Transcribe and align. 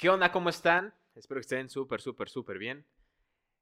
¿Qué 0.00 0.08
onda? 0.08 0.32
¿Cómo 0.32 0.48
están? 0.48 0.94
Espero 1.14 1.40
que 1.40 1.42
estén 1.42 1.68
súper, 1.68 2.00
súper, 2.00 2.30
súper 2.30 2.56
bien. 2.56 2.86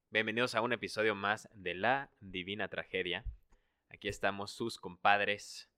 Bienvenidos 0.09 0.55
a 0.55 0.61
un 0.61 0.71
episodio 0.71 1.13
más 1.13 1.49
de 1.51 1.73
La 1.73 2.11
Divina 2.21 2.69
Tragedia. 2.69 3.25
Aquí 3.89 4.07
estamos 4.07 4.51
sus 4.51 4.79
compadres, 4.79 5.69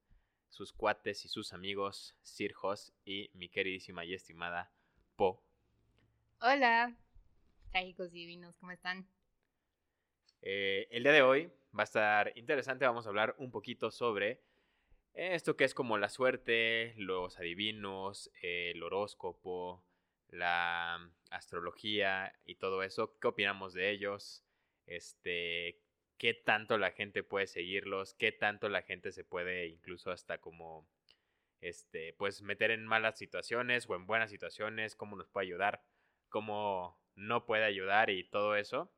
sus 0.49 0.71
cuates 0.71 1.25
y 1.25 1.29
sus 1.29 1.53
amigos, 1.53 2.15
Sir 2.21 2.53
Jos 2.53 2.93
y 3.05 3.31
mi 3.33 3.49
queridísima 3.49 4.05
y 4.05 4.13
estimada 4.13 4.71
Po. 5.15 5.43
Hola, 6.41 6.95
trágicos 7.71 8.11
divinos, 8.11 8.55
¿cómo 8.59 8.71
están? 8.71 9.07
Eh, 10.43 10.87
el 10.91 11.01
día 11.01 11.13
de 11.13 11.23
hoy 11.23 11.51
va 11.75 11.81
a 11.81 11.85
estar 11.85 12.37
interesante. 12.37 12.85
Vamos 12.85 13.07
a 13.07 13.09
hablar 13.09 13.33
un 13.39 13.49
poquito 13.49 13.89
sobre 13.89 14.43
esto 15.15 15.57
que 15.57 15.63
es 15.63 15.73
como 15.73 15.97
la 15.97 16.09
suerte, 16.09 16.93
los 16.97 17.39
adivinos, 17.39 18.29
el 18.43 18.83
horóscopo, 18.83 19.83
la 20.31 21.11
astrología 21.29 22.33
y 22.45 22.55
todo 22.55 22.83
eso. 22.83 23.17
¿Qué 23.19 23.27
opinamos 23.27 23.73
de 23.73 23.91
ellos? 23.91 24.43
Este, 24.87 25.79
qué 26.17 26.33
tanto 26.33 26.77
la 26.77 26.91
gente 26.91 27.23
puede 27.23 27.47
seguirlos, 27.47 28.13
qué 28.15 28.31
tanto 28.31 28.69
la 28.69 28.81
gente 28.81 29.11
se 29.11 29.23
puede 29.23 29.67
incluso 29.67 30.11
hasta 30.11 30.39
como 30.39 30.87
este, 31.61 32.13
pues 32.13 32.41
meter 32.41 32.71
en 32.71 32.85
malas 32.85 33.17
situaciones 33.17 33.89
o 33.89 33.95
en 33.95 34.07
buenas 34.07 34.31
situaciones, 34.31 34.95
cómo 34.95 35.15
nos 35.15 35.29
puede 35.29 35.47
ayudar, 35.47 35.83
cómo 36.29 36.99
no 37.15 37.45
puede 37.45 37.65
ayudar 37.65 38.09
y 38.09 38.23
todo 38.23 38.55
eso. 38.55 38.91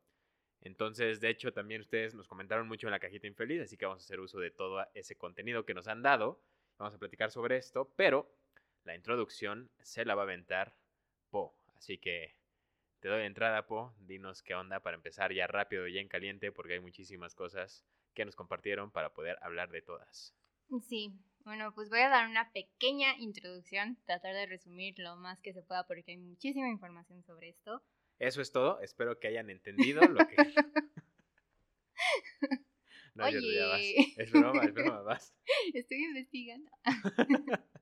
Entonces, 0.62 1.20
de 1.20 1.30
hecho, 1.30 1.52
también 1.52 1.81
ustedes 1.81 2.16
nos 2.16 2.28
comentaron 2.28 2.68
mucho 2.68 2.88
en 2.88 2.92
la 2.92 3.00
cajita 3.00 3.28
infeliz, 3.28 3.62
así 3.62 3.76
que 3.76 3.86
vamos 3.86 4.04
a 4.04 4.06
hacer 4.06 4.22
uso 4.22 4.40
de 4.40 4.52
todo 4.52 4.86
ese 4.94 5.18
contenido 5.18 5.66
que 5.66 5.73
nos 5.73 5.88
han 5.88 6.02
dado. 6.02 6.42
Vamos 6.78 6.95
a 6.95 7.00
platicar 7.00 7.31
sobre 7.31 7.58
esto, 7.58 7.94
pero 7.98 8.34
la 8.86 8.95
introducción 8.95 9.70
se 9.81 10.06
la 10.06 10.16
va 10.16 10.22
a 10.22 10.26
aventar 10.26 10.76
Po. 11.34 11.58
Así 11.76 11.98
que 11.98 12.36
te 13.00 13.08
doy 13.08 13.23
entrada, 13.23 13.66
Po. 13.66 13.95
Dinos 13.98 14.44
qué 14.44 14.53
onda 14.53 14.81
para 14.81 14.95
empezar 14.95 15.34
ya 15.34 15.48
rápido 15.48 15.88
y 15.88 15.98
en 15.98 16.08
caliente, 16.08 16.52
porque 16.52 16.73
hay 16.73 16.80
muchísimas 16.80 17.34
cosas 17.34 17.84
que 18.14 18.23
nos 18.23 18.36
compartieron 18.36 18.92
para 18.92 19.16
poder 19.16 19.39
hablar 19.42 19.72
de 19.72 19.81
todas. 19.81 20.36
Sí, 20.88 21.11
bueno, 21.44 21.73
pues 21.73 21.89
voy 21.89 22.02
a 22.02 22.09
dar 22.09 22.30
una 22.30 22.52
pequeña 22.52 23.17
introducción, 23.17 23.98
tratar 24.06 24.36
de 24.36 24.45
resumir 24.45 24.94
lo 25.00 25.16
más 25.16 25.42
que 25.42 25.54
se 25.54 25.64
pueda 25.64 25.88
porque 25.88 26.11
hay 26.11 26.17
muchísima 26.17 26.70
información 26.70 27.23
sobre 27.23 27.50
esto. 27.50 27.81
Eso 28.20 28.39
es 28.39 28.52
todo. 28.52 28.80
Espero 28.81 29.20
que 29.20 29.28
hayan 29.28 29.50
entendido 29.50 30.04
lo 30.04 30.28
que. 30.28 30.36
no, 33.16 33.26
Oye. 33.26 34.14
Es 34.17 34.31
broma, 34.31 34.66
es 34.66 34.73
broma, 34.73 35.02
vas. 35.02 35.34
Estoy 35.73 36.04
investigando. 36.04 36.70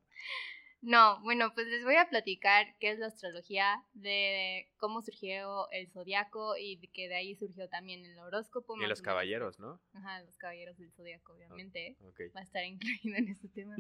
no, 0.82 1.22
bueno, 1.22 1.54
pues 1.54 1.68
les 1.68 1.84
voy 1.84 1.96
a 1.96 2.10
platicar 2.10 2.76
qué 2.80 2.92
es 2.92 3.00
la 3.00 3.08
astrología, 3.08 3.84
de 3.94 4.70
cómo 4.78 5.02
surgió 5.02 5.70
el 5.72 5.90
zodiaco 5.92 6.58
y 6.58 6.78
que 6.90 7.08
de 7.08 7.16
ahí 7.16 7.36
surgió 7.36 7.70
también 7.70 8.06
el 8.06 8.18
horóscopo. 8.20 8.76
Y 8.82 8.88
los 8.88 9.02
caballeros, 9.02 9.60
¿no? 9.60 9.82
Ajá, 9.94 10.22
los 10.24 10.38
caballeros 10.38 10.78
del 10.78 10.92
zodiaco, 10.92 11.34
obviamente. 11.34 11.98
Okay. 12.00 12.30
Va 12.30 12.42
a 12.42 12.44
estar 12.44 12.66
incluido 12.66 13.18
en 13.18 13.30
este 13.30 13.48
tema. 13.50 13.76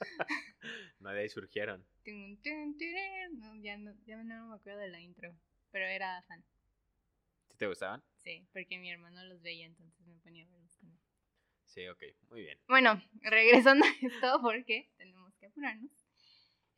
no, 0.98 1.10
de 1.10 1.20
ahí 1.20 1.28
surgieron. 1.28 1.86
No, 2.06 3.54
ya, 3.62 3.76
no, 3.78 3.94
ya 4.06 4.16
no 4.22 4.48
me 4.48 4.54
acuerdo 4.54 4.80
de 4.80 4.88
la 4.88 5.00
intro 5.00 5.34
pero 5.70 5.86
era 5.86 6.22
fan. 6.22 6.44
¿Sí 7.48 7.56
te 7.56 7.66
gustaban? 7.66 8.02
Sí, 8.16 8.46
porque 8.52 8.78
mi 8.78 8.90
hermano 8.90 9.24
los 9.24 9.42
veía, 9.42 9.66
entonces 9.66 10.06
me 10.06 10.18
ponía 10.18 10.44
a 10.44 10.48
verlos 10.48 10.76
con 10.76 10.90
él. 10.90 10.98
Sí, 11.64 11.88
ok, 11.88 12.02
muy 12.28 12.42
bien. 12.42 12.58
Bueno, 12.68 13.00
regresando 13.20 13.84
a 13.84 14.06
esto, 14.06 14.40
porque 14.42 14.90
tenemos 14.96 15.34
que 15.36 15.46
apurarnos. 15.46 15.99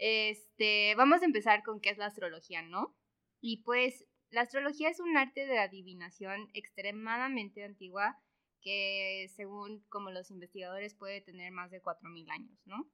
Este, 0.05 0.97
vamos 0.97 1.23
a 1.23 1.27
empezar 1.27 1.63
con 1.63 1.81
qué 1.81 1.91
es 1.91 1.97
la 1.97 2.07
astrología, 2.07 2.61
¿no? 2.61 2.93
Y 3.41 3.63
pues, 3.63 4.05
la 4.31 4.41
astrología 4.41 4.89
es 4.89 4.99
un 4.99 5.17
arte 5.17 5.47
de 5.47 5.61
adivinación 5.61 6.51
extremadamente 6.55 7.63
antigua 7.63 8.21
que, 8.61 9.31
según 9.37 9.85
como 9.91 10.11
los 10.11 10.33
investigadores, 10.33 10.97
puede 10.97 11.21
tener 11.21 11.53
más 11.53 11.71
de 11.71 11.81
4.000 11.81 12.29
años, 12.33 12.59
¿no? 12.65 12.91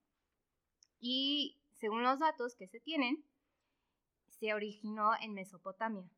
Y 1.01 1.63
según 1.73 2.03
los 2.03 2.19
datos 2.19 2.55
que 2.55 2.69
se 2.69 2.79
tienen, 2.79 3.25
se 4.27 4.53
originó 4.53 5.13
en 5.19 5.33
Mesopotamia. 5.33 6.11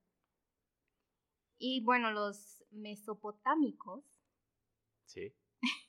Y 1.56 1.84
bueno, 1.84 2.10
los 2.10 2.64
mesopotámicos. 2.72 4.02
Sí. 5.04 5.36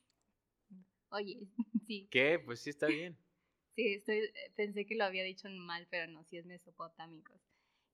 Oye, 1.10 1.40
sí. 1.88 2.08
¿Qué? 2.12 2.38
Pues 2.38 2.60
sí 2.60 2.70
está 2.70 2.86
bien. 2.86 3.18
Sí, 3.82 3.96
estoy, 3.96 4.32
pensé 4.56 4.86
que 4.86 4.96
lo 4.96 5.06
había 5.06 5.24
dicho 5.24 5.50
mal, 5.50 5.88
pero 5.90 6.06
no, 6.12 6.24
sí 6.26 6.38
es 6.38 6.46
mesopotámicos. 6.46 7.42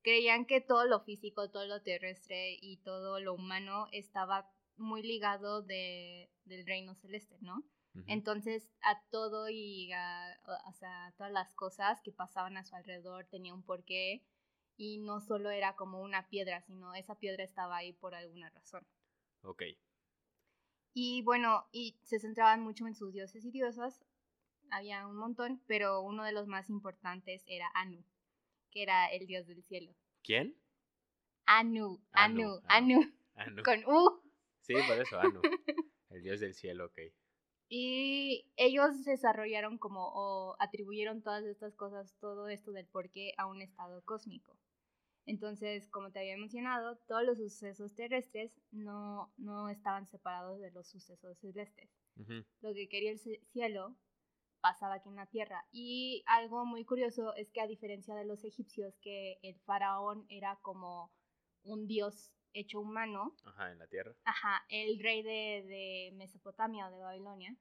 Creían 0.02 0.46
que 0.46 0.60
todo 0.60 0.86
lo 0.86 1.00
físico, 1.00 1.50
todo 1.50 1.66
lo 1.66 1.82
terrestre 1.82 2.58
y 2.62 2.82
todo 2.84 3.22
lo 3.22 3.34
humano 3.34 3.88
estaba 3.94 4.52
muy 4.76 5.02
ligado 5.02 5.62
de, 5.62 6.30
del 6.44 6.66
reino 6.66 6.94
celeste, 6.96 7.38
¿no? 7.40 7.64
Entonces, 8.06 8.70
a 8.82 9.02
todo 9.10 9.50
y 9.50 9.92
a, 9.94 10.38
o 10.68 10.74
sea, 10.74 11.14
todas 11.18 11.32
las 11.32 11.52
cosas 11.54 12.02
que 12.04 12.12
pasaban 12.12 12.58
a 12.58 12.66
su 12.66 12.76
alrededor 12.76 13.26
tenía 13.26 13.54
un 13.56 13.64
porqué 13.64 14.24
y 14.76 15.00
no 15.00 15.22
solo 15.22 15.50
era 15.50 15.76
como 15.78 16.02
una 16.02 16.28
piedra, 16.28 16.62
sino 16.62 16.94
esa 16.96 17.16
piedra 17.16 17.44
estaba 17.44 17.78
ahí 17.78 17.94
por 17.94 18.14
alguna 18.14 18.50
razón. 18.50 18.86
Ok. 19.42 19.64
Y 20.94 21.22
bueno, 21.24 21.66
y 21.72 21.98
se 22.04 22.20
centraban 22.20 22.62
mucho 22.62 22.86
en 22.86 22.94
sus 22.94 23.14
dioses 23.14 23.46
y 23.46 23.52
diosas, 23.52 24.04
había 24.72 25.08
un 25.08 25.16
montón, 25.16 25.62
pero 25.68 26.02
uno 26.02 26.24
de 26.24 26.32
los 26.32 26.48
más 26.48 26.70
importantes 26.70 27.44
era 27.48 27.70
Anu, 27.74 28.04
que 28.72 28.84
era 28.84 29.08
el 29.08 29.28
dios 29.28 29.48
del 29.48 29.64
cielo. 29.64 29.94
¿Quién? 30.24 30.56
Anu, 31.46 32.02
Anu, 32.12 32.62
Anu, 32.68 33.02
Anu. 33.36 33.64
con 33.64 33.86
U. 33.86 34.22
Sí, 34.62 34.74
por 34.88 35.00
eso, 35.00 35.20
Anu, 35.20 35.42
el 36.10 36.22
dios 36.22 36.40
del 36.40 36.54
cielo, 36.54 36.86
ok. 36.86 37.00
Y 37.70 38.50
ellos 38.56 39.04
desarrollaron 39.04 39.78
como 39.78 40.08
o 40.14 40.56
atribuyeron 40.60 41.22
todas 41.22 41.44
estas 41.46 41.76
cosas, 41.76 42.16
todo 42.20 42.48
esto 42.48 42.72
del 42.72 42.88
porqué 42.88 43.34
a 43.38 43.46
un 43.46 43.62
estado 43.62 44.02
cósmico. 44.06 44.58
Entonces, 45.26 45.90
como 45.90 46.10
te 46.10 46.20
había 46.20 46.38
mencionado, 46.38 46.96
todos 47.08 47.24
los 47.24 47.38
sucesos 47.38 47.94
terrestres 47.94 48.54
no, 48.72 49.34
no 49.38 49.68
estaban 49.68 50.08
separados 50.08 50.62
de 50.62 50.72
los 50.72 50.88
sucesos 50.88 51.38
celestes. 51.40 51.90
Lo 52.62 52.74
que 52.74 52.88
quería 52.90 53.12
el 53.12 53.20
cielo 53.52 53.96
pasaba 54.62 54.96
aquí 54.96 55.10
en 55.10 55.16
la 55.16 55.28
tierra. 55.28 55.66
Y 55.72 56.24
algo 56.26 56.66
muy 56.66 56.86
curioso 56.86 57.34
es 57.36 57.52
que 57.52 57.62
a 57.62 57.68
diferencia 57.68 58.16
de 58.16 58.26
los 58.26 58.44
egipcios, 58.44 58.98
que 59.00 59.40
el 59.42 59.60
faraón 59.62 60.26
era 60.30 60.60
como 60.62 61.12
un 61.64 61.88
dios 61.88 62.34
hecho 62.54 62.80
humano. 62.80 63.36
Ajá, 63.44 63.72
en 63.72 63.80
la 63.80 63.88
tierra. 63.88 64.16
Ajá, 64.24 64.66
el 64.70 65.00
rey 65.00 65.22
de, 65.22 65.64
de 65.68 66.12
Mesopotamia 66.16 66.88
o 66.88 66.92
de 66.92 67.04
Babilonia 67.04 67.56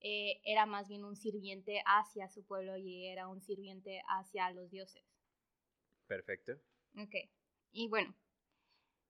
eh, 0.00 0.40
era 0.44 0.64
más 0.66 0.88
bien 0.88 1.04
un 1.04 1.16
sirviente 1.16 1.82
hacia 1.84 2.28
su 2.28 2.44
pueblo 2.44 2.76
y 2.76 3.06
era 3.06 3.28
un 3.28 3.42
sirviente 3.42 4.02
hacia 4.08 4.50
los 4.50 4.70
dioses. 4.70 5.04
Perfecto. 6.06 6.52
Ok, 6.96 7.14
y 7.72 7.88
bueno. 7.88 8.14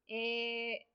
Eh, 0.09 0.89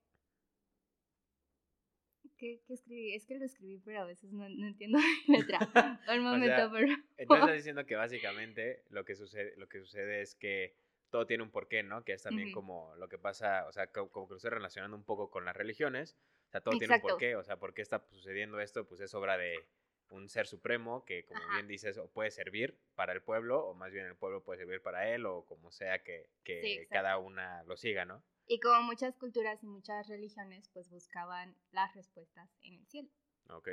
¿qué, 2.36 2.60
¿qué, 2.66 2.74
escribí? 2.74 3.14
Es 3.14 3.26
que 3.26 3.38
lo 3.38 3.44
escribí, 3.44 3.78
pero 3.84 4.00
a 4.00 4.04
veces 4.04 4.32
no, 4.32 4.48
no 4.48 4.66
entiendo 4.66 4.98
la 5.28 5.38
letra. 5.38 5.58
Un 6.16 6.22
momento, 6.22 6.70
pero... 6.72 6.86
Entonces 7.16 7.42
estás 7.42 7.54
diciendo 7.56 7.86
que 7.86 7.96
básicamente 7.96 8.84
lo 8.90 9.04
que 9.04 9.14
sucede, 9.14 9.54
lo 9.56 9.68
que 9.68 9.80
sucede 9.80 10.22
es 10.22 10.34
que 10.34 10.74
todo 11.10 11.26
tiene 11.26 11.42
un 11.42 11.50
porqué, 11.50 11.82
¿no? 11.82 12.04
Que 12.04 12.12
es 12.12 12.22
también 12.22 12.52
como 12.52 12.94
lo 12.96 13.08
que 13.08 13.18
pasa, 13.18 13.66
o 13.68 13.72
sea, 13.72 13.86
como, 13.88 14.10
que 14.26 14.32
lo 14.32 14.36
estoy 14.36 14.50
relacionando 14.50 14.96
un 14.96 15.04
poco 15.04 15.30
con 15.30 15.44
las 15.44 15.56
religiones. 15.56 16.16
O 16.48 16.50
sea, 16.50 16.60
todo 16.60 16.78
tiene 16.78 16.94
un 16.94 17.00
porqué, 17.00 17.36
o 17.36 17.42
sea, 17.42 17.58
¿por 17.58 17.74
qué 17.74 17.82
está 17.82 18.04
sucediendo 18.10 18.60
esto? 18.60 18.86
Pues 18.86 19.00
es 19.00 19.14
obra 19.14 19.36
de 19.36 19.66
un 20.10 20.28
ser 20.28 20.46
supremo 20.46 21.04
que, 21.04 21.24
como 21.24 21.40
bien 21.52 21.66
dices, 21.66 21.98
o 21.98 22.08
puede 22.08 22.30
servir 22.30 22.78
para 22.94 23.12
el 23.12 23.22
pueblo, 23.22 23.64
o 23.64 23.74
más 23.74 23.92
bien 23.92 24.06
el 24.06 24.16
pueblo 24.16 24.42
puede 24.42 24.60
servir 24.60 24.80
para 24.80 25.12
él, 25.12 25.26
o 25.26 25.44
como 25.44 25.70
sea 25.70 26.02
que, 26.02 26.28
que 26.44 26.86
cada 26.90 27.18
una 27.18 27.62
lo 27.64 27.76
siga, 27.76 28.04
¿no? 28.04 28.22
Y 28.46 28.60
como 28.60 28.82
muchas 28.82 29.16
culturas 29.16 29.62
y 29.62 29.66
muchas 29.66 30.06
religiones, 30.08 30.68
pues 30.72 30.88
buscaban 30.88 31.56
las 31.70 31.94
respuestas 31.94 32.48
en 32.62 32.74
el 32.74 32.86
cielo. 32.86 33.10
Ok. 33.48 33.68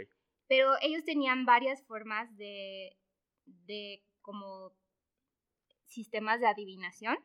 Pero 0.48 0.74
ellos 0.82 1.06
tenían 1.06 1.46
varias 1.46 1.84
formas 1.84 2.36
de, 2.38 2.98
de 3.46 4.04
como 4.22 4.76
sistemas 5.86 6.40
de 6.40 6.48
adivinación. 6.48 7.18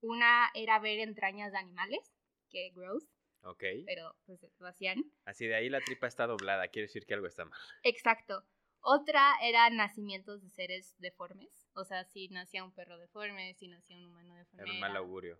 Una 0.00 0.50
era 0.54 0.78
ver 0.78 0.98
entrañas 0.98 1.52
de 1.52 1.58
animales, 1.58 2.12
que 2.48 2.70
gross. 2.74 3.08
Ok. 3.42 3.62
Pero 3.86 4.16
pues 4.26 4.40
lo 4.58 4.66
hacían. 4.66 5.04
Así 5.24 5.46
de 5.46 5.54
ahí 5.54 5.68
la 5.68 5.80
tripa 5.80 6.06
está 6.06 6.26
doblada, 6.26 6.68
quiere 6.68 6.86
decir 6.86 7.06
que 7.06 7.14
algo 7.14 7.26
está 7.26 7.44
mal. 7.44 7.58
Exacto. 7.82 8.44
Otra 8.82 9.34
era 9.42 9.68
nacimientos 9.70 10.42
de 10.42 10.50
seres 10.50 10.94
deformes. 10.98 11.68
O 11.74 11.84
sea, 11.84 12.04
si 12.04 12.28
nacía 12.28 12.64
un 12.64 12.72
perro 12.72 12.98
deforme, 12.98 13.54
si 13.54 13.68
nacía 13.68 13.96
un 13.96 14.06
humano 14.06 14.34
deforme. 14.34 14.62
Era 14.62 14.72
un 14.72 14.80
mal 14.80 14.96
augurio. 14.96 15.38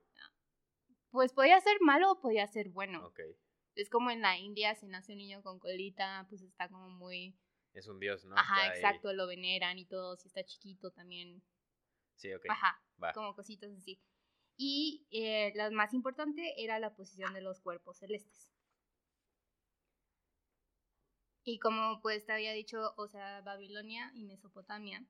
Pues 1.10 1.32
podía 1.32 1.60
ser 1.60 1.78
malo 1.80 2.12
o 2.12 2.20
podía 2.20 2.46
ser 2.46 2.68
bueno. 2.68 3.06
Ok. 3.06 3.20
Es 3.74 3.88
como 3.88 4.10
en 4.10 4.20
la 4.20 4.38
India, 4.38 4.74
si 4.74 4.86
nace 4.86 5.12
un 5.12 5.18
niño 5.18 5.42
con 5.42 5.58
colita, 5.58 6.26
pues 6.28 6.42
está 6.42 6.68
como 6.68 6.88
muy... 6.88 7.36
Es 7.72 7.86
un 7.86 8.00
dios, 8.00 8.24
¿no? 8.24 8.36
Ajá, 8.36 8.74
exacto, 8.74 9.12
lo 9.12 9.26
veneran 9.26 9.78
y 9.78 9.86
todo. 9.86 10.16
Si 10.16 10.28
está 10.28 10.44
chiquito 10.44 10.90
también 10.90 11.42
Sí, 12.20 12.34
ok. 12.34 12.44
Ajá, 12.50 12.82
Va. 13.02 13.12
como 13.14 13.34
cositas 13.34 13.70
así. 13.72 13.98
Y 14.56 15.06
eh, 15.10 15.52
la 15.54 15.70
más 15.70 15.94
importante 15.94 16.62
era 16.62 16.78
la 16.78 16.94
posición 16.94 17.32
de 17.32 17.40
los 17.40 17.60
cuerpos 17.60 17.98
celestes. 17.98 18.50
Y 21.44 21.58
como 21.58 22.00
pues 22.02 22.26
te 22.26 22.32
había 22.32 22.52
dicho, 22.52 22.92
o 22.98 23.08
sea, 23.08 23.40
Babilonia 23.40 24.10
y 24.14 24.24
Mesopotamia, 24.24 25.06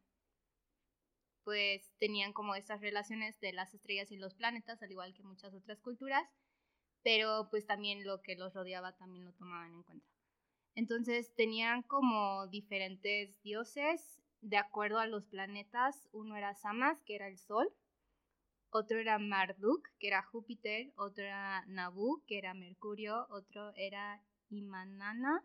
pues 1.44 1.92
tenían 1.98 2.32
como 2.32 2.54
estas 2.54 2.80
relaciones 2.80 3.38
de 3.40 3.52
las 3.52 3.74
estrellas 3.74 4.10
y 4.10 4.16
los 4.16 4.34
planetas, 4.34 4.82
al 4.82 4.90
igual 4.90 5.14
que 5.14 5.22
muchas 5.22 5.54
otras 5.54 5.80
culturas, 5.80 6.28
pero 7.02 7.48
pues 7.50 7.66
también 7.66 8.04
lo 8.04 8.22
que 8.22 8.36
los 8.36 8.54
rodeaba 8.54 8.96
también 8.96 9.24
lo 9.24 9.32
tomaban 9.32 9.72
en 9.72 9.82
cuenta. 9.82 10.06
Entonces 10.74 11.34
tenían 11.34 11.82
como 11.82 12.46
diferentes 12.48 13.40
dioses 13.42 14.20
de 14.40 14.56
acuerdo 14.56 14.98
a 14.98 15.06
los 15.06 15.26
planetas. 15.26 16.08
Uno 16.12 16.36
era 16.36 16.54
Samas, 16.54 17.02
que 17.02 17.16
era 17.16 17.28
el 17.28 17.38
Sol, 17.38 17.68
otro 18.70 18.98
era 18.98 19.18
Marduk, 19.18 19.88
que 19.98 20.08
era 20.08 20.22
Júpiter, 20.22 20.92
otro 20.96 21.24
era 21.24 21.64
Nabu, 21.66 22.22
que 22.26 22.38
era 22.38 22.54
Mercurio, 22.54 23.26
otro 23.30 23.72
era 23.74 24.22
Imanana, 24.48 25.44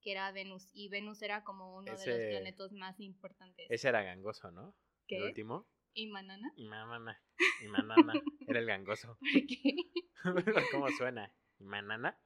que 0.00 0.12
era 0.12 0.32
Venus. 0.32 0.68
Y 0.74 0.88
Venus 0.88 1.22
era 1.22 1.44
como 1.44 1.76
uno 1.76 1.96
de 1.96 2.06
los 2.06 2.30
planetas 2.30 2.72
más 2.72 2.98
importantes. 3.00 3.66
Ese 3.70 3.88
era 3.88 4.02
gangoso, 4.02 4.50
¿no? 4.50 4.74
¿Qué? 5.06 5.16
El 5.16 5.24
último. 5.24 5.66
¿Imanana? 5.94 6.52
Imanana. 6.56 7.22
Imanana. 7.62 8.12
Era 8.46 8.58
el 8.58 8.66
gangoso. 8.66 9.16
¿Por 10.22 10.44
qué? 10.44 10.52
¿Cómo 10.72 10.88
suena? 10.90 11.32
Imanana. 11.58 12.18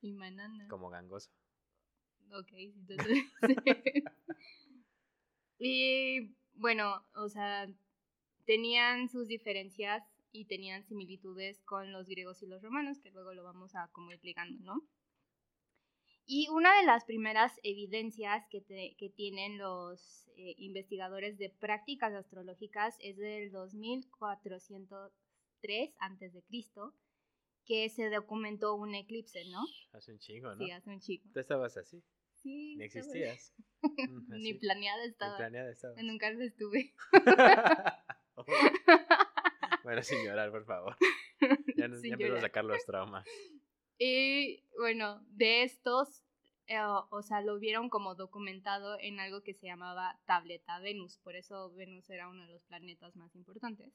Imanana. 0.00 0.68
Como 0.68 0.90
gangoso. 0.90 1.30
Ok, 2.30 2.52
entonces. 2.52 3.24
y 5.58 6.34
bueno, 6.52 7.06
o 7.14 7.28
sea, 7.28 7.66
tenían 8.44 9.08
sus 9.08 9.26
diferencias 9.26 10.04
y 10.30 10.44
tenían 10.44 10.84
similitudes 10.84 11.62
con 11.62 11.92
los 11.92 12.06
griegos 12.08 12.42
y 12.42 12.46
los 12.46 12.62
romanos, 12.62 13.00
que 13.00 13.10
luego 13.10 13.32
lo 13.32 13.42
vamos 13.42 13.74
a 13.74 13.88
como 13.92 14.12
ir 14.12 14.20
ligando, 14.22 14.62
¿no? 14.62 14.82
Y 16.30 16.46
una 16.50 16.78
de 16.78 16.84
las 16.84 17.06
primeras 17.06 17.58
evidencias 17.62 18.46
que, 18.50 18.60
te- 18.60 18.94
que 18.98 19.08
tienen 19.08 19.56
los 19.56 20.28
eh, 20.36 20.54
investigadores 20.58 21.38
de 21.38 21.48
prácticas 21.48 22.12
astrológicas 22.12 22.98
es 23.00 23.16
del 23.16 23.50
2403 23.50 25.94
a.C., 25.98 26.30
que 27.64 27.88
se 27.88 28.10
documentó 28.10 28.74
un 28.74 28.94
eclipse, 28.94 29.42
¿no? 29.50 29.64
Hace 29.92 30.12
un 30.12 30.18
chingo, 30.18 30.54
¿no? 30.54 30.62
Sí, 30.64 30.70
hace 30.70 30.90
un 30.90 31.00
chico. 31.00 31.26
Tú 31.32 31.40
estabas 31.40 31.78
así. 31.78 32.04
Sí, 32.42 32.76
Ni 32.76 32.84
estaba- 32.84 33.06
existías. 33.06 33.54
Ni 34.28 34.52
planeada 34.52 35.02
Ni 35.04 35.08
estaba. 35.10 35.36
planeada 35.38 35.70
estabas. 35.70 36.02
Nunca 36.04 36.30
lo 36.30 36.44
estuve. 36.44 36.94
bueno, 39.84 40.02
sin 40.02 40.24
llorar, 40.24 40.50
por 40.50 40.64
favor. 40.66 40.96
Ya, 41.76 41.88
nos, 41.88 42.02
ya 42.02 42.14
empezó 42.14 42.36
a 42.36 42.40
sacar 42.40 42.64
los 42.64 42.84
traumas. 42.84 43.26
Y 43.98 44.64
bueno, 44.76 45.20
de 45.30 45.64
estos, 45.64 46.22
eh, 46.66 46.78
o 47.10 47.22
sea, 47.22 47.40
lo 47.40 47.58
vieron 47.58 47.90
como 47.90 48.14
documentado 48.14 48.96
en 49.00 49.18
algo 49.18 49.42
que 49.42 49.54
se 49.54 49.66
llamaba 49.66 50.20
tableta 50.26 50.78
Venus. 50.78 51.18
Por 51.18 51.34
eso 51.34 51.72
Venus 51.74 52.08
era 52.08 52.28
uno 52.28 52.46
de 52.46 52.52
los 52.52 52.62
planetas 52.64 53.16
más 53.16 53.34
importantes. 53.34 53.92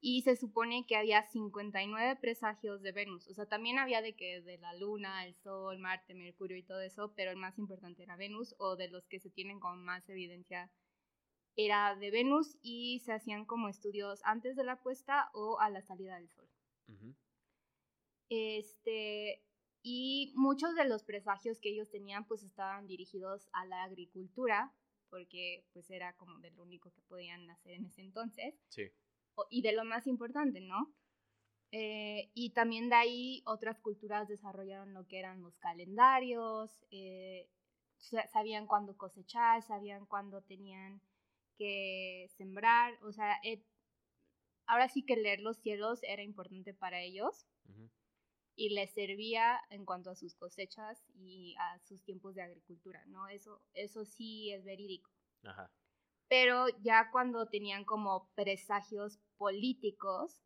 Y 0.00 0.22
se 0.22 0.36
supone 0.36 0.86
que 0.86 0.96
había 0.96 1.22
59 1.22 2.16
presagios 2.20 2.82
de 2.82 2.92
Venus. 2.92 3.26
O 3.28 3.34
sea, 3.34 3.46
también 3.46 3.78
había 3.78 4.02
de 4.02 4.14
que 4.14 4.40
de 4.42 4.58
la 4.58 4.74
Luna, 4.74 5.26
el 5.26 5.34
Sol, 5.34 5.78
Marte, 5.78 6.14
Mercurio 6.14 6.56
y 6.56 6.62
todo 6.62 6.80
eso, 6.80 7.12
pero 7.16 7.30
el 7.30 7.38
más 7.38 7.58
importante 7.58 8.02
era 8.02 8.16
Venus, 8.16 8.54
o 8.58 8.76
de 8.76 8.88
los 8.88 9.06
que 9.08 9.18
se 9.18 9.30
tienen 9.30 9.58
con 9.58 9.84
más 9.84 10.08
evidencia 10.08 10.70
era 11.56 11.96
de 11.96 12.10
Venus 12.10 12.58
y 12.62 13.00
se 13.00 13.12
hacían 13.12 13.46
como 13.46 13.68
estudios 13.68 14.20
antes 14.24 14.56
de 14.56 14.64
la 14.64 14.82
puesta 14.82 15.30
o 15.32 15.58
a 15.58 15.70
la 15.70 15.80
salida 15.80 16.16
del 16.16 16.28
Sol. 16.28 16.48
Este, 18.28 19.44
y 19.82 20.32
muchos 20.36 20.74
de 20.74 20.86
los 20.88 21.04
presagios 21.04 21.60
que 21.60 21.70
ellos 21.70 21.90
tenían 21.90 22.26
pues 22.26 22.42
estaban 22.42 22.86
dirigidos 22.86 23.48
a 23.52 23.64
la 23.66 23.84
agricultura, 23.84 24.74
porque 25.10 25.66
pues 25.72 25.90
era 25.90 26.16
como 26.16 26.38
de 26.40 26.50
lo 26.50 26.62
único 26.64 26.92
que 26.92 27.02
podían 27.02 27.48
hacer 27.50 27.72
en 27.74 27.86
ese 27.86 28.00
entonces 28.02 28.54
Sí. 28.68 28.90
o- 29.36 29.46
y 29.50 29.62
de 29.62 29.72
lo 29.72 29.84
más 29.84 30.06
importante, 30.06 30.60
¿no? 30.60 30.94
Eh, 31.72 32.30
y 32.34 32.50
también 32.50 32.88
de 32.88 32.96
ahí 32.96 33.42
otras 33.46 33.80
culturas 33.80 34.28
desarrollaron 34.28 34.94
lo 34.94 35.06
que 35.08 35.18
eran 35.18 35.42
los 35.42 35.58
calendarios, 35.58 36.84
eh, 36.90 37.50
sa- 37.98 38.26
sabían 38.28 38.66
cuándo 38.66 38.96
cosechar, 38.96 39.62
sabían 39.62 40.06
cuándo 40.06 40.42
tenían 40.42 41.02
que 41.58 42.28
sembrar, 42.36 42.94
o 43.02 43.12
sea, 43.12 43.38
eh, 43.44 43.64
ahora 44.66 44.88
sí 44.88 45.02
que 45.04 45.16
leer 45.16 45.40
los 45.40 45.56
cielos 45.58 46.00
era 46.02 46.22
importante 46.22 46.74
para 46.74 47.00
ellos. 47.00 47.46
Y 48.56 48.70
les 48.70 48.92
servía 48.92 49.60
en 49.70 49.84
cuanto 49.84 50.10
a 50.10 50.16
sus 50.16 50.34
cosechas 50.34 51.04
y 51.14 51.54
a 51.58 51.78
sus 51.80 52.02
tiempos 52.04 52.34
de 52.34 52.42
agricultura, 52.42 53.04
¿no? 53.06 53.28
Eso, 53.28 53.62
eso 53.74 54.04
sí 54.04 54.52
es 54.52 54.64
verídico 54.64 55.10
Ajá. 55.44 55.70
pero 56.28 56.66
ya 56.82 57.10
cuando 57.10 57.48
tenían 57.48 57.84
como 57.84 58.30
presagios 58.34 59.20
políticos, 59.36 60.42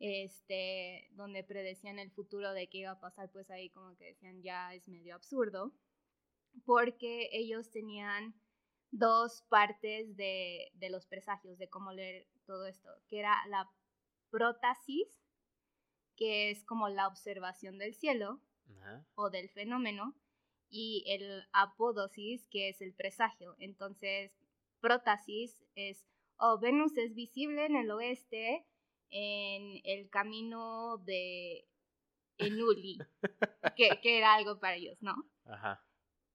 este, 0.00 1.08
donde 1.12 1.44
predecían 1.44 1.98
el 1.98 2.10
futuro 2.12 2.52
de 2.52 2.68
qué 2.68 2.78
iba 2.78 2.92
a 2.92 3.00
pasar, 3.00 3.30
pues 3.32 3.50
ahí 3.50 3.70
como 3.70 3.96
que 3.96 4.06
decían 4.06 4.42
ya 4.42 4.74
es 4.74 4.88
medio 4.88 5.14
absurdo, 5.16 5.74
porque 6.64 7.28
ellos 7.32 7.70
tenían 7.70 8.34
dos 8.90 9.42
partes 9.48 10.16
de, 10.16 10.70
de 10.74 10.90
los 10.90 11.06
presagios, 11.06 11.58
de 11.58 11.68
cómo 11.68 11.92
leer 11.92 12.28
todo 12.46 12.66
esto, 12.66 12.88
que 13.08 13.18
era 13.20 13.34
la 13.48 13.70
prótasis, 14.30 15.17
que 16.18 16.50
es 16.50 16.64
como 16.64 16.88
la 16.88 17.06
observación 17.06 17.78
del 17.78 17.94
cielo, 17.94 18.42
o 19.14 19.30
del 19.30 19.48
fenómeno 19.48 20.14
y 20.68 21.04
el 21.06 21.44
apodosis, 21.52 22.46
que 22.50 22.68
es 22.68 22.82
el 22.82 22.92
presagio. 22.92 23.56
Entonces, 23.58 24.32
prótasis 24.80 25.64
es, 25.74 26.06
oh, 26.36 26.58
Venus 26.58 26.96
es 26.96 27.14
visible 27.14 27.64
en 27.64 27.76
el 27.76 27.90
oeste 27.90 28.66
en 29.10 29.80
el 29.84 30.10
camino 30.10 30.98
de 30.98 31.66
Enuli, 32.36 32.98
que, 33.76 33.98
que 34.02 34.18
era 34.18 34.34
algo 34.34 34.60
para 34.60 34.76
ellos, 34.76 34.98
¿no? 35.00 35.14
Ajá. 35.46 35.82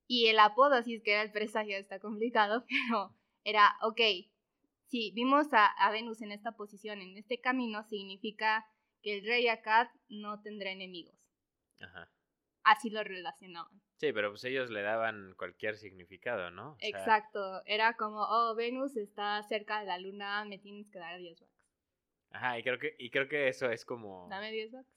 Y 0.08 0.28
el 0.28 0.40
apodosis, 0.40 1.04
que 1.04 1.12
era 1.14 1.22
el 1.22 1.32
presagio, 1.32 1.78
está 1.78 2.00
complicado, 2.00 2.66
pero 2.90 3.16
era, 3.44 3.78
ok, 3.84 4.02
si 4.88 5.12
vimos 5.12 5.54
a, 5.54 5.68
a 5.68 5.92
Venus 5.92 6.22
en 6.22 6.32
esta 6.32 6.54
posición, 6.54 7.02
en 7.02 7.18
este 7.18 7.40
camino, 7.40 7.84
significa 7.84 8.66
que 9.04 9.18
el 9.18 9.26
rey 9.26 9.48
Akkad 9.48 9.88
no 10.10 10.42
tendrá 10.42 10.72
enemigos. 10.72 11.16
Ajá. 11.80 12.10
Así 12.64 12.90
lo 12.90 13.04
relacionaban. 13.04 13.82
Sí, 13.98 14.12
pero 14.12 14.32
pues 14.32 14.44
ellos 14.46 14.70
le 14.70 14.82
daban 14.82 15.36
cualquier 15.38 15.78
significado, 15.78 16.50
¿no? 16.50 16.74
O 16.74 16.78
sea, 16.80 16.90
Exacto, 16.90 17.62
era 17.66 17.96
como, 17.96 18.22
oh, 18.22 18.56
Venus 18.56 18.98
está 18.98 19.42
cerca 19.44 19.82
de 19.82 19.86
la 19.86 19.98
luna, 19.98 20.46
me 20.46 20.58
tienes 20.58 20.90
que 20.90 21.00
dar 21.00 21.20
10 21.20 21.40
bucks. 21.40 21.54
Ajá, 22.32 22.58
y 22.58 22.64
creo 22.64 22.80
que, 22.80 22.96
y 22.98 23.12
creo 23.12 23.28
que 23.28 23.48
eso 23.48 23.70
es 23.70 23.86
como. 23.86 24.28
Dame 24.30 24.52
10 24.52 24.72
bucks. 24.72 24.93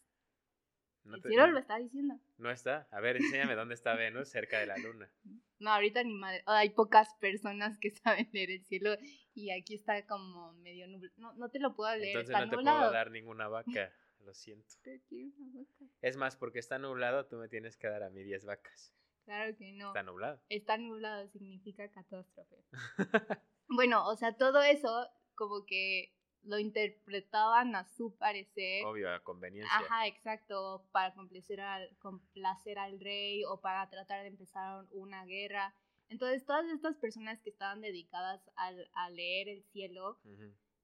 No 1.06 1.16
el 1.16 1.22
te- 1.22 1.28
cielo 1.28 1.46
lo 1.48 1.58
está 1.58 1.76
diciendo. 1.78 2.14
No 2.38 2.50
está. 2.50 2.88
A 2.90 3.00
ver, 3.00 3.16
enséñame 3.16 3.54
dónde 3.54 3.74
está 3.74 3.94
Venus 3.94 4.28
cerca 4.28 4.58
de 4.58 4.66
la 4.66 4.76
luna. 4.78 5.10
No, 5.58 5.70
ahorita 5.70 6.02
ni 6.04 6.14
madre. 6.14 6.42
oh, 6.46 6.52
hay 6.52 6.70
pocas 6.70 7.14
personas 7.20 7.78
que 7.78 7.90
saben 8.24 8.28
leer 8.32 8.50
el 8.50 8.64
cielo 8.64 8.96
y 9.34 9.50
aquí 9.50 9.74
está 9.74 10.06
como 10.06 10.52
medio 10.54 10.86
nublado. 10.88 11.14
No, 11.16 11.32
no 11.34 11.48
te 11.50 11.58
lo 11.58 11.74
puedo 11.74 11.94
leer, 11.96 12.08
Entonces 12.18 12.30
está 12.34 12.44
no 12.44 12.50
te 12.50 12.56
nublado. 12.56 12.78
puedo 12.80 12.92
dar 12.92 13.10
ninguna 13.10 13.48
vaca. 13.48 13.92
Lo 14.20 14.34
siento. 14.34 14.66
Pero 14.82 15.00
quiero 15.08 15.28
una 15.38 15.60
vaca. 15.60 15.84
Es 16.02 16.16
más, 16.16 16.36
porque 16.36 16.58
está 16.58 16.78
nublado, 16.80 17.26
tú 17.26 17.36
me 17.36 17.48
tienes 17.48 17.76
que 17.76 17.86
dar 17.86 18.02
a 18.02 18.10
mí 18.10 18.24
10 18.24 18.44
vacas. 18.44 18.92
Claro 19.24 19.56
que 19.56 19.72
no. 19.72 19.88
Está 19.88 20.02
nublado. 20.02 20.40
Está 20.48 20.78
nublado 20.78 21.28
significa 21.28 21.88
catástrofe. 21.90 22.56
bueno, 23.68 24.04
o 24.08 24.16
sea, 24.16 24.36
todo 24.36 24.62
eso 24.62 25.08
como 25.36 25.64
que 25.64 26.15
lo 26.46 26.58
interpretaban 26.58 27.74
a 27.74 27.84
su 27.84 28.16
parecer. 28.16 28.84
Obvio, 28.86 29.12
a 29.12 29.20
conveniencia. 29.20 29.76
Ajá, 29.76 30.06
exacto, 30.06 30.86
para 30.92 31.12
complacer 31.14 31.60
al, 31.60 31.96
complacer 31.98 32.78
al 32.78 33.00
rey 33.00 33.44
o 33.44 33.60
para 33.60 33.88
tratar 33.90 34.22
de 34.22 34.28
empezar 34.28 34.86
una 34.92 35.24
guerra. 35.26 35.74
Entonces, 36.08 36.44
todas 36.46 36.66
estas 36.66 36.96
personas 36.96 37.40
que 37.40 37.50
estaban 37.50 37.80
dedicadas 37.80 38.40
al, 38.54 38.88
a 38.94 39.10
leer 39.10 39.48
el 39.48 39.64
cielo 39.64 40.20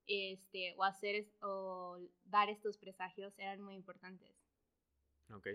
este, 0.06 0.74
o 0.76 0.84
hacer 0.84 1.28
o 1.40 1.98
dar 2.24 2.48
estos 2.50 2.76
presagios 2.76 3.38
eran 3.38 3.60
muy 3.62 3.74
importantes. 3.74 4.34
Ok. 5.30 5.48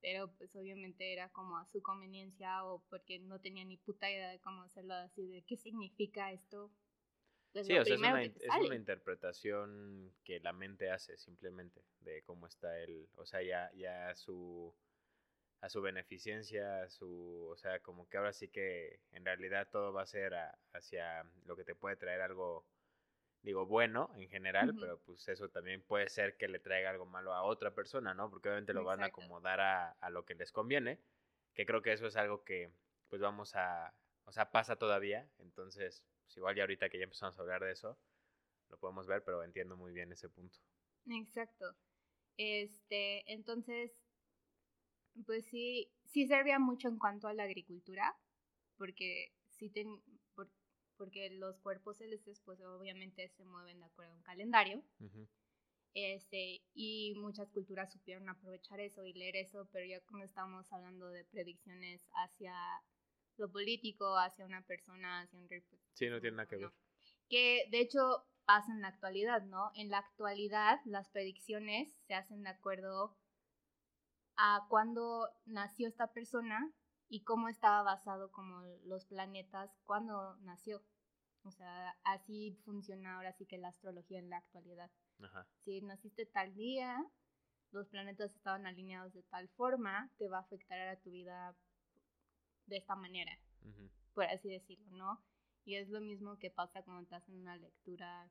Pero 0.00 0.30
pues 0.36 0.54
obviamente 0.56 1.12
era 1.12 1.30
como 1.30 1.56
a 1.56 1.66
su 1.66 1.82
conveniencia 1.82 2.64
o 2.64 2.82
porque 2.90 3.18
no 3.18 3.40
tenía 3.40 3.64
ni 3.64 3.76
puta 3.76 4.10
idea 4.10 4.30
de 4.30 4.40
cómo 4.40 4.62
hacerlo 4.62 4.94
así, 4.94 5.26
de 5.28 5.42
qué 5.42 5.56
significa 5.56 6.32
esto. 6.32 6.70
Pues, 7.54 7.66
Sí, 7.66 7.78
o 7.78 7.84
sea, 7.84 7.94
es 7.96 8.02
una, 8.02 8.22
es 8.24 8.58
una 8.58 8.74
interpretación 8.74 10.14
que 10.24 10.40
la 10.40 10.52
mente 10.52 10.90
hace 10.90 11.16
simplemente 11.16 11.84
de 12.00 12.22
cómo 12.24 12.46
está 12.46 12.78
el, 12.80 13.08
o 13.16 13.24
sea, 13.26 13.42
ya, 13.42 13.70
ya 13.74 14.10
a 14.10 14.14
su, 14.16 14.74
a 15.60 15.68
su 15.70 15.82
beneficencia, 15.82 16.84
a 16.84 16.90
su, 16.90 17.48
o 17.50 17.56
sea, 17.56 17.80
como 17.82 18.08
que 18.08 18.18
ahora 18.18 18.32
sí 18.34 18.48
que 18.50 19.00
en 19.12 19.24
realidad 19.24 19.68
todo 19.72 19.92
va 19.92 20.02
a 20.02 20.06
ser 20.06 20.34
a- 20.34 20.58
hacia 20.72 21.24
lo 21.44 21.56
que 21.56 21.64
te 21.64 21.74
puede 21.76 21.96
traer 21.96 22.22
algo 22.22 22.66
digo, 23.42 23.66
bueno 23.66 24.10
en 24.16 24.28
general, 24.28 24.74
pero 24.78 25.00
pues 25.02 25.28
eso 25.28 25.50
también 25.50 25.82
puede 25.82 26.08
ser 26.08 26.36
que 26.36 26.48
le 26.48 26.60
traiga 26.60 26.90
algo 26.90 27.06
malo 27.06 27.34
a 27.34 27.42
otra 27.44 27.74
persona, 27.74 28.14
¿no? 28.14 28.30
Porque 28.30 28.48
obviamente 28.48 28.74
lo 28.74 28.84
van 28.84 29.02
a 29.02 29.06
acomodar 29.06 29.60
a, 29.60 29.90
a 29.92 30.10
lo 30.10 30.24
que 30.24 30.34
les 30.34 30.52
conviene, 30.52 31.04
que 31.54 31.66
creo 31.66 31.82
que 31.82 31.92
eso 31.92 32.06
es 32.06 32.16
algo 32.16 32.44
que 32.44 32.72
pues 33.08 33.20
vamos 33.22 33.54
a, 33.56 33.94
o 34.24 34.32
sea, 34.32 34.50
pasa 34.50 34.76
todavía, 34.76 35.30
entonces, 35.38 36.06
pues 36.24 36.36
igual 36.36 36.56
ya 36.56 36.62
ahorita 36.62 36.88
que 36.88 36.98
ya 36.98 37.04
empezamos 37.04 37.38
a 37.38 37.42
hablar 37.42 37.62
de 37.62 37.72
eso, 37.72 37.98
lo 38.70 38.78
podemos 38.78 39.06
ver, 39.06 39.22
pero 39.24 39.42
entiendo 39.44 39.76
muy 39.76 39.92
bien 39.92 40.12
ese 40.12 40.28
punto. 40.28 40.58
Exacto. 41.06 41.76
Este, 42.36 43.30
entonces, 43.32 43.92
pues 45.26 45.46
sí, 45.46 45.92
sí 46.04 46.26
servía 46.26 46.58
mucho 46.58 46.88
en 46.88 46.98
cuanto 46.98 47.28
a 47.28 47.34
la 47.34 47.44
agricultura, 47.44 48.16
porque 48.76 49.32
sí 49.48 49.70
ten- 49.70 50.02
por- 50.34 50.50
porque 50.96 51.30
los 51.30 51.58
cuerpos 51.60 51.98
celestes, 51.98 52.40
pues 52.44 52.60
obviamente 52.62 53.28
se 53.28 53.44
mueven 53.44 53.80
de 53.80 53.86
acuerdo 53.86 54.12
a 54.12 54.16
un 54.16 54.22
calendario. 54.22 54.82
Este, 55.94 56.64
y 56.74 57.14
muchas 57.16 57.50
culturas 57.50 57.92
supieron 57.92 58.28
aprovechar 58.28 58.80
eso 58.80 59.04
y 59.06 59.12
leer 59.12 59.36
eso, 59.36 59.68
pero 59.72 59.86
ya 59.86 60.00
como 60.00 60.24
estamos 60.24 60.72
hablando 60.72 61.08
de 61.08 61.24
predicciones 61.24 62.08
hacia 62.14 62.54
lo 63.36 63.50
político, 63.50 64.16
hacia 64.16 64.46
una 64.46 64.62
persona, 64.62 65.22
hacia 65.22 65.38
un 65.38 65.48
rey, 65.48 65.62
Sí, 65.92 66.08
no 66.08 66.20
tiene 66.20 66.36
nada 66.36 66.48
que 66.48 66.56
no. 66.56 66.68
ver. 66.68 66.72
Que 67.28 67.66
de 67.70 67.80
hecho 67.80 68.26
pasa 68.44 68.72
en 68.72 68.82
la 68.82 68.88
actualidad, 68.88 69.42
¿no? 69.42 69.70
En 69.74 69.90
la 69.90 69.98
actualidad 69.98 70.80
las 70.84 71.08
predicciones 71.08 71.94
se 72.06 72.14
hacen 72.14 72.42
de 72.42 72.50
acuerdo 72.50 73.16
a 74.36 74.66
cuándo 74.68 75.28
nació 75.46 75.88
esta 75.88 76.12
persona 76.12 76.72
y 77.08 77.22
cómo 77.22 77.48
estaba 77.48 77.82
basado 77.82 78.30
como 78.32 78.62
los 78.84 79.06
planetas 79.06 79.70
cuando 79.84 80.36
nació. 80.42 80.82
O 81.44 81.50
sea, 81.50 81.96
así 82.04 82.58
funciona 82.64 83.16
ahora 83.16 83.32
sí 83.32 83.46
que 83.46 83.58
la 83.58 83.68
astrología 83.68 84.18
en 84.18 84.30
la 84.30 84.38
actualidad. 84.38 84.90
Ajá. 85.20 85.46
Si 85.60 85.80
naciste 85.82 86.26
tal 86.26 86.54
día, 86.54 87.04
los 87.70 87.88
planetas 87.88 88.34
estaban 88.34 88.66
alineados 88.66 89.12
de 89.12 89.22
tal 89.24 89.48
forma, 89.50 90.10
te 90.16 90.28
va 90.28 90.38
a 90.38 90.42
afectar 90.42 90.80
a 90.88 91.00
tu 91.00 91.10
vida 91.10 91.54
de 92.66 92.76
esta 92.76 92.96
manera 92.96 93.38
por 94.14 94.24
así 94.24 94.48
decirlo, 94.48 94.90
¿no? 94.96 95.22
Y 95.64 95.74
es 95.74 95.88
lo 95.88 96.00
mismo 96.00 96.38
que 96.38 96.50
pasa 96.50 96.82
cuando 96.82 97.06
te 97.08 97.16
hacen 97.16 97.36
una 97.36 97.56
lectura, 97.56 98.30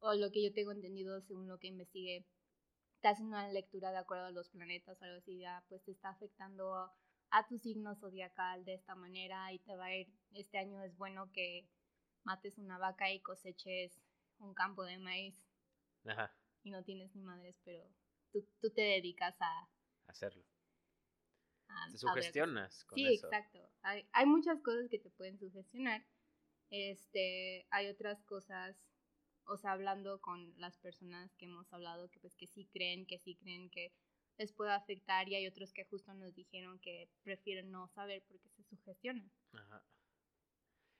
o 0.00 0.14
lo 0.14 0.30
que 0.30 0.42
yo 0.42 0.52
tengo 0.52 0.72
entendido 0.72 1.20
según 1.22 1.48
lo 1.48 1.58
que 1.58 1.68
investigué, 1.68 2.26
te 3.00 3.08
hacen 3.08 3.26
una 3.26 3.48
lectura 3.48 3.90
de 3.90 3.98
acuerdo 3.98 4.26
a 4.26 4.30
los 4.30 4.50
planetas 4.50 5.00
o 5.00 5.04
algo 5.04 5.18
así, 5.18 5.38
ya, 5.38 5.64
pues 5.68 5.82
te 5.84 5.92
está 5.92 6.10
afectando 6.10 6.92
a 7.30 7.46
tu 7.48 7.58
signo 7.58 7.94
zodiacal 7.96 8.64
de 8.64 8.74
esta 8.74 8.94
manera 8.94 9.52
y 9.52 9.58
te 9.60 9.76
va 9.76 9.86
a 9.86 9.96
ir, 9.96 10.08
este 10.32 10.58
año 10.58 10.82
es 10.82 10.96
bueno 10.96 11.30
que 11.32 11.68
mates 12.24 12.58
una 12.58 12.76
vaca 12.76 13.10
y 13.10 13.20
coseches 13.20 14.00
un 14.38 14.52
campo 14.54 14.84
de 14.84 14.98
maíz 14.98 15.34
Ajá, 16.04 16.34
y 16.64 16.70
no 16.70 16.82
tienes 16.82 17.14
ni 17.14 17.22
madres, 17.22 17.56
pero 17.64 17.84
tú, 18.32 18.44
tú 18.60 18.70
te 18.70 18.82
dedicas 18.82 19.36
a... 19.40 19.68
hacerlo. 20.06 20.44
A- 21.70 21.88
Te 21.90 21.96
a 21.96 21.98
sugestionas 21.98 22.84
con 22.84 22.96
Sí, 22.98 23.06
eso. 23.14 23.26
exacto. 23.26 23.70
Hay, 23.82 24.08
hay 24.12 24.26
muchas 24.26 24.60
cosas 24.62 24.88
que 24.90 24.98
te 24.98 25.10
pueden 25.10 25.38
sugestionar. 25.38 26.04
Este, 26.70 27.66
hay 27.70 27.88
otras 27.88 28.22
cosas, 28.24 28.76
o 29.44 29.56
sea, 29.56 29.72
hablando 29.72 30.20
con 30.20 30.54
las 30.58 30.78
personas 30.78 31.34
que 31.36 31.46
hemos 31.46 31.72
hablado, 31.72 32.10
que 32.10 32.20
pues 32.20 32.36
que 32.36 32.46
sí 32.46 32.68
creen, 32.72 33.06
que 33.06 33.18
sí 33.18 33.36
creen 33.36 33.70
que 33.70 33.92
les 34.38 34.52
puede 34.52 34.72
afectar 34.72 35.28
y 35.28 35.34
hay 35.34 35.46
otros 35.46 35.72
que 35.72 35.84
justo 35.84 36.14
nos 36.14 36.34
dijeron 36.34 36.78
que 36.80 37.10
prefieren 37.22 37.70
no 37.70 37.88
saber 37.88 38.22
porque 38.28 38.48
se 38.50 38.62
sugestionan. 38.64 39.30
Ajá. 39.52 39.84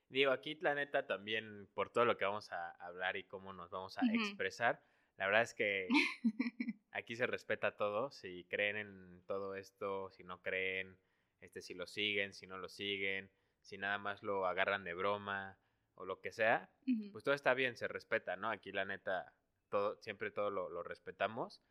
Digo, 0.09 0.33
aquí 0.33 0.57
la 0.61 0.75
neta 0.75 1.07
también, 1.07 1.69
por 1.73 1.91
todo 1.91 2.05
lo 2.05 2.17
que 2.17 2.25
vamos 2.25 2.51
a 2.51 2.73
hablar 2.73 3.17
y 3.17 3.25
cómo 3.25 3.53
nos 3.53 3.71
vamos 3.71 3.97
a 3.97 4.03
expresar, 4.13 4.83
la 5.17 5.27
verdad 5.27 5.43
es 5.43 5.55
que 5.55 5.89
aquí 7.01 7.17
se 7.17 7.27
respeta 7.27 7.77
todo, 7.77 8.11
si 8.11 8.45
creen 8.47 8.77
en 8.77 9.25
todo 9.27 9.55
esto, 9.57 10.11
si 10.11 10.25
no 10.25 10.41
creen, 10.43 10.99
este, 11.41 11.63
si 11.63 11.75
lo 11.75 11.87
siguen, 11.87 12.35
si 12.35 12.47
no 12.47 12.59
lo 12.59 12.69
siguen, 12.69 13.33
si 13.63 13.79
nada 13.79 13.99
más 13.99 14.23
lo 14.23 14.47
agarran 14.47 14.85
de 14.85 14.95
broma 14.95 15.61
o 15.95 16.05
lo 16.05 16.21
que 16.21 16.33
sea, 16.33 16.73
Ujú. 16.87 17.13
pues 17.13 17.25
todo 17.25 17.35
está 17.35 17.55
bien, 17.55 17.77
se 17.77 17.89
respeta, 17.89 18.37
¿no? 18.37 18.51
Aquí 18.51 18.73
la 18.73 18.85
neta, 18.85 19.35
todo, 19.69 19.99
siempre 20.01 20.31
todo 20.31 20.51
lo, 20.51 20.71
lo 20.71 20.83
respetamos. 20.83 21.63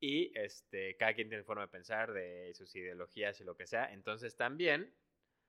Y 0.00 0.36
este, 0.38 0.96
cada 0.96 1.14
quien 1.14 1.28
tiene 1.28 1.44
forma 1.44 1.62
de 1.62 1.68
pensar, 1.68 2.12
de 2.12 2.52
sus 2.54 2.74
ideologías 2.76 3.40
y 3.40 3.44
lo 3.44 3.56
que 3.56 3.66
sea. 3.66 3.92
Entonces 3.92 4.36
también 4.36 4.94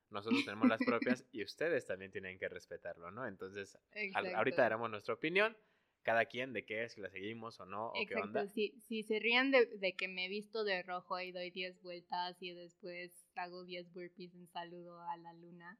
nosotros 0.10 0.46
tenemos 0.46 0.68
las 0.70 0.84
propias 0.84 1.26
y 1.32 1.44
ustedes 1.44 1.86
también 1.86 2.12
tienen 2.12 2.40
que 2.40 2.50
respetarlo, 2.50 3.12
¿no? 3.12 3.28
Entonces, 3.28 3.78
Exacto. 3.92 4.30
ahorita 4.36 4.62
daremos 4.64 4.90
nuestra 4.90 5.14
opinión, 5.16 5.58
cada 6.08 6.24
quien 6.24 6.54
de 6.54 6.64
qué, 6.66 6.88
si 6.88 7.02
la 7.02 7.10
seguimos 7.10 7.60
o 7.60 7.66
no, 7.66 7.88
o 7.88 8.06
qué 8.06 8.16
Exacto, 8.16 8.24
onda. 8.40 8.48
si, 8.48 8.74
si 8.88 9.04
se 9.04 9.20
rían 9.20 9.52
de, 9.52 9.66
de 9.66 9.94
que 9.94 10.08
me 10.08 10.30
visto 10.30 10.64
de 10.64 10.82
rojo 10.82 11.20
y 11.20 11.34
doy 11.34 11.52
10 11.52 11.82
vueltas 11.82 12.42
y 12.42 12.54
después 12.54 13.12
hago 13.36 13.66
10 13.66 13.92
burpees 13.92 14.34
en 14.34 14.48
saludo 14.48 15.02
a 15.02 15.18
la 15.18 15.34
luna. 15.34 15.78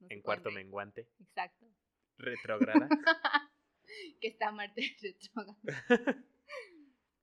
no 0.00 0.08
En 0.08 0.22
cuarto 0.22 0.50
menguante, 0.50 1.06
Exacto. 1.20 1.66
retrógrada. 2.18 2.88
que 4.20 4.26
está 4.26 4.50
Marte 4.50 4.82
retrógrado. 5.02 5.56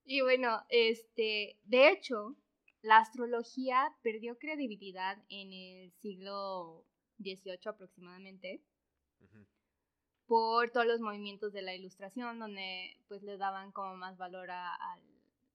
y 0.06 0.22
bueno, 0.22 0.63
este, 0.70 1.60
de 1.66 1.89
hecho, 1.89 2.38
la 2.82 3.00
astrología 3.00 3.94
perdió 4.04 4.38
credibilidad 4.38 5.18
en 5.27 5.51
el 5.51 5.92
siglo 6.00 6.86
XVIII 7.20 7.68
aproximadamente 7.72 8.62
Ujú. 9.22 9.46
Por 10.27 10.69
todos 10.72 10.86
los 10.86 11.00
movimientos 11.00 11.53
de 11.53 11.62
la 11.62 11.74
ilustración, 11.74 12.38
donde 12.38 12.98
pues 13.07 13.24
le 13.24 13.38
daban 13.38 13.72
como 13.72 13.96
más 13.96 14.17
valor 14.17 14.51
a, 14.51 14.77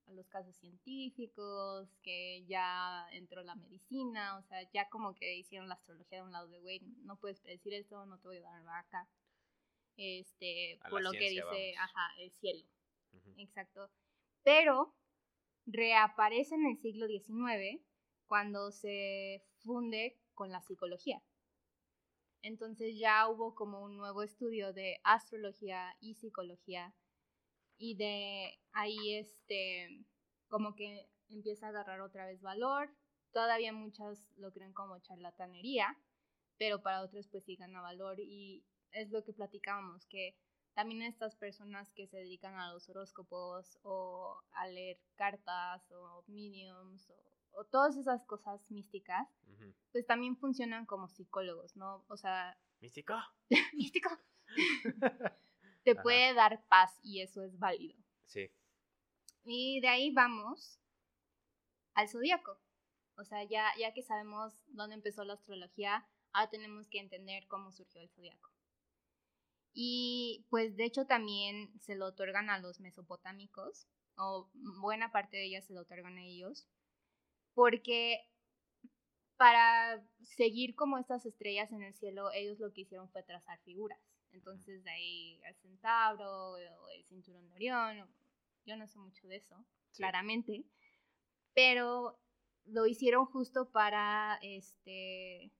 los 0.08 0.28
casos 0.28 0.54
científicos, 0.56 1.88
que 2.02 2.44
ya 2.44 3.06
entró 3.12 3.42
la 3.42 3.54
medicina, 3.54 4.36
o 4.36 4.42
sea, 4.42 4.60
ya 4.70 4.86
como 4.90 5.14
que 5.14 5.38
hicieron 5.38 5.68
la 5.68 5.74
astrología 5.74 6.18
de 6.18 6.24
un 6.24 6.32
lado 6.32 6.48
de, 6.48 6.58
güey, 6.58 6.80
no 7.04 7.16
puedes 7.16 7.40
predecir 7.40 7.72
esto, 7.72 8.04
no 8.04 8.18
te 8.18 8.28
voy 8.28 8.36
a 8.36 8.42
dar 8.42 8.62
vaca, 8.62 9.08
este, 9.96 10.78
A 10.82 10.90
por 10.90 11.02
lo 11.02 11.12
que 11.12 11.30
dice, 11.30 11.42
vamos. 11.42 11.56
ajá, 11.78 12.10
el 12.18 12.30
cielo, 12.32 12.66
exacto. 13.38 13.90
Pero 14.42 14.94
reaparece 15.64 16.56
en 16.56 16.66
el 16.66 16.76
siglo 16.76 17.06
XIX 17.06 17.82
cuando 18.26 18.70
se 18.70 19.42
funde 19.62 20.18
con 20.34 20.50
la 20.50 20.60
psicología. 20.60 21.22
Entonces 22.42 22.98
ya 22.98 23.28
hubo 23.28 23.54
como 23.54 23.82
un 23.82 23.96
nuevo 23.96 24.22
estudio 24.22 24.72
de 24.72 25.00
astrología 25.04 25.96
y 26.00 26.14
psicología 26.14 26.92
y 27.78 27.94
de 27.94 28.58
ahí 28.72 29.14
este 29.14 30.04
como 30.48 30.74
que 30.74 31.08
empieza 31.30 31.66
a 31.66 31.70
agarrar 31.70 32.00
otra 32.00 32.26
vez 32.26 32.42
valor. 32.42 32.90
Todavía 33.32 33.72
muchas 33.72 34.28
lo 34.36 34.52
creen 34.52 34.72
como 34.72 34.98
charlatanería, 34.98 35.96
pero 36.58 36.82
para 36.82 37.02
otros 37.02 37.28
pues 37.28 37.44
sí 37.44 37.56
gana 37.56 37.80
valor 37.80 38.20
y 38.20 38.64
es 38.90 39.10
lo 39.10 39.24
que 39.24 39.32
platicábamos 39.32 40.04
que 40.06 40.36
también 40.74 41.02
estas 41.02 41.36
personas 41.36 41.92
que 41.92 42.06
se 42.06 42.18
dedican 42.18 42.56
a 42.56 42.72
los 42.72 42.88
horóscopos 42.88 43.78
o 43.82 44.36
a 44.52 44.66
leer 44.66 44.98
cartas 45.16 45.90
o 45.92 46.24
mediums 46.26 47.08
o, 47.10 47.31
o 47.52 47.64
todas 47.64 47.96
esas 47.96 48.24
cosas 48.24 48.70
místicas, 48.70 49.28
pues 49.92 50.06
también 50.06 50.36
funcionan 50.36 50.86
como 50.86 51.08
psicólogos, 51.08 51.76
¿no? 51.76 52.04
O 52.08 52.16
sea, 52.16 52.58
¿Místico? 52.80 53.14
místico. 53.74 54.10
Te 55.84 55.92
Ajá. 55.92 56.02
puede 56.02 56.34
dar 56.34 56.64
paz 56.68 56.98
y 57.02 57.20
eso 57.20 57.42
es 57.42 57.58
válido. 57.58 57.98
Sí. 58.26 58.50
Y 59.44 59.80
de 59.80 59.88
ahí 59.88 60.10
vamos 60.12 60.78
al 61.94 62.08
zodíaco. 62.08 62.58
O 63.16 63.24
sea, 63.24 63.44
ya, 63.44 63.66
ya 63.78 63.92
que 63.92 64.02
sabemos 64.02 64.54
dónde 64.68 64.94
empezó 64.94 65.24
la 65.24 65.34
astrología, 65.34 66.06
ahora 66.32 66.50
tenemos 66.50 66.88
que 66.88 66.98
entender 66.98 67.46
cómo 67.48 67.72
surgió 67.72 68.00
el 68.00 68.08
zodíaco. 68.10 68.50
Y 69.74 70.46
pues 70.50 70.76
de 70.76 70.84
hecho 70.84 71.06
también 71.06 71.78
se 71.80 71.94
lo 71.94 72.06
otorgan 72.06 72.50
a 72.50 72.58
los 72.58 72.80
mesopotámicos, 72.80 73.86
o 74.16 74.50
buena 74.80 75.10
parte 75.10 75.36
de 75.36 75.46
ellas 75.46 75.64
se 75.66 75.72
lo 75.72 75.80
otorgan 75.82 76.18
a 76.18 76.24
ellos, 76.24 76.68
porque 77.54 78.28
para 79.36 80.00
seguir 80.22 80.74
como 80.74 80.98
estas 80.98 81.26
estrellas 81.26 81.72
en 81.72 81.82
el 81.82 81.94
cielo, 81.94 82.30
ellos 82.32 82.58
lo 82.60 82.72
que 82.72 82.82
hicieron 82.82 83.10
fue 83.10 83.22
trazar 83.22 83.58
figuras. 83.60 83.98
Entonces 84.30 84.84
de 84.84 84.90
ahí 84.90 85.40
el 85.44 85.54
centauro 85.56 86.52
o 86.52 86.56
el 86.90 87.04
cinturón 87.04 87.48
de 87.48 87.54
Orión, 87.54 88.08
yo 88.64 88.76
no 88.76 88.86
sé 88.86 88.98
mucho 88.98 89.26
de 89.28 89.36
eso, 89.36 89.56
Sí. 89.90 89.98
claramente, 89.98 90.64
pero 91.54 92.18
lo 92.64 92.86
hicieron 92.86 93.26
justo 93.26 93.70
para 93.70 94.38
este 94.42 95.52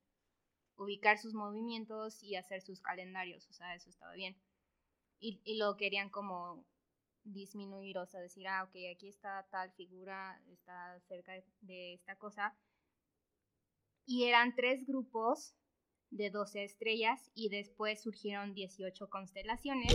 ubicar 0.77 1.19
sus 1.19 1.35
movimientos 1.35 2.23
y 2.23 2.37
hacer 2.37 2.63
sus 2.63 2.81
calendarios, 2.81 3.49
o 3.51 3.53
sea, 3.53 3.75
eso 3.75 3.91
estaba 3.91 4.15
bien. 4.15 4.37
Y, 5.21 5.41
y 5.45 5.57
lo 5.57 5.77
querían 5.77 6.09
como 6.09 6.65
disminuir, 7.25 7.99
o 7.99 8.07
sea, 8.07 8.21
decir, 8.21 8.47
ah, 8.49 8.65
ok, 8.65 8.77
aquí 8.95 9.09
está 9.09 9.47
tal 9.51 9.73
figura, 9.73 10.41
está 10.49 10.99
cerca 11.09 11.33
de 11.61 11.95
esta 11.95 12.17
cosa. 12.17 12.57
Y 14.05 14.25
eran 14.25 14.55
tres 14.55 14.85
grupos 14.87 15.55
de 16.11 16.31
12 16.31 16.65
estrellas 16.65 17.31
y 17.35 17.49
después 17.49 18.03
surgieron 18.03 18.55
18 18.55 19.09
constelaciones, 19.09 19.95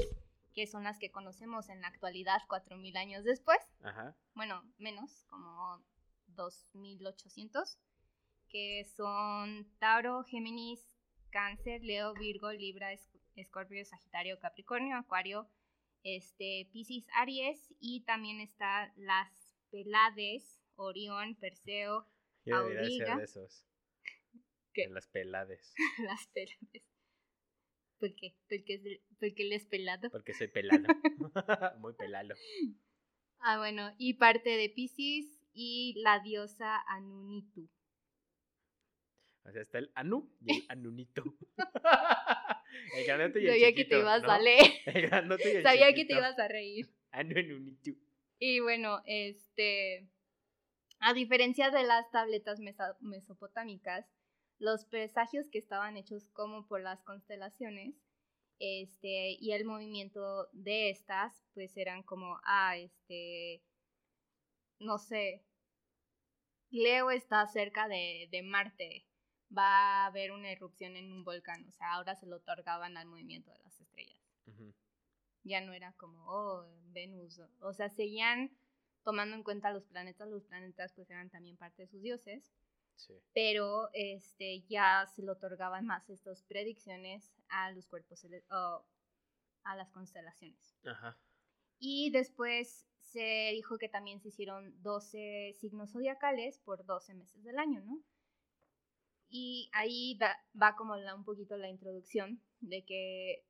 que 0.53 0.65
son 0.65 0.83
las 0.83 0.97
que 0.97 1.11
conocemos 1.11 1.69
en 1.69 1.81
la 1.81 1.87
actualidad 1.87 2.41
4.000 2.49 2.97
años 2.97 3.23
después. 3.23 3.59
Ajá. 3.83 4.15
Bueno, 4.33 4.63
menos, 4.77 5.25
como 5.29 5.83
2.800, 6.35 7.77
que 8.49 8.85
son 8.95 9.71
Tauro, 9.79 10.23
Géminis, 10.23 10.97
Cáncer, 11.29 11.83
Leo, 11.83 12.13
Virgo, 12.13 12.51
Libra, 12.51 12.91
Escorpio, 13.35 13.85
Sagitario, 13.85 14.39
Capricornio, 14.39 14.97
Acuario, 14.97 15.47
este, 16.03 16.69
Piscis, 16.71 17.07
Aries 17.15 17.73
y 17.79 18.03
también 18.05 18.39
está 18.39 18.93
las 18.95 19.29
Pelades, 19.71 20.59
Orión, 20.75 21.35
Perseo, 21.35 22.07
Yo 22.45 22.55
Auriga. 22.57 23.17
de 23.17 23.23
esos. 23.23 23.65
¿Qué? 24.73 24.87
De 24.87 24.93
las 24.93 25.07
pelades. 25.07 25.73
las 25.99 26.27
Pelades. 26.27 26.83
¿Por 27.99 28.13
qué? 28.15 28.35
Porque, 28.47 28.73
es 28.75 28.83
de- 28.83 29.03
porque 29.19 29.43
él 29.43 29.53
es 29.53 29.65
pelado. 29.65 30.09
Porque 30.11 30.33
soy 30.33 30.47
pelado. 30.49 30.83
Muy 31.79 31.93
pelalo. 31.95 32.35
Ah, 33.39 33.57
bueno, 33.57 33.93
y 33.97 34.13
parte 34.15 34.51
de 34.51 34.69
Piscis 34.69 35.39
y 35.53 35.95
la 36.03 36.19
diosa 36.19 36.79
Anunitu. 36.87 37.67
O 39.45 39.51
sea, 39.51 39.61
está 39.61 39.79
el 39.79 39.91
Anu 39.95 40.29
y 40.41 40.57
el 40.57 40.65
Anunito. 40.69 41.23
El 42.95 43.05
grandote 43.05 43.41
y 43.41 43.47
el 43.47 43.53
Sabía 43.53 43.73
que 43.73 43.85
te 43.85 43.99
ibas 43.99 44.23
¿no? 44.23 44.31
a 44.31 44.39
leer. 44.39 44.65
El 44.85 45.01
grandote 45.03 45.53
y 45.53 45.55
el 45.57 45.63
Sabía 45.63 45.93
que 45.93 46.05
te 46.05 46.13
ibas 46.13 46.37
a 46.39 46.47
reír. 46.47 46.89
Anunito. 47.11 47.91
Y 48.39 48.59
bueno, 48.59 49.01
este, 49.05 50.07
a 50.99 51.13
diferencia 51.13 51.71
de 51.71 51.83
las 51.83 52.09
tabletas 52.11 52.59
mesopotámicas, 52.99 54.05
los 54.59 54.85
presagios 54.85 55.49
que 55.49 55.59
estaban 55.59 55.97
hechos 55.97 56.29
como 56.33 56.67
por 56.67 56.81
las 56.81 57.03
constelaciones, 57.03 57.95
este, 58.59 59.37
y 59.39 59.51
el 59.51 59.65
movimiento 59.65 60.49
de 60.51 60.89
estas, 60.89 61.43
pues 61.53 61.77
eran 61.77 62.03
como, 62.03 62.39
ah, 62.43 62.77
este, 62.77 63.63
no 64.79 64.97
sé, 64.97 65.43
Leo 66.69 67.11
está 67.11 67.45
cerca 67.47 67.87
de, 67.87 68.27
de 68.31 68.41
Marte, 68.41 69.05
va 69.55 70.03
a 70.03 70.05
haber 70.07 70.31
una 70.31 70.51
erupción 70.51 70.95
en 70.95 71.11
un 71.11 71.23
volcán, 71.23 71.65
o 71.67 71.71
sea, 71.71 71.93
ahora 71.93 72.15
se 72.15 72.25
lo 72.27 72.37
otorgaban 72.37 72.97
al 72.97 73.05
movimiento 73.07 73.51
de 73.51 73.59
las 73.59 73.79
estrellas 73.79 74.21
ya 75.43 75.61
no 75.61 75.71
era 75.71 75.93
como, 75.93 76.25
oh, 76.27 76.65
Venus, 76.91 77.39
o- 77.61 77.73
sea, 77.73 77.87
seguían 77.89 78.51
tomando 79.03 79.35
en 79.35 79.43
cuenta 79.43 79.71
los 79.71 79.85
planetas, 79.85 80.27
los 80.27 80.43
planetas 80.43 80.91
pues 80.93 81.09
eran 81.09 81.29
también 81.29 81.55
parte 81.55 81.83
de 81.83 81.87
sus 81.87 82.01
dioses, 82.01 82.53
Sí. 82.97 83.13
pero 83.33 83.89
este, 83.93 84.61
ya 84.67 85.05
se 85.07 85.21
le 85.21 85.31
otorgaban 85.31 85.85
más 85.85 86.09
estas 86.09 86.43
predicciones 86.43 87.31
a 87.47 87.71
los 87.71 87.87
cuerpos, 87.87 88.23
cele- 88.25 88.43
o 88.51 88.85
a 89.63 89.75
las 89.77 89.89
constelaciones. 89.91 90.75
Ajá. 90.85 91.17
Y 91.79 92.09
después 92.11 92.85
se 92.99 93.51
dijo 93.53 93.77
que 93.77 93.87
también 93.87 94.19
se 94.19 94.29
hicieron 94.29 94.81
12 94.81 95.53
signos 95.57 95.91
zodiacales 95.93 96.59
por 96.59 96.85
12 96.85 97.13
meses 97.13 97.43
del 97.43 97.57
año, 97.59 97.81
¿no? 97.85 98.03
Y 99.29 99.69
ahí 99.73 100.17
va 100.61 100.75
como 100.75 100.95
la- 100.95 101.15
un 101.15 101.23
poquito 101.25 101.57
la 101.57 101.69
introducción 101.69 102.41
de 102.61 102.85
qué 102.85 103.45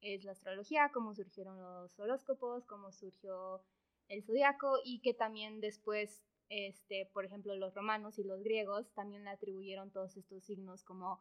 es 0.00 0.24
la 0.24 0.32
astrología, 0.32 0.90
cómo 0.92 1.14
surgieron 1.14 1.60
los 1.60 1.98
horóscopos, 1.98 2.64
cómo 2.66 2.92
surgió 2.92 3.62
el 4.08 4.22
zodiaco 4.24 4.78
y 4.84 5.00
que 5.00 5.14
también 5.14 5.60
después, 5.60 6.22
este, 6.48 7.10
por 7.12 7.24
ejemplo, 7.24 7.54
los 7.56 7.74
romanos 7.74 8.18
y 8.18 8.24
los 8.24 8.42
griegos 8.42 8.92
también 8.94 9.24
le 9.24 9.30
atribuyeron 9.30 9.90
todos 9.90 10.16
estos 10.16 10.44
signos 10.44 10.84
como 10.84 11.18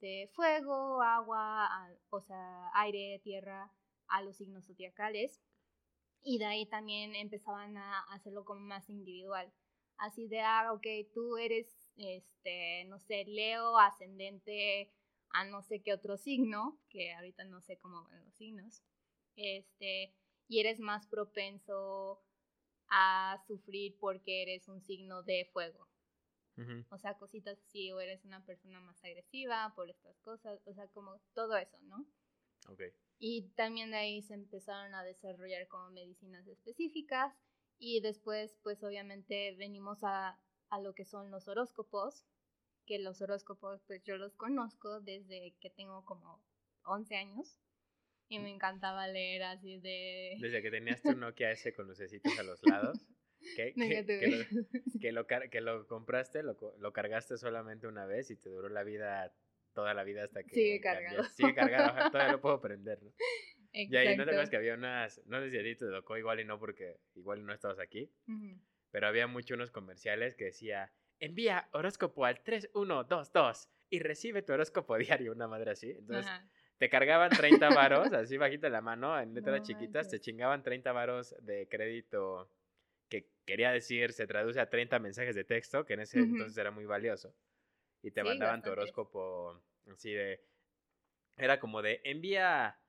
de 0.00 0.30
fuego, 0.34 1.02
agua, 1.02 1.68
o 2.10 2.20
sea, 2.22 2.70
aire, 2.74 3.20
tierra, 3.24 3.72
a 4.08 4.22
los 4.22 4.36
signos 4.36 4.66
zodiacales. 4.66 5.40
Y 6.22 6.38
de 6.38 6.46
ahí 6.46 6.66
también 6.66 7.14
empezaban 7.14 7.76
a 7.76 8.00
hacerlo 8.12 8.44
como 8.44 8.60
más 8.60 8.88
individual. 8.90 9.52
Así 9.98 10.28
de, 10.28 10.40
ah, 10.40 10.72
ok, 10.72 10.86
tú 11.14 11.36
eres, 11.36 11.89
este, 11.96 12.84
no 12.84 12.98
sé, 12.98 13.24
Leo, 13.24 13.78
ascendente 13.78 14.92
a 15.30 15.44
no 15.44 15.62
sé 15.62 15.82
qué 15.82 15.92
otro 15.92 16.16
signo, 16.16 16.80
que 16.88 17.12
ahorita 17.12 17.44
no 17.44 17.60
sé 17.60 17.78
cómo 17.78 18.04
van 18.04 18.24
los 18.24 18.34
signos, 18.34 18.82
este, 19.36 20.14
y 20.48 20.60
eres 20.60 20.80
más 20.80 21.06
propenso 21.06 22.22
a 22.88 23.40
sufrir 23.46 23.96
porque 23.98 24.42
eres 24.42 24.68
un 24.68 24.82
signo 24.82 25.22
de 25.22 25.48
fuego. 25.52 25.88
O 26.90 26.98
sea, 26.98 27.16
cositas 27.16 27.58
así, 27.58 27.90
o 27.90 28.00
eres 28.00 28.22
una 28.26 28.44
persona 28.44 28.80
más 28.80 29.02
agresiva 29.02 29.72
por 29.74 29.88
estas 29.88 30.18
cosas, 30.18 30.60
o 30.66 30.74
sea, 30.74 30.88
como 30.88 31.18
todo 31.32 31.56
eso, 31.56 31.78
¿no? 31.84 32.06
Ok. 32.68 32.82
Y 33.18 33.48
también 33.54 33.92
de 33.92 33.96
ahí 33.96 34.20
se 34.20 34.34
empezaron 34.34 34.94
a 34.94 35.02
desarrollar 35.02 35.68
como 35.68 35.88
medicinas 35.88 36.46
específicas 36.46 37.34
y 37.78 38.00
después 38.00 38.58
pues 38.62 38.82
obviamente 38.82 39.54
venimos 39.56 40.00
a, 40.02 40.38
a 40.70 40.80
lo 40.80 40.94
que 40.94 41.04
son 41.04 41.30
los 41.30 41.48
horóscopos, 41.48 42.24
que 42.86 42.98
los 42.98 43.20
horóscopos 43.22 43.82
pues 43.86 44.02
yo 44.04 44.16
los 44.16 44.34
conozco 44.36 45.00
desde 45.00 45.54
que 45.60 45.70
tengo 45.70 46.04
como 46.04 46.42
11 46.84 47.16
años 47.16 47.58
y 48.28 48.38
me 48.38 48.50
encantaba 48.50 49.06
leer 49.08 49.42
así 49.42 49.78
de... 49.78 50.36
Desde 50.40 50.62
que 50.62 50.70
tenías 50.70 51.02
tu 51.02 51.14
Nokia 51.16 51.50
ese 51.50 51.72
con 51.72 51.86
lucecitos 51.88 52.38
a 52.38 52.42
los 52.42 52.62
lados. 52.62 53.04
Que, 53.56 53.72
que, 53.74 54.28
lo, 54.28 54.44
que 55.00 55.12
lo 55.12 55.26
car- 55.26 55.50
que 55.50 55.60
lo 55.60 55.86
compraste, 55.88 56.42
lo, 56.42 56.56
lo 56.78 56.92
cargaste 56.92 57.36
solamente 57.38 57.86
una 57.86 58.04
vez 58.06 58.30
y 58.30 58.36
te 58.36 58.50
duró 58.50 58.68
la 58.68 58.82
vida, 58.84 59.34
toda 59.72 59.94
la 59.94 60.04
vida 60.04 60.24
hasta 60.24 60.42
que. 60.44 60.54
Sigue 60.54 60.80
cambias- 60.80 61.12
cargado. 61.14 61.28
Sigue 61.30 61.54
cargado, 61.54 62.10
todavía 62.12 62.32
lo 62.32 62.40
puedo 62.40 62.60
prender, 62.60 63.02
¿no? 63.02 63.12
Y 63.72 63.96
ahí 63.96 64.16
no 64.16 64.24
te 64.24 64.30
acuerdas 64.30 64.50
que 64.50 64.56
había 64.56 64.74
unas, 64.74 65.20
no 65.26 65.40
sé 65.40 65.50
si 65.50 65.58
a 65.58 65.62
ti 65.62 65.74
te 65.76 65.86
tocó 65.86 66.18
igual 66.18 66.38
y 66.40 66.44
no 66.44 66.58
porque 66.58 66.98
igual 67.14 67.44
no 67.46 67.52
estabas 67.54 67.78
aquí, 67.78 68.12
Ujú. 68.28 68.60
Pero 68.90 69.06
había 69.08 69.26
muchos 69.26 69.56
unos 69.56 69.70
comerciales 69.70 70.34
que 70.34 70.46
decía, 70.46 70.92
envía 71.18 71.68
horóscopo 71.72 72.24
al 72.24 72.42
3122 72.42 73.70
y 73.90 74.00
recibe 74.00 74.42
tu 74.42 74.52
horóscopo 74.52 74.96
diario, 74.98 75.32
una 75.32 75.48
madre 75.48 75.72
así. 75.72 75.90
Entonces 75.90 76.34
Ajá. 76.34 76.50
te 76.78 76.88
cargaban 76.90 77.36
30 77.36 77.70
varos, 77.70 78.12
así 78.12 78.36
bajita 78.38 78.68
la 78.70 78.80
mano, 78.80 79.18
en 79.20 79.34
letras 79.34 79.62
No 79.62 79.62
chiquitas, 79.62 80.08
te 80.08 80.20
chingaban 80.20 80.62
30 80.62 80.92
varos 80.92 81.34
de 81.42 81.68
crédito 81.68 82.50
que 83.08 83.30
quería 83.46 83.72
decir, 83.72 84.12
se 84.12 84.26
traduce 84.26 84.60
a 84.60 84.70
30 84.70 84.98
mensajes 85.00 85.34
de 85.34 85.44
texto, 85.44 85.84
que 85.86 85.94
en 85.94 86.00
ese 86.00 86.22
Ujú. 86.22 86.22
entonces 86.22 86.56
era 86.58 86.70
muy 86.70 86.86
valioso. 86.86 87.34
Y 88.02 88.12
te 88.12 88.22
Sí, 88.22 88.24
mandaban 88.24 88.62
tu 88.62 88.70
bastantes. 88.70 88.70
horóscopo 88.70 89.62
así 89.92 90.12
de... 90.12 90.42
Era 91.36 91.58
como 91.60 91.82
de, 91.82 92.00
envía 92.04 92.80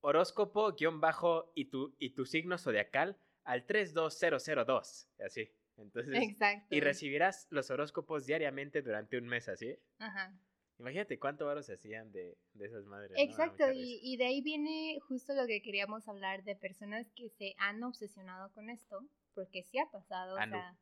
horóscopo 0.00 0.72
guion 0.74 1.00
bajo 1.00 1.52
y 1.54 1.66
tu, 1.66 1.96
y 1.98 2.10
tu 2.14 2.26
signo 2.26 2.58
zodiacal 2.58 3.18
al 3.44 3.64
32002, 3.66 5.08
y 5.18 5.22
así. 5.22 5.50
Entonces, 5.76 6.14
Exacto. 6.22 6.66
y 6.74 6.80
recibirás 6.80 7.46
los 7.50 7.70
horóscopos 7.70 8.26
diariamente 8.26 8.82
durante 8.82 9.16
un 9.18 9.26
mes, 9.26 9.48
así. 9.48 9.78
Ajá. 9.98 10.38
Imagínate 10.78 11.18
cuánto 11.18 11.46
varos 11.46 11.66
se 11.66 11.74
hacían 11.74 12.10
de, 12.12 12.38
de 12.54 12.66
esas 12.66 12.84
madres. 12.86 13.12
Exacto, 13.18 13.70
y, 13.72 14.00
y 14.02 14.16
de 14.16 14.24
ahí 14.26 14.40
viene 14.42 14.98
justo 15.08 15.34
lo 15.34 15.46
que 15.46 15.60
queríamos 15.62 16.08
hablar 16.08 16.42
de 16.44 16.56
personas 16.56 17.10
que 17.14 17.28
se 17.30 17.54
han 17.58 17.82
obsesionado 17.82 18.50
con 18.52 18.70
esto, 18.70 19.06
porque 19.34 19.62
sí 19.62 19.78
ha 19.78 19.90
pasado, 19.90 20.36
Ah, 20.38 20.44
o 20.44 20.46
no. 20.46 20.52
sea, 20.56 20.78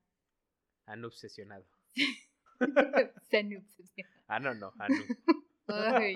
Han 0.86 1.04
obsesionado. 1.04 1.64
se 3.30 3.38
han 3.38 3.56
obsesionado. 3.56 4.24
Ah, 4.28 4.40
no, 4.40 4.54
no, 4.54 4.72
Anu. 4.78 5.04
Ay. 5.68 6.14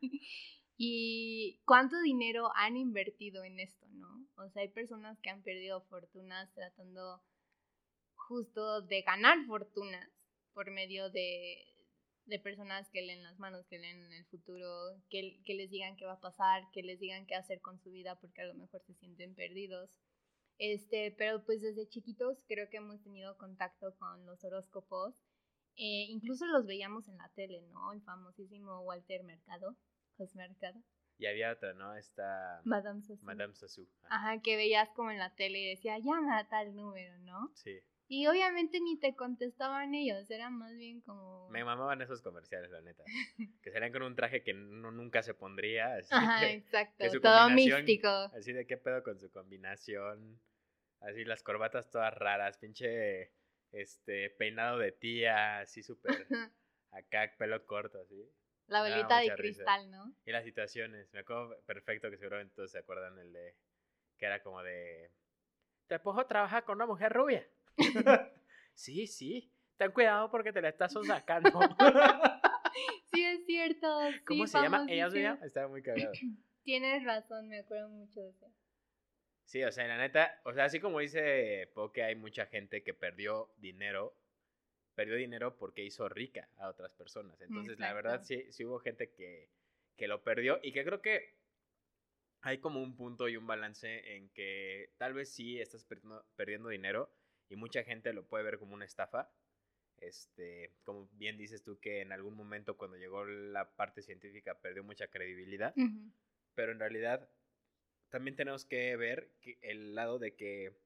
Y 0.76 1.60
cuánto 1.64 2.00
dinero 2.02 2.50
han 2.56 2.76
invertido 2.76 3.44
en 3.44 3.60
esto, 3.60 3.86
¿no? 3.90 4.23
O 4.36 4.48
sea, 4.50 4.62
hay 4.62 4.68
personas 4.68 5.18
que 5.20 5.30
han 5.30 5.42
perdido 5.42 5.82
fortunas 5.82 6.52
tratando 6.54 7.22
justo 8.14 8.82
de 8.82 9.02
ganar 9.02 9.38
fortunas 9.46 10.10
por 10.52 10.70
medio 10.70 11.10
de, 11.10 11.56
de 12.26 12.38
personas 12.38 12.88
que 12.90 13.02
leen 13.02 13.22
las 13.22 13.38
manos, 13.38 13.66
que 13.66 13.78
leen 13.78 14.12
el 14.12 14.24
futuro, 14.26 14.66
que, 15.10 15.40
que 15.44 15.54
les 15.54 15.70
digan 15.70 15.96
qué 15.96 16.06
va 16.06 16.14
a 16.14 16.20
pasar, 16.20 16.70
que 16.72 16.82
les 16.82 16.98
digan 17.00 17.26
qué 17.26 17.34
hacer 17.34 17.60
con 17.60 17.80
su 17.80 17.90
vida 17.90 18.18
porque 18.20 18.42
a 18.42 18.46
lo 18.46 18.54
mejor 18.54 18.82
se 18.86 18.94
sienten 18.94 19.34
perdidos. 19.34 19.90
Este, 20.58 21.12
pero 21.18 21.44
pues 21.44 21.60
desde 21.60 21.88
chiquitos 21.88 22.44
creo 22.46 22.68
que 22.70 22.76
hemos 22.76 23.02
tenido 23.02 23.36
contacto 23.38 23.96
con 23.98 24.24
los 24.24 24.42
horóscopos. 24.44 25.14
Eh, 25.76 26.06
incluso 26.08 26.46
los 26.46 26.66
veíamos 26.66 27.08
en 27.08 27.18
la 27.18 27.28
tele, 27.30 27.60
¿no? 27.72 27.92
El 27.92 28.02
famosísimo 28.02 28.80
Walter 28.82 29.24
Mercado, 29.24 29.76
José 30.16 30.36
Mercado, 30.36 30.80
Y 31.18 31.26
había 31.26 31.52
otra, 31.52 31.72
¿no? 31.74 31.94
Esta 31.94 32.60
Madame 32.64 33.02
Sassou. 33.02 33.24
Madame 33.24 33.54
Sassou. 33.54 33.88
Ajá. 34.02 34.16
Ajá, 34.16 34.42
que 34.42 34.56
veías 34.56 34.90
como 34.90 35.10
en 35.10 35.18
la 35.18 35.34
tele 35.34 35.60
y 35.60 35.68
decía, 35.68 35.98
llama 35.98 36.38
a 36.38 36.48
tal 36.48 36.74
número, 36.74 37.16
¿no? 37.18 37.52
Sí. 37.54 37.80
Y 38.06 38.26
obviamente 38.26 38.80
ni 38.80 38.98
te 38.98 39.14
contestaban 39.16 39.94
ellos, 39.94 40.30
era 40.30 40.50
más 40.50 40.76
bien 40.76 41.00
como... 41.00 41.48
Me 41.50 41.64
mamaban 41.64 42.02
esos 42.02 42.20
comerciales, 42.20 42.70
la 42.70 42.80
neta. 42.82 43.04
Que 43.62 43.70
salían 43.72 43.92
con 43.92 44.02
un 44.02 44.14
traje 44.14 44.42
que 44.42 44.52
uno 44.52 44.90
nunca 44.90 45.22
se 45.22 45.32
pondría. 45.32 45.94
Así, 45.94 46.14
Ajá, 46.14 46.40
que- 46.40 46.52
exacto, 46.52 46.96
que 47.10 47.18
todo 47.18 47.48
místico. 47.48 48.08
así 48.36 48.52
de 48.52 48.66
qué 48.66 48.76
pedo 48.76 49.02
con 49.02 49.18
su 49.18 49.30
combinación. 49.30 50.38
Así 51.00 51.24
las 51.24 51.42
corbatas 51.42 51.90
todas 51.90 52.12
raras, 52.12 52.58
pinche 52.58 53.32
este 53.72 54.30
peinado 54.30 54.78
de 54.78 54.92
tía, 54.92 55.60
así 55.60 55.82
súper 55.82 56.26
acá, 56.90 57.32
pelo 57.38 57.64
corto, 57.66 57.98
así. 58.00 58.30
La 58.66 58.82
bolita 58.82 59.18
de 59.18 59.24
risa. 59.24 59.36
cristal, 59.36 59.90
¿no? 59.90 60.14
Y 60.24 60.32
las 60.32 60.44
situaciones, 60.44 61.12
me 61.12 61.20
acuerdo 61.20 61.60
perfecto 61.66 62.10
que 62.10 62.16
seguramente 62.16 62.54
todos 62.54 62.70
se 62.70 62.78
acuerdan 62.78 63.18
el 63.18 63.32
de, 63.32 63.54
que 64.16 64.26
era 64.26 64.42
como 64.42 64.62
de, 64.62 65.10
¿te 65.86 65.98
puedo 65.98 66.24
trabajar 66.26 66.64
con 66.64 66.76
una 66.76 66.86
mujer 66.86 67.12
rubia? 67.12 67.46
sí, 68.74 69.06
sí, 69.06 69.52
ten 69.76 69.92
cuidado 69.92 70.30
porque 70.30 70.52
te 70.52 70.62
la 70.62 70.68
estás 70.68 70.94
sacando. 71.06 71.50
Sí, 73.12 73.24
es 73.24 73.46
cierto. 73.46 73.86
¿Cómo 74.26 74.46
sí, 74.46 74.52
se 74.52 74.58
llama? 74.58 74.84
Ella 74.88 75.04
famosísimo. 75.04 75.34
suya. 75.36 75.46
Estaba 75.46 75.68
muy 75.68 75.82
cagado. 75.82 76.10
Tienes 76.64 77.04
razón, 77.04 77.48
me 77.48 77.60
acuerdo 77.60 77.88
mucho 77.88 78.20
de 78.20 78.30
eso. 78.30 78.50
Sí, 79.44 79.62
o 79.62 79.70
sea, 79.70 79.86
la 79.86 79.98
neta, 79.98 80.40
o 80.44 80.52
sea, 80.52 80.64
así 80.64 80.80
como 80.80 80.98
dice 80.98 81.70
Poke, 81.74 82.02
hay 82.02 82.16
mucha 82.16 82.46
gente 82.46 82.82
que 82.82 82.94
perdió 82.94 83.52
dinero, 83.58 84.16
perdió 84.94 85.16
dinero 85.16 85.56
porque 85.56 85.84
hizo 85.84 86.08
rica 86.08 86.48
a 86.56 86.68
otras 86.68 86.92
personas. 86.92 87.40
Entonces, 87.40 87.78
la 87.78 87.92
verdad, 87.92 88.22
sí, 88.22 88.46
sí 88.50 88.64
hubo 88.64 88.78
gente 88.78 89.10
que, 89.10 89.48
que 89.96 90.08
lo 90.08 90.22
perdió 90.22 90.60
y 90.62 90.72
que 90.72 90.84
creo 90.84 91.00
que 91.02 91.36
hay 92.42 92.58
como 92.58 92.82
un 92.82 92.96
punto 92.96 93.28
y 93.28 93.36
un 93.36 93.46
balance 93.46 94.16
en 94.16 94.28
que 94.30 94.90
tal 94.98 95.14
vez 95.14 95.30
sí 95.30 95.60
estás 95.60 95.84
perdiendo, 95.84 96.24
perdiendo 96.36 96.68
dinero 96.68 97.10
y 97.48 97.56
mucha 97.56 97.82
gente 97.82 98.12
lo 98.12 98.26
puede 98.26 98.44
ver 98.44 98.58
como 98.58 98.74
una 98.74 98.84
estafa. 98.84 99.30
Este, 99.98 100.72
como 100.82 101.08
bien 101.12 101.38
dices 101.38 101.62
tú 101.62 101.78
que 101.78 102.00
en 102.00 102.12
algún 102.12 102.34
momento 102.34 102.76
cuando 102.76 102.96
llegó 102.96 103.24
la 103.24 103.70
parte 103.76 104.02
científica 104.02 104.58
perdió 104.60 104.82
mucha 104.82 105.06
credibilidad 105.06 105.72
pero 106.54 106.72
en 106.72 106.78
realidad 106.78 107.28
también 108.10 108.36
tenemos 108.36 108.64
que 108.64 108.96
ver 108.96 109.30
que 109.40 109.58
el 109.62 109.94
lado 109.94 110.18
de 110.18 110.34
que 110.34 110.76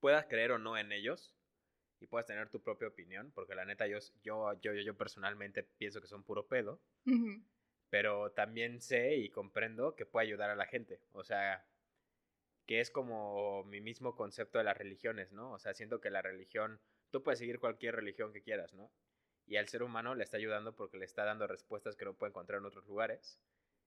puedas 0.00 0.26
creer 0.26 0.52
o 0.52 0.58
no 0.58 0.76
en 0.76 0.92
ellos 0.92 1.35
y 2.00 2.06
puedas 2.06 2.26
tener 2.26 2.48
tu 2.48 2.62
propia 2.62 2.88
opinión, 2.88 3.32
porque 3.32 3.54
la 3.54 3.64
neta 3.64 3.86
yo, 3.86 3.98
yo, 4.22 4.52
yo, 4.60 4.72
yo, 4.72 4.96
personalmente 4.96 5.62
pienso 5.62 6.00
que 6.00 6.06
son 6.06 6.24
puro 6.24 6.46
pedo, 6.46 6.80
Ujú. 7.06 7.42
pero 7.90 8.32
también 8.32 8.80
sé 8.80 9.16
y 9.16 9.30
comprendo 9.30 9.94
que 9.94 10.06
puede 10.06 10.26
ayudar 10.26 10.50
a 10.50 10.56
la 10.56 10.66
gente, 10.66 11.00
o 11.12 11.24
sea, 11.24 11.66
que 12.66 12.80
es 12.80 12.90
como 12.90 13.64
mi 13.64 13.80
mismo 13.80 14.16
concepto 14.16 14.58
de 14.58 14.64
las 14.64 14.76
religiones, 14.76 15.32
¿no? 15.32 15.52
O 15.52 15.58
sea, 15.58 15.72
siento 15.72 16.00
que 16.00 16.10
la 16.10 16.20
religión, 16.20 16.80
tú 17.10 17.22
puedes 17.22 17.38
seguir 17.38 17.60
cualquier 17.60 17.94
religión 17.94 18.32
que 18.32 18.42
quieras, 18.42 18.74
¿no? 18.74 18.92
Y 19.46 19.56
al 19.56 19.68
ser 19.68 19.84
humano 19.84 20.16
le 20.16 20.24
está 20.24 20.36
ayudando 20.36 20.74
porque 20.74 20.98
le 20.98 21.04
está 21.04 21.24
dando 21.24 21.46
respuestas 21.46 21.94
que 21.96 22.04
no 22.04 22.14
puede 22.14 22.30
encontrar 22.30 22.58
en 22.58 22.66
otros 22.66 22.84
lugares 22.86 23.40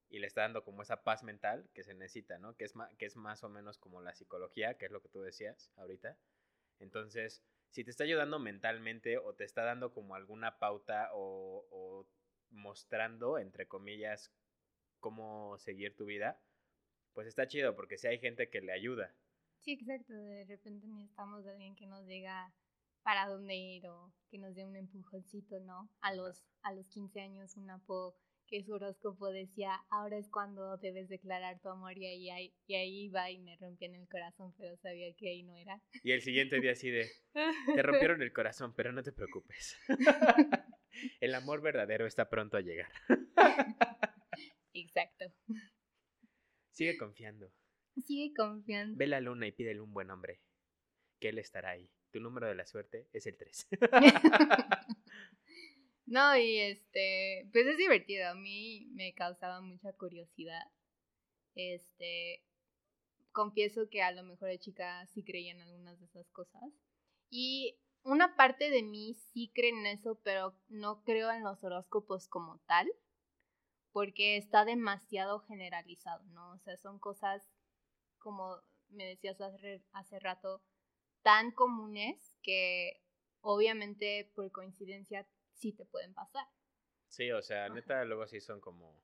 y 0.10 0.20
le 0.20 0.28
está 0.28 0.42
dando 0.42 0.64
como 0.64 0.82
esa 0.82 1.04
paz 1.04 1.24
mental 1.24 1.70
que 1.74 1.84
se 1.84 1.94
necesita, 1.94 2.40
¿no? 2.40 2.56
Que 2.56 2.64
es, 2.64 2.74
que 2.98 3.06
es 3.06 3.18
más 3.18 3.44
o 3.44 3.50
menos 3.50 3.78
como 3.78 4.02
la 4.02 4.16
psicología, 4.16 4.78
que 4.78 4.86
es 4.86 4.92
lo 4.92 5.02
que 5.02 5.10
tú 5.10 5.22
decías 5.22 5.72
ahorita. 5.76 6.18
Entonces, 6.80 7.44
si 7.70 7.84
te 7.84 7.92
está 7.92 8.04
ayudando 8.04 8.40
mentalmente 8.40 9.18
o 9.18 9.34
te 9.34 9.44
está 9.44 9.64
dando 9.64 9.94
como 9.94 10.16
alguna 10.16 10.58
pauta 10.60 11.10
o, 11.14 11.66
o 11.72 12.08
mostrando, 12.50 13.38
entre 13.38 13.68
comillas, 13.68 14.34
cómo 15.00 15.58
seguir 15.60 15.96
tu 15.96 16.06
vida, 16.06 16.42
pues 17.14 17.28
está 17.28 17.48
chido 17.48 17.76
porque 17.76 17.98
si 17.98 18.08
hay 18.08 18.20
gente 18.20 18.50
que 18.50 18.62
le 18.62 18.72
ayuda. 18.72 19.14
Sí, 19.60 19.74
exacto. 19.74 20.14
De 20.14 20.46
repente 20.46 20.88
necesitamos 20.88 21.44
de 21.44 21.52
alguien 21.52 21.76
que 21.76 21.86
nos 21.86 22.06
diga 22.06 22.54
para 23.04 23.28
dónde 23.28 23.56
ir 23.56 23.88
o 23.88 24.14
que 24.30 24.38
nos 24.38 24.56
dé 24.56 24.66
un 24.66 24.76
empujoncito, 24.76 25.60
¿no? 25.60 25.90
A 26.02 26.14
los, 26.14 26.44
a 26.62 26.74
los 26.74 26.88
15 26.88 27.22
años, 27.22 27.56
una 27.56 27.80
po 27.80 28.16
que 28.50 28.64
su 28.64 28.74
horóscopo 28.74 29.32
decía, 29.32 29.72
ahora 29.90 30.18
es 30.18 30.30
cuando 30.30 30.78
debes 30.78 31.08
declarar 31.08 31.60
tu 31.62 31.70
amor 31.70 31.98
y 31.98 32.08
ahí, 32.08 32.54
y 32.68 32.76
ahí 32.76 33.06
iba 33.06 33.30
y 33.30 33.40
me 33.40 33.56
rompían 33.58 33.96
el 33.96 34.08
corazón, 34.08 34.54
pero 34.58 34.76
sabía 34.78 35.14
que 35.16 35.30
ahí 35.30 35.44
no 35.44 35.56
era. 35.56 35.82
Y 36.04 36.12
el 36.12 36.22
siguiente 36.22 36.60
día 36.60 36.72
así 36.72 36.90
de, 36.90 37.10
te 37.34 37.82
rompieron 37.84 38.22
el 38.22 38.34
corazón, 38.34 38.74
pero 38.76 38.92
no 38.92 39.04
te 39.04 39.12
preocupes. 39.12 39.78
el 41.22 41.36
amor 41.36 41.62
verdadero 41.62 42.08
está 42.08 42.30
pronto 42.30 42.58
a 42.58 42.62
llegar. 42.62 42.92
Exacto. 44.74 45.26
Sigue 46.72 46.98
confiando. 46.98 47.52
Sigue 48.06 48.34
confiando. 48.34 48.98
Ve 48.98 49.08
la 49.08 49.20
luna 49.20 49.48
y 49.48 49.52
pídele 49.52 49.82
un 49.82 49.94
buen 49.94 50.10
hombre, 50.10 50.42
que 51.20 51.30
él 51.30 51.38
estará 51.38 51.72
ahí. 51.72 51.92
Tu 52.12 52.20
número 52.20 52.48
de 52.48 52.56
la 52.56 52.66
suerte 52.66 53.08
es 53.14 53.28
el 53.28 53.38
3. 53.38 53.68
No, 56.10 56.36
y 56.36 56.58
este, 56.58 57.48
pues 57.54 57.68
es 57.68 57.78
divertido. 57.78 58.30
A 58.30 58.34
mí 58.34 58.88
me 58.94 59.14
causaba 59.14 59.62
mucha 59.62 59.94
curiosidad. 59.94 60.64
Este, 61.54 62.44
confieso 63.32 63.90
que 63.92 64.02
a 64.02 64.12
lo 64.12 64.24
mejor 64.24 64.50
de 64.50 64.58
chica 64.58 65.06
sí 65.14 65.24
creía 65.24 65.52
en 65.52 65.62
algunas 65.62 66.00
de 66.00 66.08
esas 66.08 66.28
cosas. 66.32 66.64
Y 67.30 67.78
una 68.02 68.36
parte 68.36 68.72
de 68.72 68.82
mí 68.82 69.14
sí 69.14 69.52
cree 69.54 69.70
en 69.70 69.86
eso, 69.86 70.20
pero 70.24 70.56
no 70.68 71.04
creo 71.04 71.30
en 71.32 71.44
los 71.44 71.64
horóscopos 71.64 72.28
como 72.28 72.58
tal, 72.66 72.92
porque 73.92 74.38
está 74.38 74.66
demasiado 74.66 75.42
generalizado, 75.42 76.26
¿no? 76.30 76.54
O 76.54 76.58
sea, 76.58 76.76
son 76.78 76.98
cosas, 76.98 77.48
como 78.18 78.58
me 78.90 79.06
decías 79.06 79.40
hace, 79.42 79.84
hace 79.92 80.18
rato, 80.18 80.64
tan 81.22 81.52
comunes 81.52 82.36
que 82.42 83.00
obviamente 83.42 84.32
por 84.36 84.52
coincidencia 84.52 85.28
sí 85.60 85.74
te 85.74 85.86
pueden 85.86 86.14
pasar. 86.14 86.46
Sí, 87.08 87.32
o 87.32 87.42
sea, 87.42 87.66
Ajá. 87.66 87.74
neta, 87.76 88.06
luego 88.06 88.26
sí 88.28 88.40
son 88.40 88.62
como. 88.62 89.04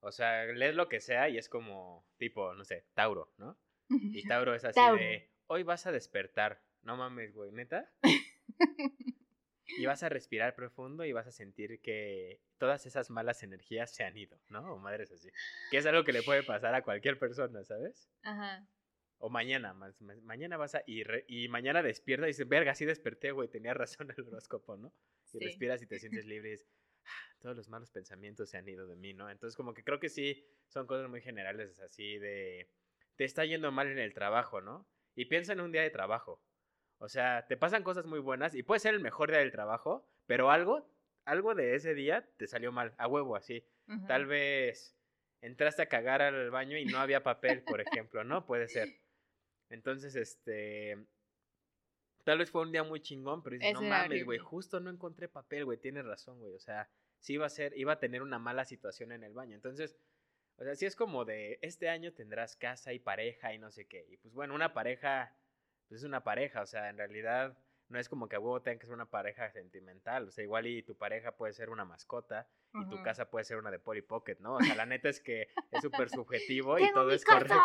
O 0.00 0.10
sea, 0.12 0.44
lees 0.46 0.74
lo 0.74 0.88
que 0.88 1.00
sea 1.00 1.28
y 1.28 1.38
es 1.38 1.48
como, 1.48 2.04
tipo, 2.18 2.54
no 2.54 2.64
sé, 2.64 2.86
Tauro, 2.94 3.32
¿no? 3.38 3.58
Y 4.22 4.26
Tauro 4.26 4.54
es 4.54 4.64
así 4.64 4.80
Tauro. 4.80 5.00
de, 5.00 5.30
hoy 5.46 5.62
vas 5.62 5.86
a 5.86 5.92
despertar. 5.92 6.62
No 6.82 6.96
mames, 6.96 7.34
güey, 7.34 7.52
neta. 7.52 7.90
Y 9.78 9.86
vas 9.86 10.02
a 10.02 10.08
respirar 10.10 10.54
profundo 10.54 11.04
y 11.04 11.12
vas 11.12 11.26
a 11.26 11.32
sentir 11.32 11.80
que 11.80 12.42
todas 12.58 12.84
esas 12.84 13.08
malas 13.08 13.42
energías 13.42 13.90
se 13.94 14.04
han 14.04 14.16
ido, 14.18 14.38
¿no? 14.48 14.74
O 14.74 14.78
madres 14.78 15.10
así. 15.12 15.30
Que 15.70 15.78
es 15.78 15.86
algo 15.86 16.04
que 16.04 16.12
le 16.12 16.22
puede 16.22 16.42
pasar 16.42 16.74
a 16.74 16.82
cualquier 16.82 17.18
persona, 17.18 17.64
¿sabes? 17.64 18.06
Ajá. 18.22 18.66
O 19.24 19.30
mañana, 19.30 19.72
más, 19.72 20.00
mañana 20.02 20.56
vas 20.56 20.74
a. 20.74 20.82
Y, 20.86 21.04
re- 21.04 21.24
y 21.28 21.48
mañana 21.48 21.82
despierta 21.82 22.26
y 22.26 22.30
dices, 22.30 22.48
verga, 22.48 22.74
sí 22.74 22.84
desperté, 22.84 23.30
güey, 23.30 23.48
tenía 23.48 23.72
razón 23.74 24.08
el 24.16 24.26
horóscopo, 24.26 24.76
¿no? 24.76 24.92
Y 25.32 25.38
Sí. 25.38 25.44
respiras 25.44 25.80
y 25.82 25.86
te 25.86 25.98
sientes 26.00 26.26
libre 26.26 26.48
y 26.48 26.52
dices, 26.52 26.68
"Ah, 27.06 27.36
todos 27.40 27.56
los 27.56 27.68
malos 27.68 27.90
pensamientos 27.90 28.50
se 28.50 28.58
han 28.58 28.68
ido 28.68 28.86
de 28.88 28.96
mí, 28.96 29.14
¿no? 29.14 29.30
Entonces, 29.30 29.56
como 29.56 29.74
que 29.74 29.84
creo 29.84 30.00
que 30.00 30.08
sí 30.08 30.44
son 30.68 30.86
cosas 30.86 31.08
muy 31.08 31.20
generales, 31.20 31.78
así 31.80 32.18
de. 32.18 32.72
Te 33.16 33.24
está 33.24 33.44
yendo 33.44 33.70
mal 33.72 33.88
en 33.88 33.98
el 33.98 34.12
trabajo, 34.14 34.60
¿no? 34.60 34.88
Y 35.14 35.26
piensa 35.26 35.52
en 35.52 35.60
un 35.60 35.70
día 35.72 35.82
de 35.82 35.90
trabajo. 35.90 36.42
O 36.98 37.08
sea, 37.08 37.46
te 37.48 37.56
pasan 37.56 37.82
cosas 37.84 38.06
muy 38.06 38.20
buenas 38.20 38.54
y 38.54 38.62
puede 38.62 38.80
ser 38.80 38.94
el 38.94 39.00
mejor 39.00 39.30
día 39.30 39.40
del 39.40 39.50
trabajo, 39.52 40.08
pero 40.26 40.50
algo, 40.50 40.96
algo 41.24 41.54
de 41.54 41.74
ese 41.74 41.94
día 41.94 42.28
te 42.36 42.46
salió 42.46 42.72
mal, 42.72 42.94
a 42.98 43.06
huevo, 43.08 43.36
así. 43.36 43.66
Tal 44.06 44.26
vez 44.26 44.96
entraste 45.40 45.82
a 45.82 45.88
cagar 45.88 46.22
al 46.22 46.50
baño 46.50 46.76
y 46.78 46.86
no 46.86 46.98
había 46.98 47.22
papel, 47.22 47.64
por 47.64 47.80
ejemplo, 47.80 48.24
¿no? 48.24 48.46
Puede 48.46 48.68
ser. 48.68 49.01
Entonces, 49.72 50.14
este. 50.14 50.96
Tal 52.24 52.38
vez 52.38 52.50
fue 52.50 52.62
un 52.62 52.70
día 52.70 52.84
muy 52.84 53.00
chingón, 53.00 53.42
pero 53.42 53.56
dices, 53.56 53.74
no 53.74 53.82
mames, 53.82 54.24
güey, 54.24 54.38
justo 54.38 54.78
no 54.78 54.90
encontré 54.90 55.26
papel, 55.26 55.64
güey, 55.64 55.78
tienes 55.78 56.04
razón, 56.04 56.38
güey. 56.38 56.54
O 56.54 56.60
sea, 56.60 56.88
sí 57.18 57.32
iba 57.34 57.46
a 57.46 57.50
ser, 57.50 57.76
iba 57.76 57.94
a 57.94 57.98
tener 57.98 58.22
una 58.22 58.38
mala 58.38 58.64
situación 58.64 59.10
en 59.10 59.24
el 59.24 59.32
baño. 59.32 59.56
Entonces, 59.56 59.96
o 60.56 60.62
sea, 60.62 60.76
sí 60.76 60.86
es 60.86 60.94
como 60.94 61.24
de, 61.24 61.58
este 61.62 61.88
año 61.88 62.12
tendrás 62.12 62.54
casa 62.54 62.92
y 62.92 63.00
pareja 63.00 63.52
y 63.54 63.58
no 63.58 63.72
sé 63.72 63.86
qué. 63.86 64.06
Y 64.08 64.18
pues 64.18 64.34
bueno, 64.34 64.54
una 64.54 64.72
pareja, 64.72 65.36
pues 65.88 66.02
es 66.02 66.06
una 66.06 66.22
pareja, 66.22 66.62
o 66.62 66.66
sea, 66.66 66.88
en 66.88 66.98
realidad 66.98 67.58
no 67.88 67.98
es 67.98 68.08
como 68.08 68.28
que 68.28 68.36
a 68.36 68.40
huevo 68.40 68.62
tenga 68.62 68.78
que 68.78 68.86
ser 68.86 68.94
una 68.94 69.10
pareja 69.10 69.50
sentimental. 69.50 70.28
O 70.28 70.30
sea, 70.30 70.44
igual 70.44 70.66
y 70.66 70.82
tu 70.82 70.96
pareja 70.96 71.36
puede 71.36 71.52
ser 71.52 71.70
una 71.70 71.84
mascota 71.84 72.48
y 72.74 72.88
tu 72.88 73.02
casa 73.02 73.28
puede 73.28 73.44
ser 73.44 73.58
una 73.58 73.70
de 73.70 73.78
Polly 73.78 74.02
Pocket, 74.02 74.36
¿no? 74.40 74.54
O 74.54 74.60
sea, 74.60 74.74
la 74.74 74.86
neta 74.86 75.08
es 75.08 75.20
que 75.20 75.48
es 75.70 75.82
súper 75.82 76.08
subjetivo 76.08 76.78
y 76.78 76.82
¡Tengo 76.82 76.94
todo 76.94 77.10
es 77.12 77.24
correcto. 77.24 77.56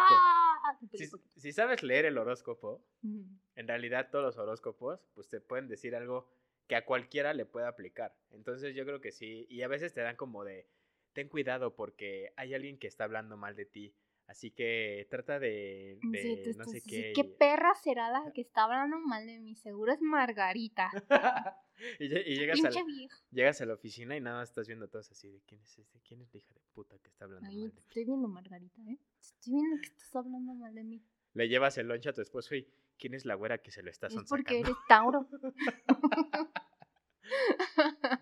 Si, 0.79 0.87
Polly 0.87 1.07
Pocket. 1.07 1.39
si 1.39 1.51
sabes 1.51 1.83
leer 1.83 2.05
el 2.05 2.17
horóscopo, 2.17 2.83
en 3.03 3.67
realidad 3.67 4.09
todos 4.11 4.25
los 4.25 4.37
horóscopos, 4.37 4.99
pues 5.13 5.29
te 5.29 5.41
pueden 5.41 5.67
decir 5.67 5.95
algo 5.95 6.29
que 6.67 6.75
a 6.75 6.85
cualquiera 6.85 7.33
le 7.33 7.45
puede 7.45 7.67
aplicar. 7.67 8.15
Entonces 8.31 8.75
yo 8.75 8.85
creo 8.85 9.01
que 9.01 9.11
sí, 9.11 9.47
y 9.49 9.61
a 9.61 9.67
veces 9.67 9.93
te 9.93 10.01
dan 10.01 10.15
como 10.15 10.43
de, 10.43 10.67
ten 11.13 11.29
cuidado 11.29 11.75
porque 11.75 12.33
hay 12.35 12.53
alguien 12.53 12.77
que 12.77 12.87
está 12.87 13.05
hablando 13.05 13.37
mal 13.37 13.55
de 13.55 13.65
ti, 13.65 13.95
así 14.27 14.51
que 14.51 15.07
trata 15.09 15.39
de, 15.39 15.99
de 16.03 16.21
Sí, 16.21 16.35
tú 16.43 16.49
no 16.57 16.63
estás 16.63 16.71
sé 16.71 16.81
qué. 16.81 17.13
¿Qué 17.15 17.23
perra 17.23 17.73
será 17.75 18.11
la 18.11 18.31
que 18.33 18.41
está 18.41 18.63
hablando 18.65 18.99
mal 18.99 19.25
de 19.25 19.39
mí? 19.39 19.55
Seguro 19.55 19.91
es 19.93 20.01
Margarita. 20.01 20.91
y, 21.99 22.05
y 22.05 22.35
llegas, 22.37 22.63
a, 22.63 22.83
vieja. 22.83 23.17
llegas 23.31 23.61
a 23.61 23.65
la 23.65 23.73
oficina 23.73 24.15
y 24.17 24.21
nada 24.21 24.37
más 24.39 24.49
estás 24.49 24.67
viendo 24.67 24.87
todos 24.87 25.09
así 25.11 25.29
de, 25.29 25.41
¿quién 25.47 25.61
es 25.61 25.77
este? 25.79 25.99
¿Quién 26.07 26.21
es 26.21 26.33
la 26.33 26.37
hija 26.39 26.53
de 26.53 26.61
puta 26.73 26.97
que 26.99 27.09
está 27.09 27.25
hablando 27.25 27.47
Ay, 27.49 27.55
mal 27.57 27.69
te 27.71 27.75
de 27.75 27.81
mí? 27.81 27.87
estoy 27.87 28.05
viendo 28.05 28.27
Margarita, 28.27 28.81
¿eh? 28.83 28.97
Te 29.19 29.21
Estoy 29.27 29.53
viendo 29.53 29.77
que 29.81 29.87
estás 29.87 30.15
hablando 30.15 30.53
mal 30.55 30.73
de 30.75 30.83
mí. 30.83 31.03
Le 31.33 31.47
llevas 31.49 31.77
el 31.77 31.87
lunch 31.87 32.07
a 32.07 32.13
tu 32.13 32.21
esposo 32.21 32.55
y, 32.55 32.67
¿quién 32.97 33.13
es 33.13 33.25
la 33.25 33.35
güera 33.35 33.59
que 33.59 33.71
se 33.71 33.83
lo 33.83 33.91
está 33.91 34.07
Es 34.07 34.13
sonsacando? 34.13 34.43
porque 34.43 34.59
eres 34.61 34.75
Tauro. 34.87 35.27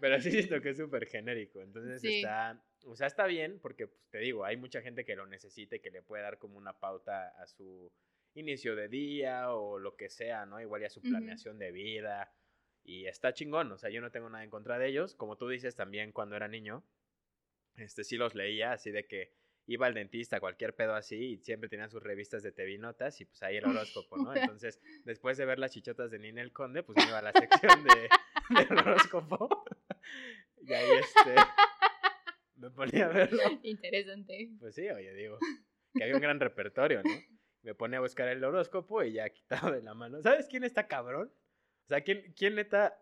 Pero 0.01 0.19
sí 0.21 0.31
siento 0.31 0.61
que 0.61 0.69
es 0.71 0.77
súper 0.77 1.07
genérico. 1.07 1.61
Entonces 1.61 2.01
Sí. 2.01 2.17
está. 2.17 2.61
O 2.85 2.95
sea, 2.95 3.07
está 3.07 3.25
bien, 3.25 3.59
porque 3.59 3.87
pues, 3.87 4.07
te 4.11 4.19
digo, 4.19 4.45
hay 4.45 4.57
mucha 4.57 4.81
gente 4.81 5.05
que 5.05 5.15
lo 5.15 5.25
necesita 5.25 5.75
y 5.75 5.79
que 5.79 5.89
le 5.89 6.03
puede 6.03 6.21
dar 6.23 6.37
como 6.37 6.57
una 6.57 6.73
pauta 6.79 7.29
a 7.41 7.47
su 7.47 7.91
inicio 8.35 8.75
de 8.75 8.87
día 8.89 9.53
o 9.53 9.79
lo 9.79 9.95
que 9.95 10.09
sea, 10.09 10.45
¿no? 10.45 10.61
Igual 10.61 10.83
y 10.83 10.85
a 10.85 10.89
su 10.89 11.01
planeación 11.01 11.57
de 11.57 11.71
vida. 11.71 12.31
Y 12.83 13.07
está 13.07 13.33
chingón, 13.33 13.71
o 13.71 13.77
sea, 13.79 13.89
yo 13.89 14.01
no 14.01 14.11
tengo 14.11 14.29
nada 14.29 14.43
en 14.43 14.51
contra 14.51 14.77
de 14.77 14.87
ellos. 14.87 15.15
Como 15.15 15.37
tú 15.37 15.47
dices, 15.49 15.75
también 15.75 16.11
cuando 16.11 16.35
era 16.35 16.47
niño, 16.47 16.83
este 17.77 18.03
sí 18.03 18.17
los 18.17 18.35
leía, 18.35 18.73
así 18.73 18.91
de 18.91 19.07
que 19.07 19.33
iba 19.67 19.87
al 19.87 19.95
dentista, 19.95 20.39
cualquier 20.39 20.75
pedo 20.75 20.93
así, 20.93 21.15
y 21.15 21.37
siempre 21.39 21.67
tenían 21.69 21.89
sus 21.89 22.03
revistas 22.03 22.43
de 22.43 22.51
TV 22.51 22.77
Notas 22.77 23.19
y 23.19 23.25
pues 23.25 23.41
ahí 23.41 23.57
el 23.57 23.65
horóscopo, 23.65 24.17
¿no? 24.17 24.31
Entonces, 24.61 24.79
después 25.05 25.37
de 25.37 25.45
ver 25.45 25.57
las 25.57 25.71
chichotas 25.71 26.11
de 26.11 26.19
Ninel 26.19 26.51
Conde, 26.53 26.83
pues 26.83 26.97
me 26.97 27.07
iba 27.09 27.17
a 27.17 27.23
la 27.23 27.31
sección 27.31 27.83
de, 27.83 28.07
del 28.69 28.77
horóscopo. 28.77 29.65
y 30.61 30.73
ahí 30.73 30.89
este 30.99 31.35
me 32.55 32.69
ponía 32.71 33.05
a 33.05 33.09
verlo. 33.09 33.41
Interesante. 33.63 34.49
Pues 34.59 34.75
sí, 34.75 34.89
oye, 34.89 35.13
digo, 35.13 35.37
que 35.93 36.03
había 36.03 36.15
un 36.15 36.21
gran 36.21 36.39
repertorio, 36.39 37.01
¿no? 37.03 37.11
Me 37.63 37.73
ponía 37.73 37.97
a 37.97 38.01
buscar 38.01 38.27
el 38.27 38.43
horóscopo 38.43 39.03
y 39.03 39.13
ya 39.13 39.29
quitado 39.29 39.71
de 39.71 39.81
la 39.81 39.93
mano. 39.93 40.21
¿Sabes 40.21 40.47
quién 40.47 40.63
está 40.63 40.87
cabrón? 40.87 41.31
O 41.85 41.87
sea, 41.87 42.01
¿quién, 42.01 42.33
quién 42.35 42.55
neta 42.55 42.99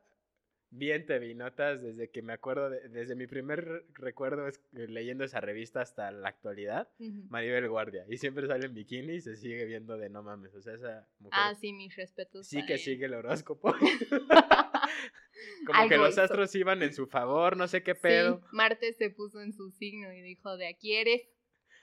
bien 0.76 1.06
te 1.06 1.20
vi 1.20 1.36
notas 1.36 1.82
desde 1.82 2.10
que 2.10 2.22
me 2.22 2.34
acuerdo, 2.34 2.70
desde 2.70 3.16
mi 3.16 3.28
primer 3.28 3.86
recuerdo 3.94 4.48
es, 4.48 4.60
eh, 4.74 4.88
leyendo 4.88 5.24
esa 5.24 5.40
revista 5.40 5.82
hasta 5.82 6.12
la 6.12 6.30
actualidad, 6.30 6.90
Maribel 7.30 7.70
Guardia. 7.70 8.06
Y 8.10 8.18
siempre 8.18 8.48
sale 8.48 8.66
en 8.66 8.74
bikini 8.74 9.14
y 9.14 9.22
se 9.22 9.36
sigue 9.36 9.66
viendo 9.66 9.98
de 9.98 10.10
no 10.10 10.24
mames. 10.24 10.54
O 10.56 10.62
sea, 10.62 10.74
esa 10.74 11.08
mujer. 11.20 11.40
Ah, 11.40 11.54
sí, 11.56 11.74
mis 11.74 11.96
respetos. 11.96 12.48
Sí 12.48 12.66
que 12.66 12.78
sigue 12.78 13.06
el 13.06 13.14
horóscopo. 13.14 13.74
Como 15.66 15.90
que 15.90 15.98
los 15.98 16.18
astros 16.18 16.54
iban 16.56 16.82
en 16.84 16.94
su 16.94 17.08
favor, 17.08 17.58
no 17.58 17.68
sé 17.68 17.84
qué 17.84 17.96
pedo. 17.96 18.40
Sí, 18.40 18.46
Marte 18.52 18.94
se 18.94 19.10
puso 19.10 19.42
en 19.42 19.54
su 19.54 19.72
signo 19.72 20.14
y 20.14 20.22
dijo, 20.22 20.58
de 20.58 20.68
aquí 20.68 20.96
eres. 20.96 21.22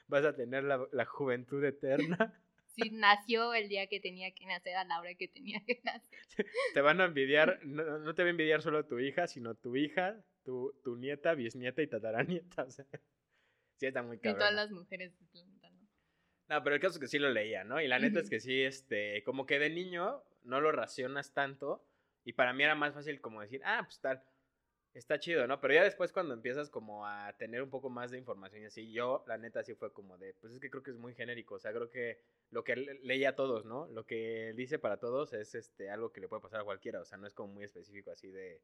Vas 0.06 0.24
a 0.24 0.34
tener 0.34 0.64
la, 0.64 0.86
la 0.92 1.04
juventud 1.04 1.64
eterna. 1.64 2.34
Sí, 2.74 2.90
nació 2.92 3.52
el 3.52 3.68
día 3.68 3.88
que 3.88 4.00
tenía 4.00 4.32
que 4.32 4.46
nacer 4.46 4.76
a 4.76 4.84
la 4.84 5.00
hora 5.00 5.14
que 5.14 5.28
tenía 5.28 5.60
que 5.66 5.80
nacer. 5.82 6.18
Te 6.74 6.80
van 6.80 7.00
a 7.00 7.06
envidiar, 7.06 7.58
no, 7.64 8.14
te 8.14 8.22
va 8.22 8.28
a 8.28 8.30
envidiar 8.30 8.62
solo 8.62 8.86
tu 8.86 8.98
hija, 9.00 9.26
sino 9.26 9.54
tu 9.54 9.76
hija, 9.76 10.22
tu, 10.44 10.72
tu 10.84 10.96
nieta, 10.96 11.34
bisnieta 11.34 11.82
y 11.82 11.88
tataranieta. 11.88 12.64
O 12.64 12.70
sea, 12.70 12.86
sí, 13.76 13.86
está 13.86 14.02
muy 14.02 14.18
cabrón. 14.18 14.36
Y 14.36 14.38
todas 14.38 14.54
las 14.54 14.70
mujeres 14.70 15.12
¿no? 16.48 16.62
pero 16.64 16.74
el 16.74 16.80
caso 16.80 16.94
es 16.94 17.00
que 17.00 17.08
sí 17.08 17.18
lo 17.18 17.30
leía, 17.30 17.64
¿no? 17.64 17.80
Y 17.80 17.88
la 17.88 17.98
neta 17.98 18.20
es 18.20 18.30
que 18.30 18.40
sí, 18.40 18.62
este, 18.62 19.22
como 19.24 19.46
que 19.46 19.58
de 19.58 19.70
niño 19.70 20.22
no 20.42 20.60
lo 20.60 20.72
racionas 20.72 21.32
tanto. 21.32 21.84
Y 22.24 22.32
para 22.34 22.52
mí 22.52 22.62
era 22.62 22.74
más 22.74 22.94
fácil 22.94 23.20
como 23.20 23.40
decir, 23.40 23.62
ah, 23.64 23.82
pues 23.84 24.00
tal 24.00 24.22
está 24.94 25.18
chido, 25.18 25.46
¿no? 25.46 25.60
Pero 25.60 25.74
ya 25.74 25.84
después 25.84 26.12
cuando 26.12 26.34
empiezas 26.34 26.68
como 26.70 27.06
a 27.06 27.32
tener 27.38 27.62
un 27.62 27.70
poco 27.70 27.90
más 27.90 28.10
de 28.10 28.18
información 28.18 28.62
y 28.62 28.66
así, 28.66 28.92
yo 28.92 29.24
la 29.26 29.38
neta 29.38 29.62
sí 29.62 29.74
fue 29.74 29.92
como 29.92 30.18
de, 30.18 30.34
pues 30.34 30.52
es 30.52 30.60
que 30.60 30.70
creo 30.70 30.82
que 30.82 30.90
es 30.90 30.96
muy 30.96 31.14
genérico, 31.14 31.54
o 31.56 31.58
sea, 31.58 31.72
creo 31.72 31.90
que 31.90 32.18
lo 32.50 32.64
que 32.64 32.76
leía 32.76 33.30
a 33.30 33.36
todos, 33.36 33.64
¿no? 33.64 33.86
Lo 33.88 34.04
que 34.06 34.52
dice 34.56 34.78
para 34.78 34.98
todos 34.98 35.32
es 35.32 35.54
este 35.54 35.90
algo 35.90 36.12
que 36.12 36.20
le 36.20 36.28
puede 36.28 36.42
pasar 36.42 36.60
a 36.60 36.64
cualquiera, 36.64 37.00
o 37.00 37.04
sea, 37.04 37.18
no 37.18 37.26
es 37.26 37.34
como 37.34 37.52
muy 37.54 37.64
específico 37.64 38.10
así 38.10 38.30
de 38.30 38.62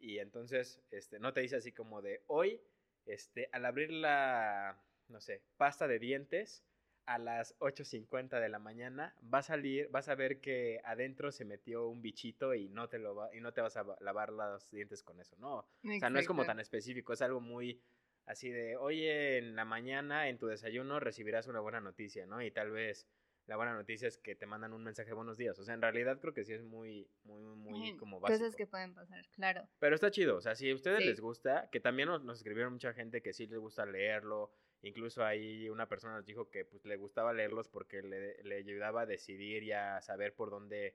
y 0.00 0.18
entonces 0.18 0.80
este 0.90 1.20
no 1.20 1.32
te 1.32 1.42
dice 1.42 1.56
así 1.56 1.72
como 1.72 2.02
de 2.02 2.22
hoy 2.26 2.60
este 3.06 3.48
al 3.52 3.66
abrir 3.66 3.92
la 3.92 4.82
no 5.08 5.20
sé, 5.20 5.42
pasta 5.56 5.86
de 5.86 5.98
dientes 5.98 6.64
a 7.06 7.18
las 7.18 7.58
8.50 7.58 8.40
de 8.40 8.48
la 8.48 8.58
mañana, 8.58 9.14
va 9.32 9.38
a 9.38 9.42
salir, 9.42 9.88
vas 9.90 10.08
a 10.08 10.14
ver 10.14 10.40
que 10.40 10.80
adentro 10.84 11.32
se 11.32 11.44
metió 11.44 11.88
un 11.88 12.02
bichito 12.02 12.54
y 12.54 12.68
no 12.68 12.88
te 12.88 12.98
lo 12.98 13.14
va, 13.14 13.34
y 13.34 13.40
no 13.40 13.52
te 13.52 13.60
vas 13.60 13.76
a 13.76 13.84
lavar 14.00 14.30
los 14.32 14.70
dientes 14.70 15.02
con 15.02 15.20
eso, 15.20 15.36
¿no? 15.38 15.56
O 15.58 15.66
sea, 15.98 16.10
no 16.10 16.18
es 16.18 16.26
como 16.26 16.44
tan 16.44 16.60
específico, 16.60 17.12
es 17.12 17.22
algo 17.22 17.40
muy 17.40 17.80
así 18.26 18.50
de, 18.50 18.76
oye, 18.76 19.38
en 19.38 19.56
la 19.56 19.64
mañana 19.64 20.28
en 20.28 20.38
tu 20.38 20.46
desayuno 20.46 21.00
recibirás 21.00 21.46
una 21.46 21.60
buena 21.60 21.80
noticia, 21.80 22.26
¿no? 22.26 22.42
Y 22.42 22.50
tal 22.50 22.70
vez 22.70 23.08
la 23.46 23.56
buena 23.56 23.74
noticia 23.74 24.06
es 24.06 24.18
que 24.18 24.34
te 24.34 24.46
mandan 24.46 24.72
un 24.72 24.84
mensaje 24.84 25.08
de 25.08 25.14
buenos 25.14 25.36
días. 25.36 25.58
O 25.58 25.64
sea, 25.64 25.74
en 25.74 25.82
realidad 25.82 26.20
creo 26.20 26.32
que 26.32 26.44
sí 26.44 26.52
es 26.52 26.62
muy, 26.62 27.08
muy, 27.24 27.42
muy 27.56 27.96
como 27.96 28.20
básico. 28.20 28.38
Cosas 28.38 28.56
que 28.56 28.66
pueden 28.66 28.94
pasar, 28.94 29.26
claro. 29.30 29.68
Pero 29.80 29.94
está 29.94 30.10
chido. 30.10 30.36
O 30.36 30.40
sea, 30.40 30.54
si 30.54 30.70
a 30.70 30.74
ustedes 30.74 31.04
les 31.04 31.20
gusta, 31.20 31.68
que 31.70 31.80
también 31.80 32.08
nos, 32.08 32.22
nos, 32.22 32.38
escribieron 32.38 32.74
mucha 32.74 32.92
gente 32.92 33.20
que 33.20 33.32
sí 33.32 33.46
les 33.46 33.58
gusta 33.58 33.84
leerlo, 33.84 34.52
Incluso 34.82 35.24
ahí 35.24 35.68
una 35.70 35.88
persona 35.88 36.16
nos 36.16 36.26
dijo 36.26 36.50
que 36.50 36.64
pues, 36.64 36.84
le 36.84 36.96
gustaba 36.96 37.32
leerlos 37.32 37.68
porque 37.68 38.02
le, 38.02 38.42
le 38.42 38.56
ayudaba 38.56 39.02
a 39.02 39.06
decidir 39.06 39.62
y 39.62 39.72
a 39.72 40.00
saber 40.00 40.34
por 40.34 40.50
dónde 40.50 40.94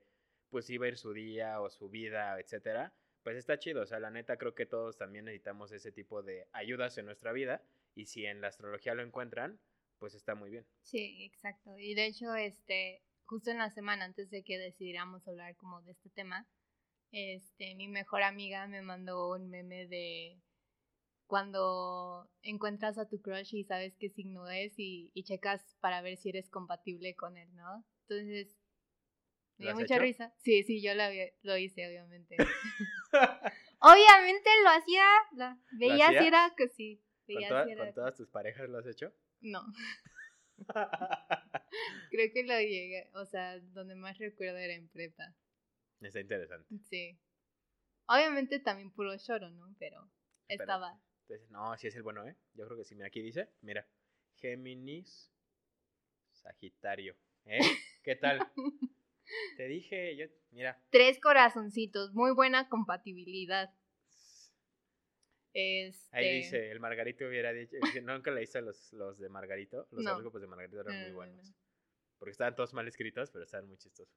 pues 0.50 0.68
iba 0.70 0.86
a 0.86 0.88
ir 0.88 0.96
su 0.96 1.12
día 1.12 1.60
o 1.60 1.70
su 1.70 1.88
vida, 1.88 2.38
etcétera. 2.38 2.92
Pues 3.22 3.36
está 3.36 3.58
chido, 3.58 3.82
o 3.82 3.86
sea, 3.86 3.98
la 3.98 4.10
neta 4.10 4.36
creo 4.36 4.54
que 4.54 4.66
todos 4.66 4.96
también 4.96 5.24
necesitamos 5.24 5.72
ese 5.72 5.92
tipo 5.92 6.22
de 6.22 6.46
ayudas 6.52 6.96
en 6.98 7.06
nuestra 7.06 7.32
vida 7.32 7.62
y 7.94 8.06
si 8.06 8.24
en 8.26 8.40
la 8.40 8.48
astrología 8.48 8.94
lo 8.94 9.02
encuentran, 9.02 9.60
pues 9.98 10.14
está 10.14 10.34
muy 10.34 10.50
bien. 10.50 10.66
Sí, 10.82 11.24
exacto. 11.24 11.76
Y 11.78 11.94
de 11.94 12.06
hecho, 12.06 12.34
este, 12.34 13.02
justo 13.26 13.50
en 13.50 13.58
la 13.58 13.70
semana 13.70 14.04
antes 14.04 14.30
de 14.30 14.42
que 14.42 14.58
decidiéramos 14.58 15.26
hablar 15.26 15.56
como 15.56 15.82
de 15.82 15.92
este 15.92 16.10
tema, 16.10 16.46
este, 17.10 17.74
mi 17.74 17.88
mejor 17.88 18.22
amiga 18.22 18.66
me 18.66 18.82
mandó 18.82 19.30
un 19.30 19.50
meme 19.50 19.86
de 19.86 20.40
cuando 21.28 22.28
encuentras 22.42 22.98
a 22.98 23.06
tu 23.06 23.20
crush 23.20 23.54
y 23.54 23.62
sabes 23.62 23.94
qué 23.98 24.08
signo 24.08 24.48
es 24.48 24.72
y, 24.78 25.12
checas 25.24 25.76
para 25.80 26.00
ver 26.00 26.16
si 26.16 26.30
eres 26.30 26.48
compatible 26.48 27.14
con 27.14 27.36
él, 27.36 27.54
¿no? 27.54 27.84
Entonces, 28.08 28.58
me 29.58 29.66
dio 29.66 29.74
mucha 29.74 29.98
risa. 29.98 30.34
Sí, 30.38 30.62
sí, 30.62 30.82
yo 30.82 30.92
lo, 30.94 31.56
hice, 31.58 31.86
obviamente. 31.86 32.36
obviamente 33.80 34.50
lo 34.64 34.70
hacía, 34.70 35.04
lo, 35.32 35.58
veía 35.78 36.08
si 36.18 36.26
era 36.26 36.54
que 36.56 36.68
sí. 36.68 37.04
¿Con, 37.26 37.92
todas 37.92 38.14
tus 38.14 38.28
parejas 38.30 38.68
lo 38.70 38.78
has 38.78 38.86
hecho? 38.86 39.12
No. 39.42 39.62
Creo 42.10 42.32
que 42.32 42.42
lo 42.44 42.58
llegué, 42.58 43.10
o 43.12 43.26
sea, 43.26 43.60
donde 43.60 43.94
más 43.94 44.16
recuerdo 44.16 44.56
era 44.56 44.72
en 44.74 44.88
prepa. 44.88 45.36
Está 46.00 46.20
interesante. 46.20 46.74
Sí. 46.88 47.20
Obviamente 48.06 48.60
también 48.60 48.90
puro 48.90 49.14
lloro, 49.14 49.50
¿no? 49.50 49.74
Pero 49.78 50.10
estaba. 50.48 50.98
Entonces, 51.28 51.50
no, 51.50 51.76
sí 51.76 51.88
es 51.88 51.94
el 51.94 52.02
bueno, 52.02 52.26
¿eh? 52.26 52.34
Yo 52.54 52.64
creo 52.64 52.78
que 52.78 52.84
sí. 52.84 52.94
Mira, 52.94 53.08
aquí 53.08 53.20
dice, 53.20 53.50
mira, 53.60 53.86
Géminis, 54.36 55.30
Sagitario. 56.32 57.14
¿Eh? 57.44 57.60
¿Qué 58.02 58.16
tal? 58.16 58.38
Te 59.58 59.68
dije, 59.68 60.16
yo, 60.16 60.24
mira. 60.52 60.82
Tres 60.88 61.20
corazoncitos, 61.20 62.14
muy 62.14 62.32
buena 62.32 62.70
compatibilidad. 62.70 63.74
Este... 65.52 66.16
Ahí 66.16 66.36
dice, 66.38 66.70
el 66.70 66.80
Margarito 66.80 67.26
hubiera 67.26 67.52
dicho, 67.52 67.76
nunca 68.02 68.30
le 68.30 68.44
hice 68.44 68.62
los, 68.62 68.90
los 68.94 69.18
de 69.18 69.28
Margarito, 69.28 69.86
los 69.90 70.02
no. 70.02 70.30
de 70.30 70.46
Margarito 70.46 70.80
eran 70.80 71.02
muy 71.02 71.12
buenos. 71.12 71.54
Porque 72.18 72.30
estaban 72.30 72.56
todos 72.56 72.72
mal 72.72 72.88
escritos, 72.88 73.30
pero 73.30 73.44
estaban 73.44 73.68
muy 73.68 73.76
chistosos. 73.76 74.16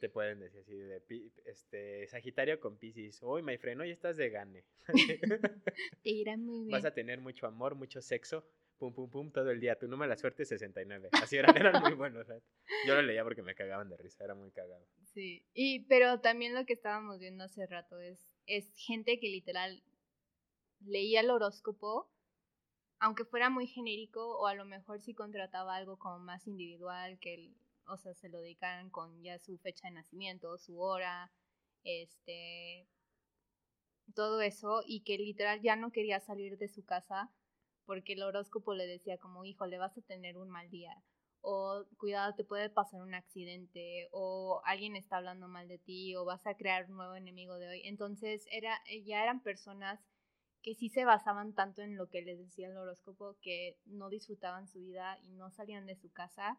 Te 0.00 0.08
pueden 0.08 0.40
decir 0.40 0.60
así 0.60 0.74
de 0.74 1.02
este 1.44 2.06
Sagitario 2.08 2.58
con 2.58 2.76
Pisces. 2.76 3.22
Uy, 3.22 3.42
my 3.42 3.56
friend, 3.56 3.80
hoy 3.80 3.90
estás 3.92 4.16
de 4.16 4.30
gane. 4.30 4.64
te 6.02 6.10
irá 6.10 6.36
muy 6.36 6.64
bien. 6.64 6.70
Vas 6.70 6.84
a 6.84 6.92
tener 6.92 7.20
mucho 7.20 7.46
amor, 7.46 7.76
mucho 7.76 8.00
sexo. 8.00 8.44
Pum, 8.78 8.92
pum, 8.92 9.08
pum, 9.08 9.30
todo 9.32 9.50
el 9.50 9.60
día. 9.60 9.78
Tu 9.78 9.86
número 9.86 10.10
de 10.10 10.16
la 10.16 10.20
suerte 10.20 10.42
es 10.42 10.48
69. 10.50 11.08
Así 11.12 11.36
eran, 11.36 11.56
eran 11.56 11.80
muy 11.82 11.94
buenos. 11.94 12.26
Yo 12.86 12.94
lo 12.94 13.02
leía 13.02 13.22
porque 13.22 13.42
me 13.42 13.54
cagaban 13.54 13.88
de 13.88 13.96
risa, 13.96 14.24
era 14.24 14.34
muy 14.34 14.50
cagado. 14.50 14.84
Sí, 15.04 15.46
y, 15.54 15.86
pero 15.86 16.20
también 16.20 16.54
lo 16.54 16.66
que 16.66 16.72
estábamos 16.72 17.20
viendo 17.20 17.44
hace 17.44 17.64
rato 17.66 18.00
es, 18.00 18.34
es 18.46 18.74
gente 18.76 19.18
que 19.18 19.28
literal 19.28 19.82
leía 20.80 21.20
el 21.20 21.30
horóscopo, 21.30 22.10
aunque 22.98 23.24
fuera 23.24 23.50
muy 23.50 23.66
genérico, 23.66 24.36
o 24.38 24.46
a 24.46 24.54
lo 24.54 24.64
mejor 24.64 25.00
sí 25.00 25.14
contrataba 25.14 25.76
algo 25.76 25.98
como 25.98 26.18
más 26.18 26.46
individual, 26.46 27.18
que 27.18 27.34
el, 27.34 27.56
o 27.88 27.96
sea, 27.96 28.14
se 28.14 28.28
lo 28.28 28.38
dedicaran 28.38 28.90
con 28.90 29.22
ya 29.22 29.38
su 29.38 29.58
fecha 29.58 29.88
de 29.88 29.94
nacimiento, 29.94 30.58
su 30.58 30.80
hora, 30.80 31.32
este, 31.84 32.88
todo 34.14 34.40
eso, 34.40 34.82
y 34.86 35.02
que 35.02 35.18
literal 35.18 35.60
ya 35.62 35.76
no 35.76 35.92
quería 35.92 36.20
salir 36.20 36.58
de 36.58 36.68
su 36.68 36.84
casa 36.84 37.32
porque 37.84 38.14
el 38.14 38.22
horóscopo 38.22 38.74
le 38.74 38.86
decía 38.86 39.18
como, 39.18 39.44
hijo, 39.44 39.66
le 39.66 39.78
vas 39.78 39.96
a 39.96 40.02
tener 40.02 40.36
un 40.38 40.50
mal 40.50 40.68
día, 40.70 41.02
o 41.40 41.84
cuidado, 41.98 42.34
te 42.34 42.44
puede 42.44 42.68
pasar 42.68 43.00
un 43.02 43.14
accidente, 43.14 44.08
o 44.10 44.60
alguien 44.64 44.96
está 44.96 45.18
hablando 45.18 45.46
mal 45.48 45.68
de 45.68 45.78
ti, 45.78 46.16
o 46.16 46.24
vas 46.24 46.44
a 46.46 46.56
crear 46.56 46.90
un 46.90 46.96
nuevo 46.96 47.14
enemigo 47.14 47.54
de 47.58 47.68
hoy. 47.68 47.82
Entonces, 47.84 48.46
era, 48.50 48.76
ya 49.04 49.22
eran 49.22 49.40
personas 49.42 50.00
que 50.62 50.74
sí 50.74 50.88
se 50.88 51.04
basaban 51.04 51.54
tanto 51.54 51.82
en 51.82 51.96
lo 51.96 52.08
que 52.08 52.22
les 52.22 52.38
decía 52.38 52.68
el 52.68 52.76
horóscopo 52.76 53.36
que 53.40 53.78
no 53.84 54.08
disfrutaban 54.08 54.66
su 54.66 54.80
vida 54.80 55.16
y 55.22 55.32
no 55.34 55.52
salían 55.52 55.86
de 55.86 55.94
su 55.94 56.10
casa 56.10 56.58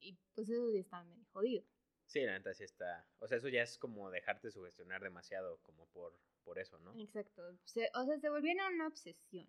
y 0.00 0.18
pues 0.34 0.48
eso 0.48 0.70
ya 0.70 0.80
está 0.80 1.02
medio 1.04 1.24
jodido. 1.32 1.64
Sí, 2.06 2.22
la 2.22 2.32
neta 2.32 2.54
sí 2.54 2.64
está. 2.64 3.06
O 3.18 3.28
sea, 3.28 3.36
eso 3.36 3.48
ya 3.48 3.62
es 3.62 3.78
como 3.78 4.10
dejarte 4.10 4.50
sugestionar 4.50 5.02
demasiado, 5.02 5.60
como 5.62 5.86
por, 5.88 6.18
por 6.42 6.58
eso, 6.58 6.78
¿no? 6.80 6.98
Exacto. 6.98 7.42
o 7.46 7.66
sea, 7.66 8.18
se 8.18 8.30
volvieron 8.30 8.74
una 8.74 8.86
obsesión. 8.86 9.46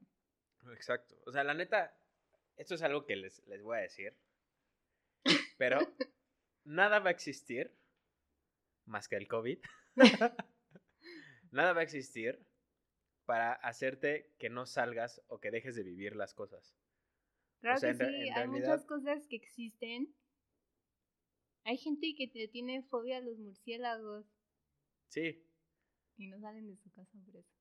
Exacto. 0.74 1.16
O 1.26 1.32
sea, 1.32 1.46
la 1.46 1.54
neta, 1.54 1.98
esto 2.58 2.76
es 2.76 2.82
algo 2.82 3.06
que 3.06 3.16
les, 3.16 3.46
les 3.48 3.62
voy 3.62 3.78
a 3.78 3.82
decir. 3.82 4.18
Pero 5.58 5.80
nada 6.66 7.00
va 7.00 7.10
a 7.10 7.14
existir 7.14 7.74
más 8.86 9.08
que 9.08 9.16
el 9.16 9.28
COVID. 9.28 9.60
nada 11.52 11.74
va 11.74 11.80
a 11.80 11.84
existir 11.84 12.46
para 13.26 13.54
hacerte 13.54 14.34
que 14.38 14.50
no 14.50 14.66
salgas 14.66 15.22
o 15.28 15.40
que 15.40 15.52
dejes 15.52 15.76
de 15.76 15.84
vivir 15.84 16.16
las 16.16 16.34
cosas. 16.34 16.76
Claro 17.62 17.80
que 17.80 17.94
sí, 17.94 18.30
hay 18.30 18.48
muchas 18.48 18.86
cosas 18.86 19.28
que 19.28 19.36
existen 19.36 20.16
hay 21.70 21.78
gente 21.78 22.16
que 22.18 22.28
te 22.28 22.48
tiene 22.48 22.82
fobia 22.82 23.18
a 23.18 23.22
los 23.22 23.38
murciélagos. 23.38 24.26
Sí. 25.10 25.46
Y 26.18 26.28
no 26.28 26.40
salen 26.40 26.68
de 26.68 26.76
su 26.78 26.92
casa 26.92 27.16
por 27.24 27.36
eso. 27.36 27.54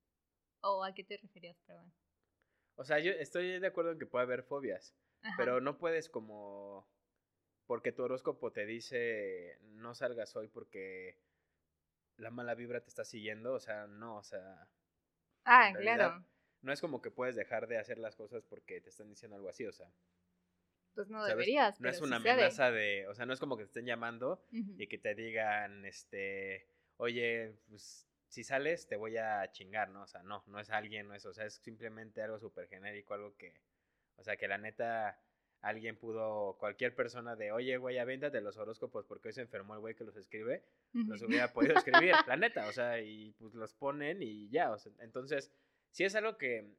¿O 0.63 0.83
a 0.83 0.95
qué 0.95 1.05
te 1.05 1.19
referías, 1.19 1.59
perdón? 1.67 1.93
O 2.77 2.85
sea, 2.85 3.01
yo 3.01 3.13
estoy 3.13 3.59
de 3.61 3.67
acuerdo 3.67 3.93
en 3.93 3.99
que 3.99 4.07
puede 4.07 4.25
haber 4.25 4.43
fobias, 4.45 4.97
Ajá. 5.21 5.35
pero 5.37 5.61
no 5.61 5.77
puedes 5.77 6.09
como... 6.09 6.89
Porque 7.67 7.93
tu 7.93 8.03
horóscopo 8.03 8.51
te 8.51 8.65
dice 8.65 9.59
no 9.61 9.95
salgas 9.95 10.35
hoy 10.37 10.49
porque 10.49 11.21
la 12.17 12.31
mala 12.31 12.55
vibra 12.55 12.81
te 12.83 12.89
está 12.89 13.05
siguiendo, 13.05 13.53
o 13.53 13.61
sea, 13.61 13.87
no, 13.87 14.17
o 14.17 14.23
sea, 14.23 14.71
Ah, 15.45 15.71
realidad, 15.75 15.97
claro. 15.97 16.25
no 16.63 16.73
es 16.73 16.81
como 16.81 17.03
que 17.03 17.11
puedes 17.11 17.37
dejar 17.37 17.67
de 17.67 17.77
hacer 17.77 17.99
las 17.99 18.17
cosas 18.17 18.43
porque 18.43 18.81
te 18.81 18.89
están 18.89 19.11
diciendo 19.11 19.37
algo 19.37 19.51
así, 19.51 19.67
o 19.67 19.73
sea, 19.73 19.93
Pues 20.95 21.09
no 21.09 21.19
¿sabes? 21.19 21.31
deberías. 21.31 21.81
no 21.81 21.89
es 21.89 22.01
una 22.01 22.17
sucede. 22.17 22.33
amenaza 22.33 22.71
de, 22.71 23.07
o 23.09 23.15
sea, 23.15 23.27
no 23.27 23.33
es 23.33 23.41
como 23.41 23.57
que 23.57 23.65
te 23.65 23.69
estén 23.69 23.87
llamando 23.87 24.43
y 24.51 24.87
que 24.87 24.99
te 24.99 25.15
digan, 25.15 25.85
este, 25.85 26.67
oye, 26.97 27.55
pues 27.69 28.09
si 28.29 28.45
sales 28.45 28.87
te 28.87 28.97
voy 28.97 29.17
a 29.17 29.51
chingar, 29.53 29.91
¿no? 29.91 30.03
O 30.03 30.07
sea, 30.07 30.23
no, 30.23 30.43
no 30.47 30.61
es 30.61 30.71
alguien, 30.71 31.09
no 31.09 31.15
es, 31.15 31.25
o 31.25 31.33
sea, 31.33 31.47
es 31.47 31.55
simplemente 31.55 32.23
algo 32.23 32.39
súper 32.39 32.69
genérico, 32.69 33.15
algo 33.15 33.37
que, 33.37 33.55
o 34.17 34.23
sea, 34.23 34.37
que 34.37 34.49
la 34.49 34.59
neta, 34.59 35.19
alguien 35.61 35.97
pudo, 35.97 36.57
cualquier 36.59 36.95
persona 36.95 37.37
de, 37.37 37.53
oye, 37.53 37.77
güey, 37.79 37.99
avéntate 37.99 38.41
los 38.41 38.57
horóscopos 38.57 39.07
porque 39.07 39.29
hoy 39.29 39.35
se 39.35 39.41
enfermó 39.41 39.75
el 39.75 39.81
güey 39.81 39.95
que 39.95 40.05
los 40.05 40.17
escribe, 40.17 40.63
los 40.93 41.23
hubiera 41.23 41.53
podido 41.53 41.75
escribir, 41.77 42.15
la 42.27 42.37
neta, 42.37 42.67
o 42.69 42.73
sea, 42.73 43.01
y 43.01 43.33
pues 43.39 43.55
los 43.55 43.73
ponen 43.75 44.23
y 44.23 44.49
ya, 44.51 44.73
o 44.73 44.79
sea, 44.79 44.93
entonces, 45.01 45.51
si 45.91 46.05
es 46.05 46.15
algo 46.15 46.37
que, 46.37 46.75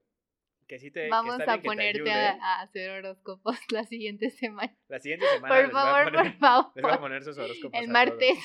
que 0.70 0.80
sí 0.80 0.92
te, 0.92 1.04
que 1.04 1.10
Vamos 1.10 1.38
está 1.40 1.54
a 1.54 1.56
bien 1.58 1.58
que 1.58 1.62
te 1.62 1.68
ponerte 1.68 2.12
ayude, 2.12 2.28
a, 2.28 2.32
a 2.60 2.62
hacer 2.62 2.92
horóscopos 2.92 3.58
la 3.72 3.84
siguiente 3.84 4.30
semana. 4.30 4.74
la 4.88 5.00
siguiente 5.00 5.26
semana 5.34 5.54
Por 5.56 5.64
les 5.66 5.72
voy 5.74 5.82
a 5.82 5.84
favor, 5.84 6.04
poner- 6.14 6.32
por 6.32 6.40
favor. 6.40 6.72
les 6.76 6.84
voy 6.84 6.92
a 6.94 7.00
poner 7.00 7.24
sus 7.24 7.38
horóscopos 7.38 7.80
El 7.82 7.88
martes. 7.90 8.38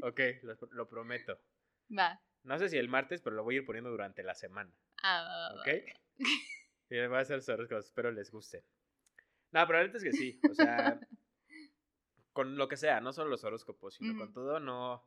todos. 0.00 0.12
Ok, 0.12 0.20
lo, 0.42 0.56
lo 0.70 0.88
prometo. 0.88 1.38
Va. 1.96 2.22
No 2.44 2.58
sé 2.58 2.68
si 2.68 2.78
el 2.78 2.88
martes, 2.88 3.20
pero 3.20 3.34
lo 3.36 3.42
voy 3.44 3.56
a 3.56 3.58
ir 3.58 3.66
poniendo 3.66 3.90
durante 3.90 4.22
la 4.22 4.34
semana. 4.34 4.72
Ah, 5.02 5.22
va, 5.22 5.54
va, 5.56 5.60
¿Ok? 5.60 5.68
va. 5.68 6.00
Y 6.88 6.94
les 6.94 7.08
voy 7.08 7.18
a 7.18 7.22
hacer 7.22 7.40
sus 7.40 7.48
horóscopos, 7.48 7.86
espero 7.86 8.12
les 8.12 8.30
guste. 8.30 8.64
No, 9.50 9.66
pero 9.66 9.80
la 9.80 9.86
neta 9.86 9.98
es 9.98 10.04
que 10.04 10.12
sí. 10.12 10.40
O 10.48 10.54
sea, 10.54 11.00
con 12.32 12.56
lo 12.56 12.68
que 12.68 12.76
sea, 12.76 13.00
no 13.00 13.12
solo 13.12 13.30
los 13.30 13.42
horóscopos, 13.42 13.94
sino 13.94 14.12
con 14.16 14.28
Ujú. 14.28 14.32
todo, 14.32 14.60
no, 14.60 15.04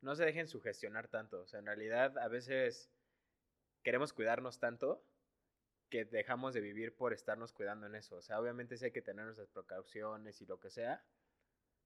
no 0.00 0.14
se 0.16 0.24
dejen 0.24 0.48
sugestionar 0.48 1.06
tanto. 1.08 1.42
O 1.42 1.46
sea, 1.46 1.60
en 1.60 1.66
realidad, 1.66 2.18
a 2.18 2.26
veces 2.28 2.90
queremos 3.84 4.12
cuidarnos 4.12 4.58
tanto 4.58 5.04
que 5.94 6.04
dejamos 6.04 6.54
de 6.54 6.60
vivir 6.60 6.96
por 6.96 7.12
estarnos 7.12 7.52
cuidando 7.52 7.86
en 7.86 7.94
eso. 7.94 8.16
O 8.16 8.20
sea, 8.20 8.40
obviamente 8.40 8.76
sí 8.76 8.86
hay 8.86 8.90
que 8.90 9.00
tener 9.00 9.26
nuestras 9.26 9.48
precauciones 9.48 10.40
y 10.40 10.46
lo 10.46 10.58
que 10.58 10.68
sea, 10.68 11.04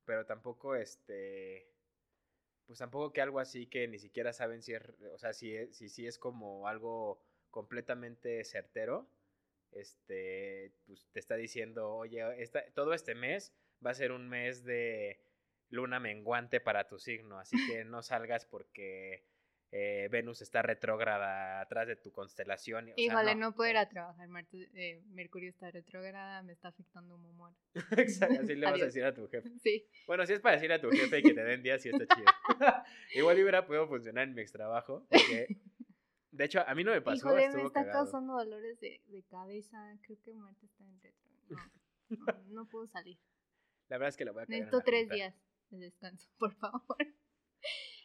pero 0.06 0.24
tampoco 0.24 0.74
este 0.74 1.70
pues 2.64 2.78
tampoco 2.78 3.12
que 3.12 3.20
algo 3.20 3.38
así 3.38 3.66
que 3.66 3.86
ni 3.86 3.98
siquiera 3.98 4.32
saben 4.32 4.62
si 4.62 4.72
es, 4.72 4.82
o 5.12 5.18
sea, 5.18 5.34
si 5.34 5.54
es, 5.54 5.76
si, 5.76 5.90
si 5.90 6.06
es 6.06 6.18
como 6.18 6.68
algo 6.68 7.22
completamente 7.50 8.44
certero, 8.44 9.10
este, 9.72 10.72
pues 10.86 11.06
te 11.12 11.20
está 11.20 11.36
diciendo, 11.36 11.94
oye, 11.94 12.42
esta, 12.42 12.64
todo 12.72 12.94
este 12.94 13.14
mes 13.14 13.52
va 13.84 13.90
a 13.90 13.94
ser 13.94 14.12
un 14.12 14.26
mes 14.26 14.64
de 14.64 15.20
luna 15.68 16.00
menguante 16.00 16.60
para 16.60 16.88
tu 16.88 16.98
signo, 16.98 17.38
así 17.38 17.58
que 17.66 17.84
no 17.84 18.02
salgas 18.02 18.46
porque 18.46 19.26
eh, 19.70 20.08
Venus 20.10 20.40
está 20.40 20.62
retrógrada 20.62 21.60
atrás 21.60 21.86
de 21.86 21.96
tu 21.96 22.10
constelación. 22.10 22.88
y, 22.88 22.92
o 22.92 22.94
sea, 22.94 23.04
Híjole, 23.04 23.34
no, 23.34 23.48
no, 23.50 23.54
puedo 23.54 23.70
ir 23.70 23.76
a 23.76 23.88
trabajar. 23.88 24.26
Marte- 24.28 24.70
eh, 24.74 25.02
Mercurio 25.08 25.50
está 25.50 25.70
retrógrada, 25.70 26.42
me 26.42 26.52
está 26.54 26.68
afectando 26.68 27.18
mi 27.18 27.28
humor. 27.28 27.52
Exacto, 27.98 28.40
así 28.40 28.54
le 28.54 28.64
vas 28.70 28.80
a 28.80 28.84
decir 28.86 29.04
a 29.04 29.12
tu 29.14 29.28
jefe. 29.28 29.48
Sí. 29.62 29.86
Bueno, 30.06 30.24
si 30.26 30.32
es 30.32 30.40
para 30.40 30.54
decir 30.56 30.72
a 30.72 30.80
tu 30.80 30.90
jefe 30.90 31.22
que 31.22 31.34
te 31.34 31.44
den 31.44 31.62
días, 31.62 31.82
sí 31.82 31.90
está 31.90 32.06
chido. 32.14 32.26
Igual 33.14 33.36
hubiera 33.40 33.66
podido 33.66 33.86
funcionar 33.88 34.24
en 34.28 34.34
mi 34.34 34.40
ex 34.42 34.52
trabajo, 34.52 35.06
porque 35.10 35.58
de 36.30 36.44
hecho 36.44 36.60
a 36.66 36.74
mí 36.74 36.82
no 36.84 36.92
me 36.92 37.02
pasó, 37.02 37.28
Híjole, 37.28 37.48
me 37.50 37.62
está 37.64 37.80
cagado. 37.84 38.04
causando 38.04 38.34
dolores 38.34 38.80
de, 38.80 39.02
de 39.06 39.22
cabeza. 39.24 39.98
Creo 40.02 40.18
que 40.24 40.32
Marte 40.34 40.64
está 40.66 40.84
en 40.84 41.00
retro. 41.00 41.28
No, 41.48 41.58
no, 42.32 42.44
no 42.62 42.68
puedo 42.68 42.86
salir. 42.86 43.18
La 43.88 43.98
verdad 43.98 44.08
es 44.10 44.16
que 44.16 44.24
la 44.24 44.32
voy 44.32 44.42
a 44.42 44.46
Necesito 44.46 44.80
tres 44.80 45.00
junta. 45.02 45.14
días 45.14 45.34
de 45.70 45.78
descanso, 45.78 46.30
por 46.38 46.54
favor. 46.54 46.96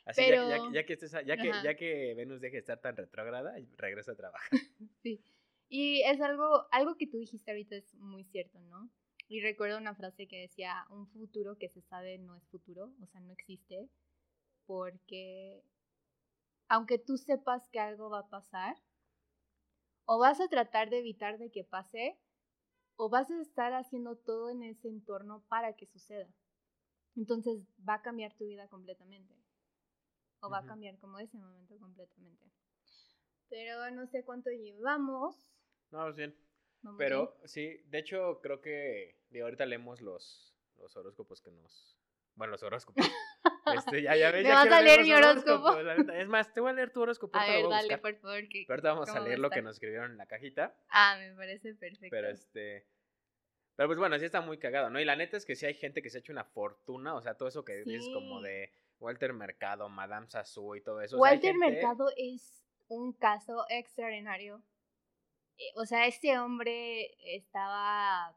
Así 0.06 0.22
ya- 0.22 0.28
ya, 0.36 0.58
Pero- 0.58 0.72
ya 0.74 0.86
que 0.86 0.94
estés, 0.94 1.12
ya 1.12 1.38
que 1.38 1.52
ya 1.64 1.76
que 1.76 2.14
Venus 2.16 2.42
deje 2.42 2.54
de 2.56 2.60
estar 2.60 2.80
tan 2.82 2.96
retrógrada, 2.98 3.56
regresa 3.78 4.12
a 4.12 4.16
trabajar. 4.18 4.50
Sí. 5.02 5.24
Y 5.70 6.02
es 6.04 6.20
algo, 6.22 6.68
algo 6.72 6.98
que 6.98 7.08
tú 7.08 7.18
dijiste 7.18 7.50
ahorita 7.52 7.76
es 7.76 7.94
muy 7.96 8.24
cierto, 8.26 8.60
¿no? 8.62 8.90
Y 9.28 9.42
recuerdo 9.42 9.78
una 9.78 9.96
frase 9.96 10.28
que 10.28 10.42
decía, 10.42 10.86
un 10.90 11.08
futuro 11.08 11.58
que 11.58 11.70
se 11.70 11.82
sabe 11.82 12.18
no 12.20 12.36
es 12.36 12.46
futuro, 12.50 12.94
o 13.02 13.08
sea, 13.08 13.22
no 13.22 13.32
existe, 13.32 13.90
porque 14.66 15.64
aunque 16.68 17.00
tú 17.00 17.18
sepas 17.18 17.68
que 17.70 17.80
algo 17.80 18.10
va 18.10 18.20
a 18.20 18.30
pasar, 18.30 18.76
o 20.06 20.20
vas 20.20 20.42
a 20.42 20.48
tratar 20.50 20.90
de 20.90 21.00
evitar 21.00 21.38
de 21.38 21.50
que 21.50 21.64
pase, 21.64 22.20
o 22.98 23.10
vas 23.10 23.32
a 23.32 23.42
estar 23.42 23.74
haciendo 23.74 24.18
todo 24.18 24.50
en 24.50 24.64
ese 24.64 24.90
entorno 24.90 25.44
para 25.48 25.74
que 25.74 25.86
suceda. 25.88 26.28
Entonces 27.16 27.62
va 27.88 27.96
a 27.96 28.02
cambiar 28.02 28.34
tu 28.36 28.46
vida 28.46 28.68
completamente. 28.68 29.34
O 30.44 30.50
va 30.50 30.60
a 30.60 30.66
cambiar 30.66 30.98
como 31.00 31.20
ese 31.20 31.38
momento 31.38 31.78
completamente. 31.80 32.52
Pero 33.50 33.90
no 33.92 34.06
sé 34.08 34.26
cuánto 34.26 34.50
llevamos. 34.50 35.50
No, 35.90 36.04
pues 36.04 36.18
bien. 36.18 36.36
Vamos 36.82 36.98
Pero 36.98 37.38
sí, 37.46 37.82
de 37.86 38.00
hecho 38.00 38.42
creo 38.42 38.60
que 38.60 39.16
de 39.30 39.42
ahorita 39.42 39.66
leemos 39.66 40.02
los, 40.02 40.54
los 40.78 40.96
horóscopos 40.98 41.42
que 41.42 41.50
nos... 41.52 41.98
Bueno, 42.36 42.52
los 42.52 42.64
horóscopos. 42.64 43.06
Este, 43.66 44.02
ya, 44.02 44.18
ya 44.18 44.30
ves, 44.30 44.44
Me 44.44 44.50
ya 44.50 44.56
vas 44.56 44.72
a 44.72 44.82
leer 44.82 45.04
mi 45.04 45.14
horóscopo. 45.14 45.78
Es 45.78 46.28
más, 46.28 46.54
te 46.54 46.60
voy 46.60 46.72
a 46.72 46.74
leer 46.74 46.92
tu 46.92 47.02
horóscopo. 47.02 47.38
A 47.38 47.48
ver, 47.48 47.66
a 47.66 48.02
por 48.02 48.16
favor. 48.18 48.50
Que... 48.50 48.66
Pero 48.68 48.74
ahorita 48.74 48.90
vamos 48.90 49.10
¿cómo 49.10 49.22
a 49.22 49.24
leer 49.24 49.40
lo 49.40 49.50
que 49.50 49.62
nos 49.62 49.78
escribieron 49.78 50.12
en 50.12 50.18
la 50.18 50.26
cajita. 50.26 50.76
Ah, 50.90 51.16
me 51.18 51.34
parece 51.34 51.74
perfecto. 51.74 52.10
Pero 52.12 52.30
este. 52.30 52.86
Pero 53.76 53.88
pues 53.88 53.98
bueno, 53.98 54.20
sí 54.20 54.26
está 54.26 54.42
muy 54.42 54.58
cagado, 54.58 54.90
¿no? 54.90 55.00
Y 55.00 55.06
la 55.06 55.16
neta 55.16 55.38
es 55.38 55.46
que 55.46 55.56
sí 55.56 55.66
hay 55.66 55.76
gente 55.76 56.02
que 56.02 56.10
se 56.10 56.18
ha 56.18 56.20
hecho 56.20 56.34
una 56.34 56.44
fortuna, 56.44 57.16
o 57.16 57.22
sea, 57.22 57.36
todo 57.36 57.48
eso 57.48 57.64
que 57.64 57.78
dices 57.78 58.08
como 58.14 58.42
de 58.42 58.72
Walter 59.00 59.34
Mercado, 59.34 59.90
Madame 59.90 60.28
Sassou 60.28 60.76
y 60.76 60.82
todo 60.82 61.02
eso. 61.02 61.18
o 61.18 61.20
sea, 61.20 61.32
hay 61.32 61.36
Walter 61.38 61.52
gente- 61.54 61.72
Mercado 61.72 62.06
es 62.18 62.64
un 62.88 63.14
caso 63.14 63.66
extraordinario. 63.70 64.62
Eh, 65.58 65.72
O 65.76 65.86
sea, 65.86 66.08
este 66.08 66.38
hombre 66.40 67.16
estaba 67.36 68.36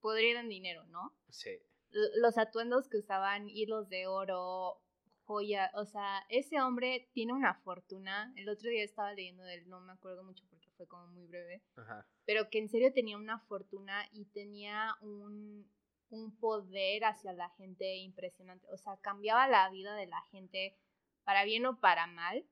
podrido 0.00 0.40
en 0.40 0.48
dinero, 0.48 0.84
¿no? 0.86 1.14
Sí. 1.28 1.50
Los 1.90 2.38
atuendos 2.38 2.88
que 2.88 2.98
usaban, 2.98 3.48
hilos 3.50 3.88
de 3.88 4.06
oro, 4.06 4.80
joya, 5.24 5.70
o 5.74 5.84
sea, 5.84 6.24
ese 6.28 6.60
hombre 6.60 7.08
tiene 7.12 7.32
una 7.32 7.54
fortuna. 7.54 8.32
El 8.36 8.48
otro 8.48 8.70
día 8.70 8.82
estaba 8.84 9.12
leyendo 9.12 9.42
de 9.44 9.54
él, 9.54 9.68
no 9.68 9.80
me 9.80 9.92
acuerdo 9.92 10.22
mucho 10.24 10.44
porque 10.48 10.70
fue 10.76 10.86
como 10.88 11.06
muy 11.08 11.26
breve. 11.26 11.62
Ajá. 11.76 12.06
pero 12.24 12.48
que 12.48 12.58
en 12.58 12.68
serio 12.68 12.92
tenía 12.92 13.16
una 13.16 13.40
fortuna 13.40 14.06
y 14.12 14.24
tenía 14.26 14.94
un, 15.00 15.68
un 16.10 16.36
poder 16.38 17.04
hacia 17.04 17.32
la 17.32 17.50
gente 17.50 17.96
impresionante. 17.96 18.66
O 18.70 18.76
sea, 18.76 18.96
cambiaba 18.98 19.48
la 19.48 19.68
vida 19.70 19.94
de 19.94 20.06
la 20.06 20.20
gente 20.30 20.76
para 21.24 21.44
bien 21.44 21.66
o 21.66 21.80
para 21.80 22.06
mal. 22.06 22.44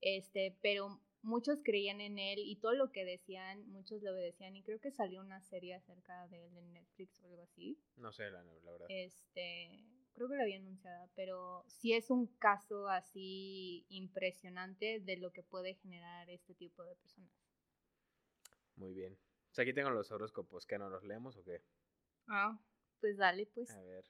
Este, 0.00 0.56
pero 0.60 1.00
muchos 1.22 1.60
creían 1.64 2.00
en 2.00 2.18
él 2.18 2.38
y 2.38 2.56
todo 2.56 2.74
lo 2.74 2.92
que 2.92 3.04
decían, 3.04 3.66
muchos 3.70 4.02
le 4.02 4.10
obedecían. 4.10 4.54
Y 4.56 4.62
creo 4.62 4.80
que 4.80 4.90
salió 4.90 5.20
una 5.20 5.40
serie 5.40 5.74
acerca 5.74 6.28
de 6.28 6.46
él 6.46 6.56
en 6.56 6.72
Netflix 6.72 7.20
o 7.22 7.26
algo 7.26 7.42
así. 7.42 7.78
No 7.96 8.12
sé, 8.12 8.30
la, 8.30 8.42
la 8.42 8.70
verdad. 8.70 8.86
Este, 8.90 9.84
creo 10.12 10.28
que 10.28 10.36
la 10.36 10.42
había 10.42 10.58
anunciada, 10.58 11.08
pero 11.14 11.64
sí 11.66 11.92
es 11.92 12.10
un 12.10 12.26
caso 12.38 12.88
así 12.88 13.86
impresionante 13.88 15.00
de 15.00 15.16
lo 15.16 15.32
que 15.32 15.42
puede 15.42 15.74
generar 15.74 16.28
este 16.30 16.54
tipo 16.54 16.84
de 16.84 16.94
personas. 16.96 17.32
Muy 18.76 18.92
bien. 18.92 19.14
O 19.50 19.54
sea, 19.54 19.62
aquí 19.62 19.72
tengo 19.72 19.90
los 19.90 20.10
horóscopos. 20.10 20.66
¿Qué 20.66 20.78
no 20.78 20.88
los 20.88 21.04
leemos 21.04 21.36
o 21.36 21.44
qué? 21.44 21.62
Ah, 22.26 22.58
pues 23.04 23.18
dale, 23.18 23.44
pues. 23.52 23.70
A 23.70 23.82
ver. 23.82 24.02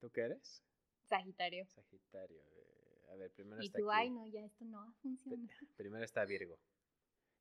¿Tú 0.00 0.10
qué 0.10 0.22
eres? 0.22 0.64
Sagitario. 1.04 1.64
Sagitario. 1.68 2.42
eh, 2.56 3.04
A 3.12 3.14
ver, 3.14 3.30
primero 3.30 3.62
Y 3.62 3.66
está 3.66 3.78
tú, 3.78 3.88
aquí. 3.92 4.00
ay, 4.02 4.10
no, 4.10 4.26
ya 4.26 4.44
esto 4.44 4.64
no 4.64 4.78
va 4.78 4.88
a 4.88 4.92
funcionar. 4.94 5.56
Primero 5.76 6.04
está 6.04 6.24
Virgo. 6.24 6.58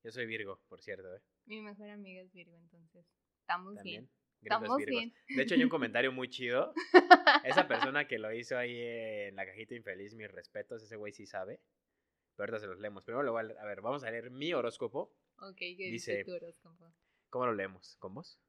Yo 0.03 0.11
soy 0.11 0.27
Virgo, 0.27 0.61
por 0.67 0.81
cierto, 0.84 1.15
¿eh? 1.15 1.21
Mi 1.45 1.61
mejor 1.61 1.89
amiga 1.89 2.21
es 2.21 2.31
Virgo, 2.31 2.55
entonces 2.59 3.07
estamos 3.41 3.73
También. 3.77 4.01
bien. 4.03 4.11
Gringos 4.41 4.61
Estamos 4.61 4.77
Virgos. 4.77 4.99
bien. 4.99 5.13
De 5.36 5.41
hecho, 5.43 5.55
hay 5.55 5.63
un 5.63 5.69
comentario 5.69 6.11
muy 6.11 6.29
chido. 6.29 6.73
Esa 7.43 7.67
persona 7.67 8.07
que 8.07 8.19
lo 8.19 8.31
hizo 8.31 8.55
ahí 8.55 8.77
en 8.79 9.36
la 9.36 9.47
cajita 9.47 9.73
infeliz, 9.73 10.13
mis 10.13 10.29
respetos, 10.31 10.84
ese 10.84 10.95
güey 10.95 11.11
sí 11.11 11.25
sabe. 11.25 11.59
Pero 12.36 12.43
ahorita 12.51 12.59
se 12.59 12.67
los 12.67 12.79
leemos. 12.79 13.03
Primero 13.03 13.23
lo 13.23 13.31
voy 13.31 13.39
a 13.39 13.43
leer. 13.45 13.59
A 13.59 13.65
ver, 13.65 13.81
vamos 13.81 14.03
a 14.03 14.11
leer 14.11 14.29
mi 14.29 14.53
horóscopo. 14.53 15.11
Ok, 15.39 15.57
¿qué 15.57 15.75
Dice- 15.89 16.17
dice 16.17 16.23
tu 16.23 16.34
horóscopo? 16.36 16.93
¿Cómo 17.31 17.47
lo 17.47 17.53
leemos? 17.53 17.95
¿Con 17.97 18.13
vos? 18.13 18.39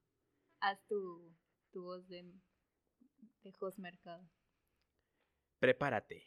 Haz 0.61 0.85
tu, 0.87 1.35
tu 1.73 1.83
voz 1.85 2.07
de, 2.09 2.25
de 3.43 3.53
Jos 3.53 3.79
Mercado. 3.79 4.29
Prepárate. 5.59 6.25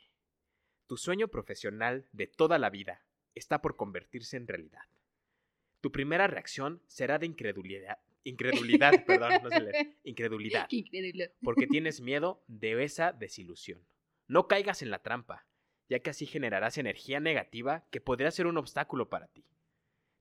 Tu 0.88 0.98
sueño 0.98 1.28
profesional 1.28 2.08
de 2.12 2.28
toda 2.28 2.58
la 2.60 2.70
vida 2.70 3.06
está 3.36 3.62
por 3.62 3.76
convertirse 3.76 4.38
en 4.38 4.48
realidad. 4.48 4.84
Tu 5.82 5.92
primera 5.92 6.28
reacción 6.28 6.82
será 6.88 7.20
de 7.20 7.26
incredulidad. 7.26 7.98
Incredulidad, 8.24 8.92
perdón, 9.06 9.34
no 9.44 9.50
sé 9.50 9.60
leer. 9.60 9.98
Incredulidad. 10.04 10.68
Porque 11.42 11.68
tienes 11.70 12.00
miedo 12.02 12.44
de 12.48 12.84
esa 12.84 13.12
desilusión. 13.12 13.86
No 14.28 14.48
caigas 14.48 14.82
en 14.82 14.92
la 14.92 15.02
trampa. 15.02 15.46
ya 15.90 16.00
que 16.00 16.10
así 16.10 16.26
generarás 16.26 16.78
energía 16.78 17.20
negativa 17.20 17.86
que 17.92 18.02
podría 18.02 18.32
ser 18.32 18.48
un 18.48 18.58
obstáculo 18.58 19.10
para 19.10 19.28
ti. 19.28 19.46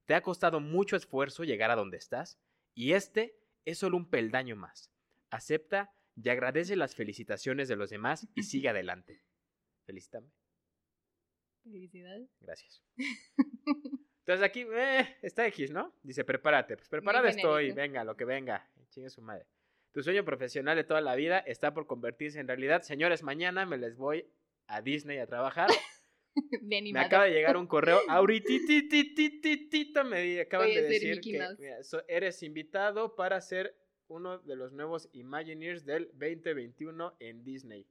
Te 0.05 0.15
ha 0.15 0.21
costado 0.21 0.59
mucho 0.59 0.95
esfuerzo 0.95 1.45
llegar 1.45 1.71
a 1.71 1.75
donde 1.75 1.97
estás, 1.97 2.37
y 2.75 2.91
este 2.91 3.39
es 3.65 3.77
solo 3.77 3.95
un 3.95 4.09
peldaño 4.09 4.55
más. 4.55 4.91
Acepta 5.29 5.93
y 6.15 6.29
agradece 6.29 6.75
las 6.75 6.95
felicitaciones 6.95 7.67
de 7.67 7.75
los 7.75 7.89
demás 7.89 8.27
y 8.35 8.43
sigue 8.43 8.69
adelante. 8.69 9.21
Felicítame. 9.85 10.29
Felicidades. 11.63 12.29
Gracias. 12.41 12.83
Entonces 14.19 14.43
aquí 14.45 14.65
eh, 14.73 15.17
está 15.21 15.45
X, 15.47 15.71
¿no? 15.71 15.93
Dice, 16.03 16.23
prepárate. 16.23 16.75
Pues 16.77 16.89
preparado 16.89 17.27
estoy, 17.27 17.71
venga, 17.71 18.03
lo 18.03 18.15
que 18.15 18.25
venga. 18.25 18.69
Chingue 18.89 19.09
su 19.09 19.21
madre. 19.21 19.45
Tu 19.91 20.01
sueño 20.03 20.23
profesional 20.25 20.75
de 20.75 20.83
toda 20.83 21.01
la 21.01 21.15
vida 21.15 21.39
está 21.39 21.73
por 21.73 21.87
convertirse 21.87 22.39
en 22.39 22.47
realidad. 22.47 22.81
Señores, 22.81 23.23
mañana 23.23 23.65
me 23.65 23.77
les 23.77 23.95
voy 23.95 24.25
a 24.67 24.81
Disney 24.81 25.19
a 25.19 25.27
trabajar. 25.27 25.69
Bien 26.61 26.83
Me 26.91 26.99
acaba 26.99 27.25
de 27.25 27.31
llegar 27.31 27.57
un 27.57 27.67
correo 27.67 27.99
ahorita 28.09 28.49
me 30.03 30.41
acaban 30.41 30.67
de 30.67 30.81
decir 30.81 31.21
que 31.21 31.37
Mouse. 31.37 31.59
mira, 31.59 31.83
so- 31.83 32.03
eres 32.07 32.41
invitado 32.41 33.15
para 33.15 33.39
ser 33.39 33.75
uno 34.13 34.37
de 34.39 34.55
los 34.55 34.71
nuevos 34.71 35.09
Imagineers 35.13 35.85
del 35.85 36.07
2021 36.13 37.15
en 37.19 37.43
Disney. 37.43 37.87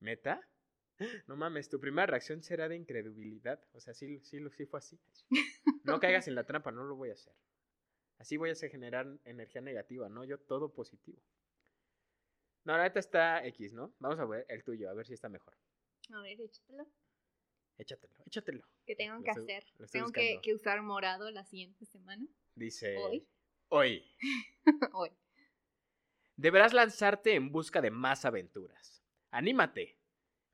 ¿Meta? 0.00 0.40
No 1.26 1.34
mames, 1.34 1.70
tu 1.70 1.80
primera 1.80 2.04
reacción 2.06 2.42
será 2.42 2.68
de 2.68 2.76
incredulidad. 2.76 3.58
O 3.72 3.80
sea, 3.80 3.94
sí, 3.94 4.20
sí, 4.20 4.38
sí 4.50 4.66
fue 4.66 4.78
así. 4.78 5.00
No 5.84 5.98
caigas 5.98 6.28
en 6.28 6.34
la 6.34 6.44
trampa, 6.44 6.70
no 6.72 6.84
lo 6.84 6.94
voy 6.94 7.08
a 7.08 7.14
hacer. 7.14 7.34
Así 8.18 8.36
voy 8.36 8.50
a 8.50 8.54
generar 8.54 9.06
energía 9.24 9.62
negativa, 9.62 10.10
¿no? 10.10 10.24
Yo 10.24 10.38
todo 10.38 10.74
positivo. 10.74 11.22
No, 12.64 12.76
la 12.76 12.82
neta 12.82 13.00
está 13.00 13.42
X, 13.46 13.72
¿no? 13.72 13.94
Vamos 13.98 14.18
a 14.18 14.26
ver 14.26 14.44
el 14.50 14.62
tuyo, 14.62 14.90
a 14.90 14.92
ver 14.94 15.06
si 15.06 15.14
está 15.14 15.30
mejor. 15.30 15.56
A 16.12 16.20
ver, 16.20 16.38
échatelo. 16.38 16.86
Échatelo, 17.78 18.14
échatelo. 18.26 18.62
¿Qué 18.84 18.94
tengo 18.94 19.14
Lo 19.16 19.22
que 19.22 19.30
estoy- 19.30 19.44
hacer? 19.54 19.64
¿Tengo 19.90 20.12
que, 20.12 20.38
que 20.42 20.52
usar 20.54 20.82
morado 20.82 21.30
la 21.30 21.44
siguiente 21.44 21.86
semana? 21.86 22.26
Dice. 22.54 22.98
¿Hoy? 22.98 23.26
Hoy. 23.72 24.04
Hoy. 24.92 25.10
Deberás 26.34 26.72
lanzarte 26.72 27.36
en 27.36 27.52
busca 27.52 27.80
de 27.80 27.92
más 27.92 28.24
aventuras. 28.24 29.00
Anímate. 29.30 29.96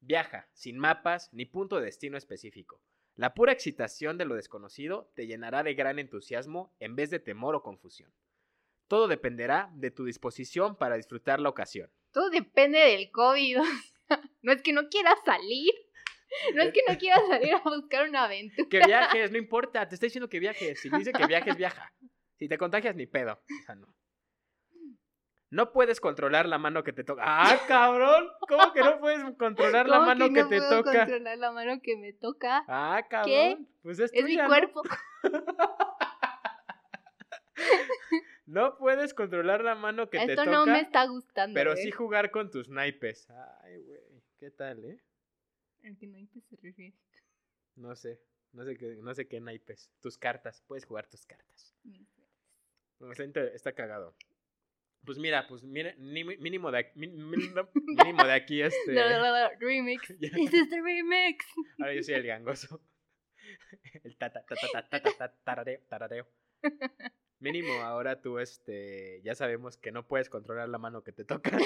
Viaja, 0.00 0.50
sin 0.52 0.78
mapas 0.78 1.32
ni 1.32 1.46
punto 1.46 1.76
de 1.76 1.86
destino 1.86 2.18
específico. 2.18 2.82
La 3.14 3.32
pura 3.32 3.52
excitación 3.52 4.18
de 4.18 4.26
lo 4.26 4.34
desconocido 4.34 5.10
te 5.14 5.26
llenará 5.26 5.62
de 5.62 5.72
gran 5.72 5.98
entusiasmo 5.98 6.76
en 6.78 6.94
vez 6.94 7.08
de 7.08 7.18
temor 7.18 7.54
o 7.54 7.62
confusión. 7.62 8.12
Todo 8.86 9.08
dependerá 9.08 9.70
de 9.72 9.90
tu 9.90 10.04
disposición 10.04 10.76
para 10.76 10.96
disfrutar 10.96 11.40
la 11.40 11.48
ocasión. 11.48 11.90
Todo 12.12 12.28
depende 12.28 12.78
del 12.78 13.10
COVID. 13.10 13.58
No 14.42 14.52
es 14.52 14.62
que 14.62 14.72
no 14.72 14.88
quiera 14.90 15.16
salir. 15.24 15.72
No 16.54 16.62
es 16.62 16.72
que 16.72 16.82
no 16.86 16.98
quiera 16.98 17.16
salir 17.28 17.54
a 17.54 17.62
buscar 17.64 18.08
una 18.08 18.24
aventura. 18.24 18.68
Que 18.68 18.80
viajes, 18.80 19.30
no 19.30 19.38
importa, 19.38 19.88
te 19.88 19.94
estoy 19.94 20.08
diciendo 20.08 20.28
que 20.28 20.38
viajes. 20.38 20.80
Si 20.80 20.90
dice 20.90 21.12
que 21.12 21.26
viajes, 21.26 21.56
viaja. 21.56 21.92
Si 22.38 22.48
te 22.48 22.58
contagias, 22.58 22.94
ni 22.96 23.06
pedo. 23.06 23.32
O 23.34 23.64
sea, 23.64 23.74
no. 23.74 23.86
No 25.48 25.72
puedes 25.72 26.00
controlar 26.00 26.46
la 26.48 26.58
mano 26.58 26.82
que 26.82 26.92
te 26.92 27.04
toca. 27.04 27.22
¡Ah, 27.24 27.56
cabrón! 27.68 28.28
¿Cómo 28.48 28.72
que 28.72 28.80
no 28.80 28.98
puedes 28.98 29.22
controlar 29.36 29.88
la 29.88 29.96
¿Cómo 29.98 30.06
mano 30.08 30.26
que, 30.28 30.42
no 30.42 30.48
te 30.48 30.56
puedo 30.58 30.82
toca? 30.82 30.98
controlar 30.98 31.38
la 31.38 31.52
mano 31.52 31.80
que 31.82 31.96
me 31.96 32.12
toca. 32.12 32.64
Ah, 32.66 33.00
cabrón. 33.08 33.30
¿Qué? 33.30 33.58
Pues 33.82 33.98
es, 34.00 34.10
Es 34.12 34.24
mi 34.24 34.36
cuerpo. 34.36 34.82
No 38.46 38.78
puedes 38.78 39.12
controlar 39.12 39.64
la 39.64 39.74
mano 39.74 40.08
que 40.08 40.18
te 40.18 40.24
Esto 40.32 40.44
toca, 40.44 40.50
no 40.52 40.66
me 40.66 40.80
está 40.80 41.04
gustando. 41.06 41.52
pero 41.54 41.72
¿eh? 41.72 41.76
sí 41.78 41.90
jugar 41.90 42.30
con 42.30 42.48
tus 42.50 42.68
naipes. 42.68 43.28
Ay, 43.62 43.82
güey. 43.82 44.00
¿Qué 44.38 44.50
tal, 44.52 44.84
eh? 44.84 45.02
¿A 45.80 45.94
qué 45.98 46.06
naipes 46.06 46.44
se 46.44 46.56
refiere? 46.56 46.94
No 47.74 47.96
sé. 47.96 48.20
No 48.52 48.64
sé 48.64 48.76
qué, 48.76 48.96
no 49.02 49.14
sé 49.14 49.26
qué 49.26 49.40
naipes. 49.40 49.90
Tus 50.00 50.16
cartas. 50.16 50.62
Puedes 50.68 50.84
jugar 50.86 51.08
tus 51.08 51.26
cartas. 51.26 51.74
No, 51.82 51.98
pues, 52.98 53.20
está, 53.20 53.44
está 53.44 53.72
cagado. 53.72 54.14
Pues 55.04 55.18
mira, 55.18 55.46
pues 55.46 55.62
mira, 55.62 55.94
mínimo 55.98 56.72
de 56.72 56.78
aquí, 56.78 56.98
mínimo 56.98 58.24
de 58.24 58.32
aquí 58.32 58.60
este... 58.60 58.92
remix. 59.60 60.08
This 60.18 60.52
is 60.52 60.68
the 60.68 60.80
remix. 60.80 61.46
Ahora 61.78 61.94
yo 61.94 62.02
soy 62.02 62.14
el 62.14 62.26
gangoso. 62.26 62.80
El 64.02 64.16
tata, 64.16 64.44
tarareo. 65.88 66.26
Mínimo 67.38 67.72
ahora 67.82 68.20
tú, 68.20 68.40
este, 68.40 69.20
ya 69.22 69.36
sabemos 69.36 69.76
que 69.76 69.92
no 69.92 70.08
puedes 70.08 70.28
controlar 70.28 70.68
la 70.68 70.78
mano 70.78 71.04
que 71.04 71.12
te 71.12 71.24
toca. 71.24 71.56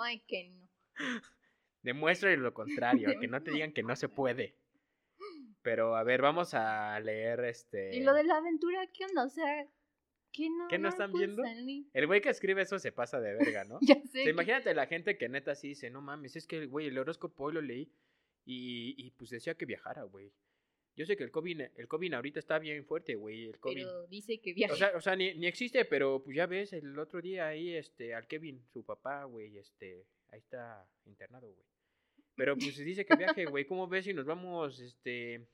Ay, 0.00 0.20
que 0.28 0.50
no. 0.50 0.68
Demuestra 1.82 2.34
lo 2.36 2.54
contrario, 2.54 3.18
que 3.20 3.26
no 3.26 3.42
te 3.42 3.50
digan 3.50 3.72
que 3.72 3.82
no 3.82 3.96
se 3.96 4.08
puede. 4.08 4.56
Pero 5.62 5.96
a 5.96 6.04
ver, 6.04 6.22
vamos 6.22 6.54
a 6.54 6.98
leer 7.00 7.44
este... 7.44 7.96
¿Y 7.96 8.02
lo 8.02 8.14
de 8.14 8.24
la 8.24 8.36
aventura 8.36 8.86
qué 8.92 9.04
onda? 9.06 9.24
O 9.24 9.28
sea... 9.28 9.66
¿qué 10.32 10.48
no? 10.50 10.68
¿Qué 10.68 10.78
no 10.78 10.88
están 10.88 11.12
viendo? 11.12 11.42
salir? 11.42 11.86
El 11.92 12.06
güey 12.06 12.20
que 12.20 12.30
escribe 12.30 12.62
eso 12.62 12.78
se 12.78 12.92
pasa 12.92 13.20
de 13.20 13.34
verga, 13.34 13.64
¿no? 13.64 13.78
Ya 13.94 13.94
O 13.96 14.00
sé. 14.06 14.08
sea, 14.12 14.24
que- 14.24 14.30
imagínate 14.30 14.74
la 14.74 14.86
gente 14.86 15.16
que 15.18 15.28
neta 15.28 15.54
sí 15.54 15.68
dice, 15.68 15.90
no 15.90 16.00
mames, 16.00 16.36
es 16.36 16.46
que 16.46 16.58
el 16.58 16.68
güey, 16.68 16.86
el 16.88 16.98
horóscopo 16.98 17.44
hoy 17.44 17.54
lo 17.54 17.60
leí 17.60 17.90
y, 18.44 18.94
y 18.98 19.10
pues 19.12 19.30
decía 19.30 19.54
que 19.54 19.66
viajara, 19.66 20.02
güey. 20.04 20.32
Yo 20.94 21.06
sé 21.06 21.16
que 21.16 21.24
el 21.24 21.30
COVID, 21.30 21.60
el 21.76 21.88
COVID 21.88 22.12
ahorita 22.12 22.38
está 22.38 22.58
bien 22.58 22.84
fuerte, 22.84 23.14
güey, 23.14 23.46
el 23.46 23.58
COVID. 23.58 23.76
Pero 23.82 24.06
dice 24.08 24.40
que 24.42 24.52
viaja. 24.52 24.74
O 24.74 24.76
sea, 24.76 24.92
o 24.96 25.00
sea 25.00 25.16
ni, 25.16 25.32
ni 25.34 25.46
existe, 25.46 25.84
pero 25.86 26.22
pues 26.22 26.36
ya 26.36 26.44
ves, 26.46 26.72
el 26.74 26.98
otro 26.98 27.22
día 27.22 27.46
ahí, 27.48 27.74
este, 27.74 28.14
al 28.14 28.26
Kevin, 28.26 28.62
su 28.72 28.84
papá, 28.84 29.24
güey, 29.24 29.56
este, 29.56 30.04
ahí 30.28 30.40
está 30.40 30.86
internado, 31.06 31.50
güey. 31.50 31.66
Pero 32.34 32.56
pues 32.56 32.74
se 32.76 32.84
dice 32.84 33.06
que 33.06 33.16
viaje, 33.16 33.46
güey, 33.46 33.64
¿cómo 33.64 33.88
ves 33.88 34.04
si 34.04 34.12
nos 34.12 34.26
vamos, 34.26 34.80
este, 34.80 35.46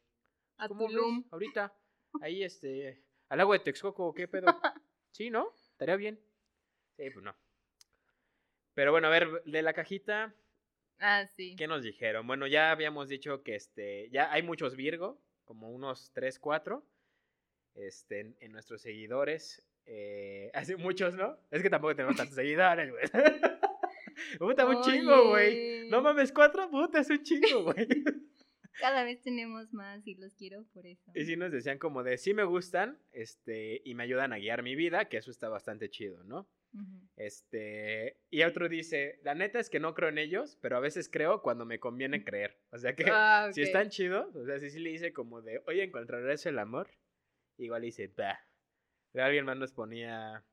a 0.56 0.66
¿cómo 0.66 0.86
ves? 0.88 0.96
Tulum. 0.96 1.24
Ahorita, 1.30 1.72
ahí, 2.20 2.42
este, 2.42 3.04
al 3.28 3.40
agua 3.40 3.58
de 3.58 3.64
Texcoco, 3.64 4.14
¿qué 4.14 4.28
pedo? 4.28 4.46
Sí, 5.10 5.30
¿no? 5.30 5.52
Estaría 5.72 5.96
bien. 5.96 6.20
Sí, 6.96 7.10
pues 7.10 7.24
no. 7.24 7.34
Pero 8.74 8.92
bueno, 8.92 9.08
a 9.08 9.10
ver, 9.10 9.42
de 9.44 9.62
la 9.62 9.72
cajita, 9.72 10.34
Ah, 11.00 11.26
sí. 11.26 11.56
¿qué 11.56 11.66
nos 11.66 11.82
dijeron? 11.82 12.26
Bueno, 12.26 12.46
ya 12.46 12.70
habíamos 12.70 13.08
dicho 13.08 13.42
que, 13.42 13.56
este, 13.56 14.10
ya 14.10 14.30
hay 14.32 14.42
muchos 14.42 14.76
Virgo, 14.76 15.20
como 15.44 15.70
unos 15.70 16.12
3, 16.12 16.38
4, 16.38 16.84
este, 17.74 18.20
en, 18.20 18.36
en 18.40 18.52
nuestros 18.52 18.82
seguidores. 18.82 19.64
Eh, 19.86 20.50
hace 20.54 20.76
muchos, 20.76 21.14
¿no? 21.14 21.38
Es 21.50 21.62
que 21.62 21.70
tampoco 21.70 21.96
tenemos 21.96 22.16
tantos 22.16 22.36
seguidores, 22.36 22.90
güey. 22.90 23.02
Puta, 24.38 24.66
un 24.66 24.82
chingo, 24.82 25.30
güey. 25.30 25.88
No 25.88 26.02
mames, 26.02 26.32
cuatro, 26.32 26.68
puta, 26.70 27.00
es 27.00 27.10
un 27.10 27.22
chingo, 27.22 27.64
güey. 27.72 27.86
Cada 28.80 29.04
vez 29.04 29.20
tenemos 29.22 29.72
más 29.72 30.06
y 30.06 30.14
los 30.14 30.34
quiero 30.34 30.64
por 30.72 30.86
eso. 30.86 31.10
Y 31.14 31.24
sí 31.24 31.36
nos 31.36 31.50
decían 31.50 31.78
como 31.78 32.02
de, 32.02 32.18
sí 32.18 32.34
me 32.34 32.44
gustan, 32.44 32.98
este, 33.12 33.82
y 33.84 33.94
me 33.94 34.04
ayudan 34.04 34.32
a 34.32 34.38
guiar 34.38 34.62
mi 34.62 34.76
vida, 34.76 35.08
que 35.08 35.16
eso 35.16 35.30
está 35.30 35.48
bastante 35.48 35.90
chido, 35.90 36.22
¿no? 36.24 36.48
Este, 37.16 38.20
y 38.30 38.42
otro 38.42 38.68
dice, 38.68 39.18
la 39.22 39.34
neta 39.34 39.58
es 39.58 39.70
que 39.70 39.80
no 39.80 39.94
creo 39.94 40.10
en 40.10 40.18
ellos, 40.18 40.58
pero 40.60 40.76
a 40.76 40.80
veces 40.80 41.08
creo 41.08 41.42
cuando 41.42 41.64
me 41.64 41.80
conviene 41.80 42.22
creer. 42.22 42.60
O 42.70 42.78
sea 42.78 42.94
que 42.94 43.04
Ah, 43.10 43.50
si 43.52 43.62
están 43.62 43.88
chidos, 43.88 44.34
o 44.36 44.44
sea, 44.44 44.58
si 44.58 44.70
sí 44.70 44.78
le 44.78 44.90
dice 44.90 45.12
como 45.12 45.42
de, 45.42 45.62
oye, 45.66 45.82
¿encontrarás 45.82 46.46
el 46.46 46.58
amor? 46.58 46.90
Igual 47.56 47.82
dice, 47.82 48.12
bah. 48.16 48.38
Pero 49.12 49.24
alguien 49.24 49.46
más 49.46 49.56
nos 49.56 49.72
ponía 49.72 50.44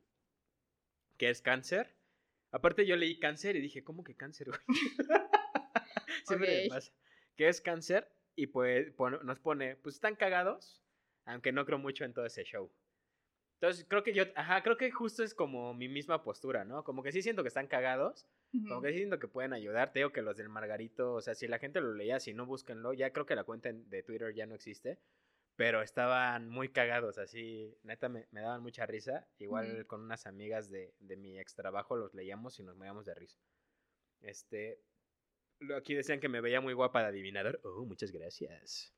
que 1.17 1.29
es 1.29 1.41
cáncer. 1.41 1.95
Aparte 2.51 2.85
yo 2.85 2.95
leí 2.95 3.19
cáncer 3.19 3.55
y 3.57 3.61
dije, 3.61 3.83
¿cómo 3.83 4.03
que 4.03 4.15
cáncer, 4.15 4.47
güey? 4.47 4.61
Siempre 6.25 6.63
me 6.63 6.69
pasa. 6.69 6.91
Que 7.35 7.47
es 7.49 7.61
cáncer 7.61 8.11
y 8.35 8.47
pues 8.47 8.91
pone- 8.91 9.19
nos 9.23 9.39
pone, 9.39 9.75
pues 9.77 9.95
están 9.95 10.15
cagados, 10.15 10.81
aunque 11.25 11.51
no 11.51 11.65
creo 11.65 11.79
mucho 11.79 12.05
en 12.05 12.13
todo 12.13 12.25
ese 12.25 12.43
show. 12.43 12.71
Entonces 13.59 13.85
creo 13.87 14.03
que 14.03 14.13
yo, 14.13 14.25
ajá, 14.35 14.61
creo 14.63 14.77
que 14.77 14.91
justo 14.91 15.23
es 15.23 15.33
como 15.33 15.73
mi 15.73 15.87
misma 15.87 16.23
postura, 16.23 16.65
¿no? 16.65 16.83
Como 16.83 17.03
que 17.03 17.11
sí 17.11 17.21
siento 17.21 17.41
que 17.43 17.47
están 17.49 17.67
cagados, 17.67 18.27
como 18.67 18.81
Ujú. 18.81 18.81
que 18.81 18.91
sí 18.91 18.97
siento 18.99 19.19
que 19.19 19.27
pueden 19.27 19.53
ayudar. 19.53 19.91
Te 19.93 19.99
digo 19.99 20.11
que 20.11 20.21
los 20.21 20.37
del 20.37 20.49
Margarito, 20.49 21.13
o 21.13 21.21
sea, 21.21 21.35
si 21.35 21.47
la 21.47 21.59
gente 21.59 21.81
lo 21.81 21.93
leía, 21.93 22.19
si 22.19 22.33
no, 22.33 22.45
búsquenlo. 22.45 22.93
Ya 22.93 23.11
creo 23.13 23.25
que 23.25 23.35
la 23.35 23.43
cuenta 23.43 23.69
en- 23.69 23.89
de 23.89 24.03
Twitter 24.03 24.33
ya 24.33 24.45
no 24.45 24.55
existe. 24.55 24.99
Pero 25.57 25.81
estaban 25.81 26.49
muy 26.49 26.69
cagados, 26.69 27.17
así, 27.17 27.77
neta, 27.83 28.09
me, 28.09 28.27
me 28.31 28.41
daban 28.41 28.61
mucha 28.61 28.85
risa. 28.85 29.27
Igual 29.39 29.87
con 29.87 30.01
unas 30.01 30.27
amigas 30.27 30.69
de, 30.69 30.93
de 30.99 31.17
mi 31.17 31.39
ex 31.39 31.55
trabajo 31.55 31.95
los 31.95 32.13
leíamos 32.13 32.59
y 32.59 32.63
nos 32.63 32.75
moríamos 32.77 33.05
de 33.05 33.15
risa. 33.15 33.39
Este, 34.21 34.79
aquí 35.77 35.93
decían 35.95 36.19
que 36.19 36.29
me 36.29 36.41
veía 36.41 36.61
muy 36.61 36.73
guapa 36.73 37.01
de 37.01 37.07
adivinador. 37.07 37.59
Oh, 37.63 37.85
muchas 37.85 38.11
gracias. 38.11 38.93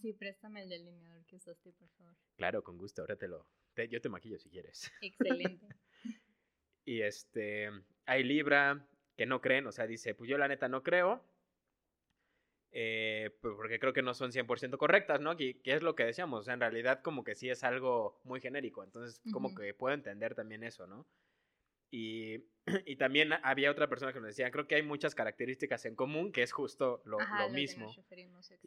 Sí, 0.00 0.12
préstame 0.12 0.62
el 0.62 0.68
delineador 0.68 1.24
que 1.26 1.36
usaste, 1.36 1.72
por 1.72 1.88
favor. 1.90 2.14
Claro, 2.36 2.62
con 2.62 2.76
gusto, 2.76 3.02
ahora 3.02 3.16
te 3.16 3.28
lo... 3.28 3.46
te- 3.74 3.88
yo 3.88 4.00
te 4.00 4.08
maquillo 4.08 4.38
si 4.38 4.50
quieres. 4.50 4.90
Excelente. 5.00 5.66
Y 6.84 7.02
este, 7.02 7.70
hay 8.04 8.22
Libra 8.24 8.88
que 9.16 9.26
no 9.26 9.40
creen, 9.40 9.66
o 9.66 9.72
sea, 9.72 9.86
dice, 9.86 10.14
pues 10.14 10.28
yo 10.28 10.38
la 10.38 10.48
neta 10.48 10.68
no 10.68 10.82
creo, 10.82 11.24
eh, 12.70 13.30
pues 13.40 13.54
porque 13.56 13.78
creo 13.78 13.92
que 13.92 14.02
no 14.02 14.12
son 14.14 14.32
100% 14.32 14.76
correctas, 14.78 15.20
¿no? 15.20 15.36
Que, 15.36 15.60
que 15.62 15.72
es 15.72 15.82
lo 15.82 15.94
que 15.94 16.04
decíamos, 16.04 16.40
o 16.40 16.42
sea, 16.44 16.54
en 16.54 16.60
realidad 16.60 17.00
como 17.02 17.24
que 17.24 17.34
sí 17.34 17.48
es 17.48 17.64
algo 17.64 18.20
muy 18.24 18.40
genérico, 18.40 18.84
entonces 18.84 19.20
como 19.32 19.54
que 19.54 19.72
puedo 19.72 19.94
entender 19.94 20.34
también 20.34 20.62
eso, 20.62 20.86
¿no? 20.86 21.06
Y, 21.90 22.44
y 22.86 22.96
también 22.96 23.32
había 23.42 23.70
otra 23.70 23.88
persona 23.88 24.12
que 24.12 24.20
nos 24.20 24.28
decía, 24.28 24.50
creo 24.50 24.66
que 24.66 24.76
hay 24.76 24.82
muchas 24.82 25.14
características 25.14 25.84
en 25.84 25.94
común, 25.94 26.32
que 26.32 26.42
es 26.42 26.52
justo 26.52 27.02
lo, 27.04 27.20
Ajá, 27.20 27.46
lo 27.46 27.50
mismo. 27.50 27.90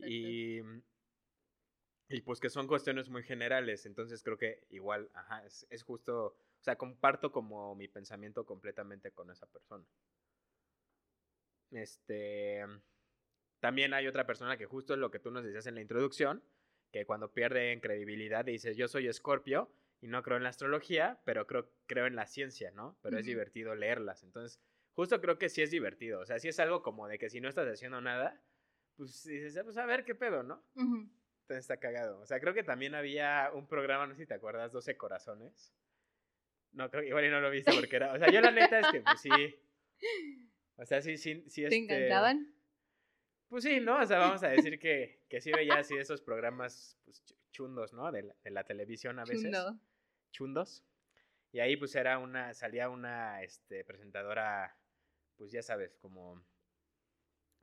Y, 0.05 0.61
y 2.09 2.21
pues 2.21 2.39
que 2.39 2.49
son 2.49 2.67
cuestiones 2.67 3.09
muy 3.09 3.23
generales, 3.23 3.85
entonces 3.85 4.23
creo 4.23 4.37
que 4.37 4.65
igual, 4.69 5.09
ajá, 5.13 5.45
es, 5.45 5.67
es 5.69 5.83
justo, 5.83 6.25
o 6.25 6.63
sea, 6.63 6.77
comparto 6.77 7.31
como 7.31 7.75
mi 7.75 7.87
pensamiento 7.87 8.45
completamente 8.45 9.11
con 9.11 9.29
esa 9.29 9.45
persona. 9.45 9.85
Este, 11.71 12.65
también 13.59 13.93
hay 13.93 14.07
otra 14.07 14.25
persona 14.25 14.57
que 14.57 14.65
justo 14.65 14.93
es 14.93 14.99
lo 14.99 15.11
que 15.11 15.19
tú 15.19 15.29
nos 15.29 15.43
decías 15.43 15.67
en 15.67 15.75
la 15.75 15.81
introducción, 15.81 16.43
que 16.91 17.05
cuando 17.05 17.31
pierde 17.31 17.71
en 17.71 17.81
credibilidad 17.81 18.45
dices, 18.45 18.75
yo 18.75 18.87
soy 18.87 19.07
Escorpio 19.07 19.69
y 20.01 20.07
no 20.07 20.23
creo 20.23 20.37
en 20.37 20.43
la 20.43 20.49
astrología, 20.49 21.19
pero 21.25 21.45
creo, 21.45 21.71
creo 21.85 22.05
en 22.05 22.15
la 22.15 22.25
ciencia, 22.25 22.71
¿no? 22.71 22.97
Pero 23.01 23.17
es 23.17 23.25
divertido 23.25 23.75
leerlas. 23.75 24.23
Entonces, 24.23 24.61
justo 24.93 25.19
creo 25.19 25.37
que 25.37 25.49
sí 25.49 25.61
es 25.61 25.71
divertido. 25.71 26.21
O 26.21 26.25
sea, 26.25 26.39
sí 26.39 26.47
es 26.47 26.59
algo 26.59 26.81
como 26.81 27.07
de 27.07 27.19
que 27.19 27.29
si 27.29 27.41
no 27.41 27.49
estás 27.49 27.67
haciendo 27.67 27.99
nada, 27.99 28.41
pues 28.95 29.23
dices, 29.23 29.57
"Ah, 29.57 29.63
pues 29.63 29.77
a 29.77 29.85
ver 29.85 30.05
qué 30.05 30.15
pedo, 30.15 30.43
¿no? 30.43 30.63
Entonces 30.75 31.63
está 31.65 31.77
cagado. 31.77 32.19
O 32.19 32.25
sea, 32.25 32.39
creo 32.39 32.53
que 32.53 32.63
también 32.63 32.95
había 32.95 33.51
un 33.53 33.67
programa, 33.67 34.07
no 34.07 34.13
sé 34.13 34.21
si 34.21 34.27
te 34.27 34.35
acuerdas, 34.35 34.71
12 34.71 34.95
corazones. 34.97 35.73
No, 36.71 36.89
creo 36.89 37.01
que 37.01 37.09
igual 37.09 37.25
y 37.25 37.29
no 37.29 37.41
lo 37.41 37.49
viste 37.49 37.73
porque 37.73 37.95
era. 37.95 38.13
O 38.13 38.19
sea, 38.19 38.31
yo 38.31 38.39
la 38.41 38.51
neta 38.51 38.79
es 38.79 38.87
que 38.91 39.01
pues 39.01 39.19
sí. 39.19 39.29
O 40.75 40.85
sea, 40.85 41.01
sí, 41.01 41.17
sí, 41.17 41.43
sí. 41.47 41.61
¿Te 41.61 41.75
este, 41.75 41.77
encantaban? 41.77 42.55
Pues 43.49 43.63
sí, 43.63 43.79
¿no? 43.79 43.99
O 43.99 44.05
sea, 44.05 44.19
vamos 44.19 44.43
a 44.43 44.49
decir 44.49 44.79
que, 44.79 45.25
que 45.27 45.41
sí 45.41 45.51
veía 45.51 45.79
así 45.79 45.97
esos 45.97 46.21
programas 46.21 46.97
pues, 47.03 47.23
chundos, 47.59 47.91
¿no? 47.91 48.09
De 48.09 48.23
la, 48.23 48.35
de 48.41 48.51
la 48.51 48.63
televisión 48.63 49.19
a 49.19 49.25
veces. 49.25 49.43
Chundo. 49.43 49.79
Chundos. 50.31 50.85
Y 51.51 51.59
ahí 51.59 51.75
pues 51.75 51.93
era 51.95 52.17
una, 52.17 52.53
salía 52.53 52.89
una 52.89 53.43
este, 53.43 53.83
presentadora, 53.83 54.77
pues 55.35 55.51
ya 55.51 55.61
sabes, 55.61 55.97
como 55.97 56.41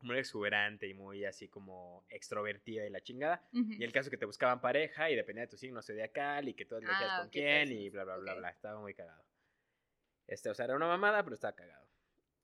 muy 0.00 0.18
exuberante 0.18 0.86
y 0.86 0.92
muy 0.92 1.24
así 1.24 1.48
como 1.48 2.04
extrovertida 2.10 2.84
y 2.84 2.90
la 2.90 3.00
chingada. 3.00 3.48
Ujú. 3.54 3.72
Y 3.72 3.84
el 3.84 3.92
caso 3.92 4.10
que 4.10 4.18
te 4.18 4.26
buscaban 4.26 4.60
pareja 4.60 5.10
y 5.10 5.16
dependía 5.16 5.44
de 5.44 5.48
tu 5.50 5.56
signo 5.56 5.80
zodiacal 5.80 6.46
y 6.48 6.54
que 6.54 6.66
tú 6.66 6.76
elegías 6.76 7.00
Ah, 7.10 7.18
con 7.22 7.30
quién 7.30 7.68
y 7.72 7.86
entonces, 7.86 7.92
bla, 7.92 8.04
bla, 8.04 8.16
bla, 8.18 8.32
ok. 8.32 8.38
bla. 8.38 8.50
Estaba 8.50 8.80
muy 8.80 8.92
cagado. 8.92 9.24
Este, 10.26 10.50
o 10.50 10.54
sea, 10.54 10.66
era 10.66 10.76
una 10.76 10.88
mamada, 10.88 11.22
pero 11.22 11.34
estaba 11.34 11.54
cagado. 11.54 11.88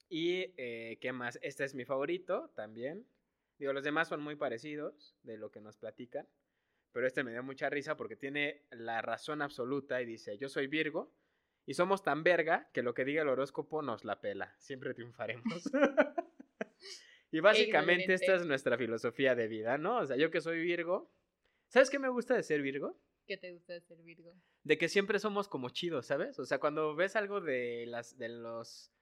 Y, 0.09 0.55
eh, 0.57 0.99
¿qué 1.03 1.13
más? 1.13 1.39
Este 1.43 1.65
es 1.65 1.75
mi 1.75 1.85
favorito 1.85 2.51
también. 2.55 3.07
Digo, 3.59 3.73
los 3.73 3.85
demás 3.85 4.09
son 4.09 4.23
muy 4.23 4.37
parecidos 4.37 5.17
de 5.23 5.37
lo 5.37 5.51
que 5.51 5.61
nos 5.61 5.77
platican. 5.77 6.27
Pero 6.93 7.07
este 7.07 7.25
me 7.25 7.33
dio 7.33 7.43
mucha 7.43 7.71
risa 7.71 7.97
porque 7.97 8.17
tiene 8.17 8.67
la 8.71 9.01
razón 9.03 9.43
absoluta 9.43 10.01
y 10.03 10.07
dice, 10.07 10.37
yo 10.39 10.49
soy 10.49 10.67
Virgo 10.67 11.13
y 11.65 11.75
somos 11.75 12.03
tan 12.03 12.23
verga 12.23 12.69
que 12.73 12.83
lo 12.83 12.93
que 12.95 13.05
diga 13.05 13.23
el 13.23 13.29
horóscopo 13.29 13.83
nos 13.83 14.05
la 14.05 14.21
pela. 14.21 14.55
Siempre 14.59 14.93
triunfaremos. 14.95 15.71
y 17.31 17.41
básicamente 17.41 18.15
esta 18.15 18.35
es 18.35 18.47
nuestra 18.47 18.77
filosofía 18.77 19.35
de 19.35 19.49
vida, 19.49 19.79
¿no? 19.79 19.99
O 19.99 20.07
sea, 20.07 20.17
yo 20.17 20.31
que 20.31 20.41
soy 20.41 20.61
Virgo. 20.61 21.11
¿Sabes 21.69 21.89
qué 21.89 21.99
me 21.99 22.09
gusta 22.09 22.35
de 22.35 22.43
ser 22.43 22.61
Virgo? 22.61 23.01
¿Qué 23.27 23.37
te 23.39 23.53
gusta 23.53 23.73
de 23.73 23.81
ser 23.81 23.99
Virgo? 24.03 24.35
De 24.65 24.77
que 24.77 24.89
siempre 24.89 25.19
somos 25.19 25.49
como 25.49 25.71
chidos, 25.71 26.07
¿sabes? 26.07 26.39
O 26.39 26.45
sea, 26.45 26.59
cuando 26.59 26.95
ves 26.95 27.17
algo 27.17 27.41
de 27.41 27.87
las 27.87 28.19
de 28.19 28.29
los 28.29 28.93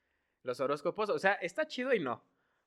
los 0.42 0.60
horóscopos, 0.60 1.10
o 1.10 1.18
sea, 1.18 1.34
está 1.34 1.66
chido 1.66 1.92
y 1.92 1.98
no, 2.00 2.24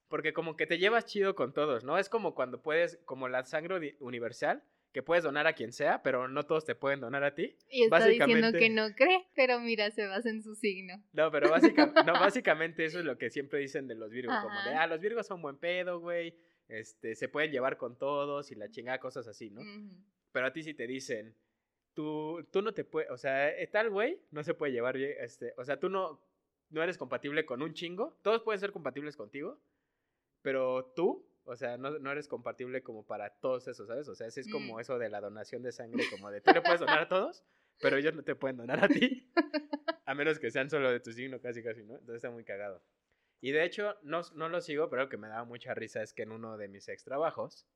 porque 0.07 0.33
como 0.33 0.55
que 0.55 0.67
te 0.67 0.77
llevas 0.77 1.05
chido 1.05 1.33
con 1.33 1.53
todos, 1.53 1.83
¿no? 1.83 1.97
Es 1.97 2.07
como 2.09 2.35
cuando 2.35 2.61
puedes 2.61 2.97
como 3.05 3.27
la 3.29 3.43
sangre 3.45 3.75
uni- 3.75 3.95
universal 3.99 4.63
que 4.93 5.03
puedes 5.03 5.23
donar 5.23 5.47
a 5.47 5.53
quien 5.53 5.73
sea, 5.73 6.01
pero 6.03 6.27
no 6.27 6.45
todos 6.45 6.65
te 6.65 6.75
pueden 6.75 6.99
donar 7.01 7.23
a 7.23 7.33
ti. 7.33 7.57
Y 7.69 7.83
está 7.83 7.97
diciendo 8.05 8.25
Básicamente- 8.27 8.59
que 8.59 8.69
no 8.69 8.95
cree, 8.95 9.25
pero 9.35 9.59
mira, 9.59 9.89
se 9.91 10.05
basa 10.05 10.29
en 10.29 10.41
su 10.43 10.55
signo. 10.55 11.03
No, 11.13 11.31
pero 11.31 11.49
básicamente, 11.49 12.03
no, 12.03 12.13
básicamente 12.31 12.85
eso 12.85 12.99
es 12.99 13.05
lo 13.05 13.17
que 13.17 13.29
siempre 13.31 13.59
dicen 13.59 13.87
de 13.87 13.95
los 13.95 14.11
Virgos, 14.11 14.35
como 14.41 14.53
de, 14.63 14.69
Ajá. 14.69 14.83
ah, 14.83 14.87
los 14.87 15.01
Virgos 15.01 15.25
son 15.27 15.41
buen 15.41 15.57
pedo, 15.57 15.99
güey. 15.99 16.35
Este, 16.69 17.15
se 17.15 17.27
pueden 17.27 17.51
llevar 17.51 17.77
con 17.77 17.97
todos 17.97 18.51
y 18.51 18.55
la 18.55 18.69
chingada 18.69 18.99
cosas 18.99 19.27
así, 19.27 19.49
¿no? 19.49 19.61
Ujú. 19.61 19.95
Pero 20.31 20.45
a 20.45 20.53
ti 20.53 20.63
si 20.63 20.73
te 20.73 20.87
dicen, 20.87 21.35
tú, 21.93 22.47
tú 22.51 22.61
no 22.61 22.73
te 22.73 22.83
puedes, 22.85 23.09
o 23.11 23.17
sea, 23.17 23.49
eh, 23.49 23.67
tal 23.67 23.89
güey 23.89 24.19
no 24.31 24.43
se 24.43 24.53
puede 24.53 24.71
llevar 24.71 24.95
bien, 24.97 25.13
este, 25.19 25.53
o 25.57 25.65
sea, 25.65 25.79
tú 25.79 25.89
no, 25.89 26.21
no 26.69 26.81
eres 26.83 26.97
compatible 26.97 27.45
con 27.45 27.61
un 27.61 27.73
chingo, 27.73 28.17
todos 28.21 28.41
pueden 28.43 28.59
ser 28.59 28.71
compatibles 28.71 29.17
contigo, 29.17 29.59
pero 30.41 30.91
tú, 30.95 31.27
o 31.45 31.55
sea, 31.55 31.77
no, 31.77 31.99
no 31.99 32.11
eres 32.11 32.27
compatible 32.27 32.83
como 32.83 33.05
para 33.05 33.29
todos 33.31 33.67
esos, 33.67 33.87
¿sabes? 33.87 34.07
O 34.07 34.15
sea, 34.15 34.27
es 34.27 34.47
como 34.47 34.77
Mm. 34.77 34.81
eso 34.81 34.99
de 34.99 35.09
la 35.09 35.21
donación 35.21 35.61
de 35.63 35.71
sangre, 35.71 36.07
como 36.07 36.31
de 36.31 36.41
tú 36.41 36.51
le 36.51 36.61
puedes 36.61 36.79
donar 36.81 36.99
a 36.99 37.07
todos, 37.07 37.43
pero 37.79 37.97
ellos 37.97 38.13
no 38.15 38.23
te 38.23 38.35
pueden 38.35 38.57
donar 38.57 38.83
a 38.83 38.89
ti, 38.89 39.31
a 40.05 40.15
menos 40.15 40.39
que 40.39 40.51
sean 40.51 40.69
solo 40.69 40.91
de 40.91 40.99
tu 40.99 41.11
signo, 41.11 41.41
casi, 41.41 41.63
casi, 41.63 41.83
¿no? 41.83 41.93
Entonces 41.93 42.15
está 42.17 42.31
muy 42.31 42.43
cagado. 42.45 42.83
Y 43.41 43.51
de 43.51 43.65
hecho, 43.65 43.97
no, 44.03 44.21
no 44.35 44.49
lo 44.49 44.61
sigo, 44.61 44.89
pero 44.89 45.03
lo 45.03 45.09
que 45.09 45.17
me 45.17 45.27
daba 45.27 45.43
mucha 45.45 45.73
risa 45.73 46.01
es 46.01 46.13
que 46.13 46.23
en 46.23 46.31
uno 46.31 46.57
de 46.57 46.69
mis 46.69 46.87
ex 46.89 47.03
trabajos, 47.03 47.67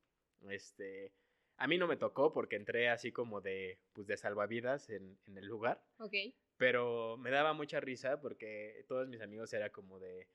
este, 0.49 1.13
a 1.57 1.68
mí 1.68 1.78
no 1.78 1.88
me 1.88 1.97
tocó 1.97 2.32
porque 2.34 2.55
entré 2.55 2.89
así 2.89 3.11
como 3.11 3.41
de, 3.41 3.80
pues, 3.93 4.07
de 4.07 4.18
salvavidas 4.18 4.89
en, 4.89 5.20
en 5.26 5.38
el 5.38 5.45
lugar, 5.47 5.84
Ok. 5.99 6.13
pero 6.57 7.18
me 7.18 7.32
daba 7.32 7.53
mucha 7.53 7.80
risa 7.80 8.20
porque 8.22 8.86
todos 8.88 9.07
mis 9.09 9.22
amigos 9.22 9.53
era 9.53 9.70
como 9.72 9.99
de, 9.99 10.28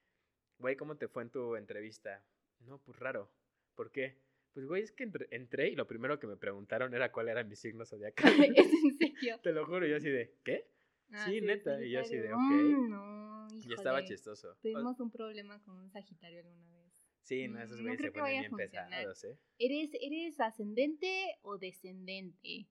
güey, 0.59 0.77
¿cómo 0.77 0.97
te 0.97 1.09
fue 1.09 1.23
en 1.23 1.31
tu 1.31 1.57
entrevista? 1.57 2.25
No, 2.67 2.79
pues 2.79 2.99
raro. 2.99 3.31
¿Por 3.75 3.91
qué? 3.91 4.19
Pues, 4.53 4.67
güey, 4.67 4.83
es 4.83 4.93
que 4.93 5.11
entré 5.31 5.71
y 5.71 5.77
lo 5.77 5.87
primero 5.87 6.19
que 6.19 6.27
me 6.27 6.37
preguntaron 6.37 6.93
era 6.95 7.11
cuál 7.11 7.29
era 7.29 7.43
mi 7.43 7.57
signo 7.57 7.85
zodiacal. 7.87 8.15
¿Es 8.57 8.73
en 8.73 8.99
serio? 8.99 9.41
Te 9.43 9.53
lo 9.53 9.65
juro, 9.67 9.87
yo 9.87 9.97
así 9.97 10.11
de, 10.11 10.37
¿qué? 10.45 10.69
Ah, 11.11 11.25
Sí, 11.27 11.41
neta, 11.41 11.83
y 11.83 11.91
yo 11.91 12.01
así 12.01 12.17
de, 12.17 12.29
Sagitario. 12.29 12.79
ok. 12.79 12.79
Mm, 12.87 12.91
no, 12.91 13.49
Y 13.63 13.73
estaba 13.75 14.05
chistoso. 14.05 14.57
Tuvimos 14.63 14.99
un 15.01 15.11
problema 15.11 15.63
con 15.63 15.77
un 15.79 15.91
Sagitario 15.91 16.41
alguna 16.41 16.75
vez. 16.77 17.09
Sí, 17.23 17.49
no, 17.49 17.61
esos 17.61 17.77
Mm, 17.79 17.81
no 17.81 17.83
güeyes 17.85 17.99
creo 17.99 18.13
se 18.13 18.19
ponen 18.19 18.41
bien 18.41 18.57
pesados, 18.57 19.25
¿eh? 19.25 19.39
¿Eres, 19.59 19.91
¿Eres 20.01 20.41
ascendente 20.41 21.39
o 21.43 21.57
descendente? 21.59 22.69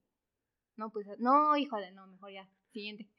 No, 0.76 0.92
pues, 0.92 1.08
no, 1.20 1.56
híjole, 1.58 1.92
no, 1.92 2.08
mejor 2.08 2.32
ya. 2.32 2.50
Siguiente. 2.72 3.10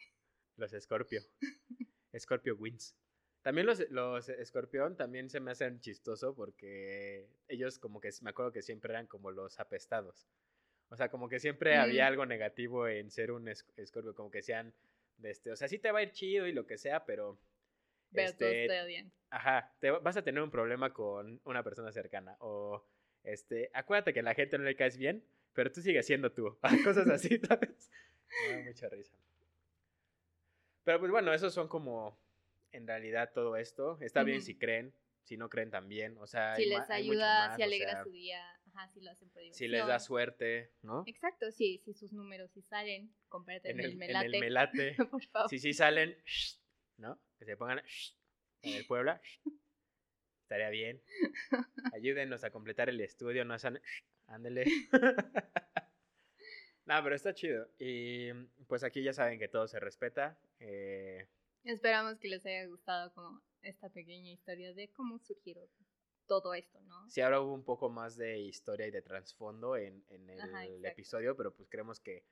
Los 0.57 0.73
Scorpio. 0.73 1.23
Scorpio 2.19 2.55
wins. 2.57 2.95
También 3.43 3.67
los, 3.67 3.81
los 3.91 4.29
escorpión 4.29 4.97
también 4.97 5.29
se 5.29 5.41
me 5.41 5.51
hacen 5.51 5.81
chistoso 5.81 6.35
porque 6.35 7.27
ellos 7.49 7.79
como 7.79 8.01
que 8.01 8.11
me 8.23 8.31
acuerdo 8.31 8.53
que 8.53 8.63
siempre 8.63 8.93
eran 8.93 9.07
como 9.07 9.31
los 9.33 9.59
apestados. 9.59 10.27
O 10.91 10.97
sea, 10.97 11.11
como 11.11 11.29
que 11.29 11.41
siempre 11.41 11.77
había 11.77 12.05
Mm. 12.05 12.09
algo 12.09 12.27
negativo 12.27 12.87
en 12.87 13.11
ser 13.11 13.33
un 13.33 13.49
es- 13.49 13.67
escorpio, 13.77 14.15
como 14.15 14.31
que 14.31 14.43
sean 14.43 14.73
de 15.17 15.31
este, 15.31 15.51
o 15.51 15.57
sea, 15.57 15.67
sí 15.69 15.79
te 15.79 15.91
va 15.91 16.01
a 16.01 16.03
ir 16.03 16.13
chido 16.13 16.47
y 16.47 16.53
lo 16.53 16.67
que 16.67 16.79
sea, 16.79 17.05
pero 17.05 17.39
Pero 18.13 18.29
este, 18.29 18.45
todos 18.45 18.79
te 18.79 18.83
odian. 18.83 19.13
ajá, 19.31 19.73
te 19.81 19.91
va- 19.91 19.99
vas 20.01 20.17
a 20.17 20.23
tener 20.23 20.43
un 20.43 20.51
problema 20.51 20.93
con 20.93 21.41
una 21.45 21.63
persona 21.65 21.91
cercana 21.93 22.37
o 22.41 22.85
este, 23.25 23.71
acuérdate 23.73 24.13
que 24.13 24.21
a 24.21 24.25
la 24.25 24.35
gente 24.35 24.59
no 24.59 24.65
le 24.65 24.77
caes 24.77 24.97
bien, 24.99 25.25
pero 25.55 25.73
tú 25.73 25.81
sigues 25.81 26.07
siendo 26.07 26.31
tú. 26.33 26.57
Cosas 26.85 27.09
así, 27.09 27.39
¿sabes? 27.49 27.91
Me 28.49 28.57
da 28.57 28.63
mucha 28.65 28.89
risa. 28.89 29.17
Pero 30.85 30.99
pues 31.01 31.11
bueno, 31.11 31.33
esos 31.33 31.55
son 31.55 31.69
como 31.69 32.17
en 32.73 32.87
realidad 32.87 33.31
todo 33.35 33.57
esto. 33.57 33.99
Está 34.01 34.23
bien 34.23 34.43
si 34.43 34.57
creen, 34.59 34.95
si 35.25 35.37
no 35.37 35.49
creen 35.49 35.71
también, 35.71 36.17
o 36.19 36.27
sea, 36.27 36.55
Si 36.57 36.63
hay 36.63 36.69
les 36.71 36.91
hay 36.91 37.03
ayuda, 37.11 37.49
más, 37.49 37.57
si 37.57 37.63
o 37.63 37.65
alegra 37.65 37.91
sea, 37.93 38.05
su 38.05 38.11
día, 38.11 38.61
ajá, 38.67 38.89
si 38.89 39.01
lo 39.01 39.11
hacen 39.11 39.29
por 39.31 39.43
diversión. 39.43 39.59
si 39.59 39.69
les 39.69 39.87
da 39.87 39.99
suerte, 40.01 40.73
¿no? 40.83 41.05
Exacto, 41.07 41.51
sí, 41.53 41.79
si 41.85 41.95
sus 41.95 42.13
números 42.13 42.51
sí 42.53 42.63
salen, 42.63 43.15
compárate 43.29 43.71
En 43.71 43.79
en, 43.81 43.85
el, 43.87 43.93
en 43.93 43.99
melate. 43.99 44.27
el 44.27 44.41
melate. 44.41 44.97
por 45.11 45.23
favor. 45.27 45.49
Si 45.51 45.59
sí 45.59 45.73
salen, 45.73 46.17
¿no? 46.97 47.21
Que 47.39 47.45
se 47.45 47.57
pongan 47.57 47.83
en 48.63 48.75
el 48.75 48.87
Puebla. 48.87 49.21
Estaría 50.43 50.71
bien. 50.71 51.03
Ayúdenos 51.95 52.45
a 52.45 52.51
completar 52.51 52.89
el 52.89 53.01
estudio, 53.01 53.45
no 53.45 53.59
sean 53.59 53.81
ándele. 54.27 54.65
no, 56.87 57.03
pero 57.03 57.15
está 57.15 57.33
chido. 57.35 57.69
Y 57.79 58.33
pues 58.67 58.83
aquí 58.85 59.03
ya 59.03 59.13
saben 59.13 59.39
que 59.39 59.49
todo 59.49 59.67
se 59.69 59.81
respeta. 59.81 60.39
eh, 60.61 61.27
Esperamos 61.65 62.19
que 62.19 62.29
les 62.29 62.45
haya 62.47 62.67
gustado 62.67 63.13
como 63.15 63.41
esta 63.63 63.89
pequeña 63.89 64.31
historia 64.33 64.75
de 64.75 64.89
cómo 64.93 65.19
surgieron 65.21 65.69
todo 66.27 66.55
esto, 66.55 66.81
¿no? 66.83 67.09
sí, 67.09 67.21
ahora 67.21 67.41
hubo 67.41 67.53
un 67.55 67.65
poco 67.65 67.89
más 67.91 68.17
de 68.17 68.39
historia 68.41 68.87
y 68.87 68.91
de 68.91 69.03
trasfondo 69.03 69.77
en, 69.77 70.05
en 70.09 70.31
el 70.31 70.41
Ajá, 70.41 70.65
episodio, 70.87 71.37
pero 71.37 71.55
pues 71.55 71.69
creemos 71.69 72.01
que 72.01 72.25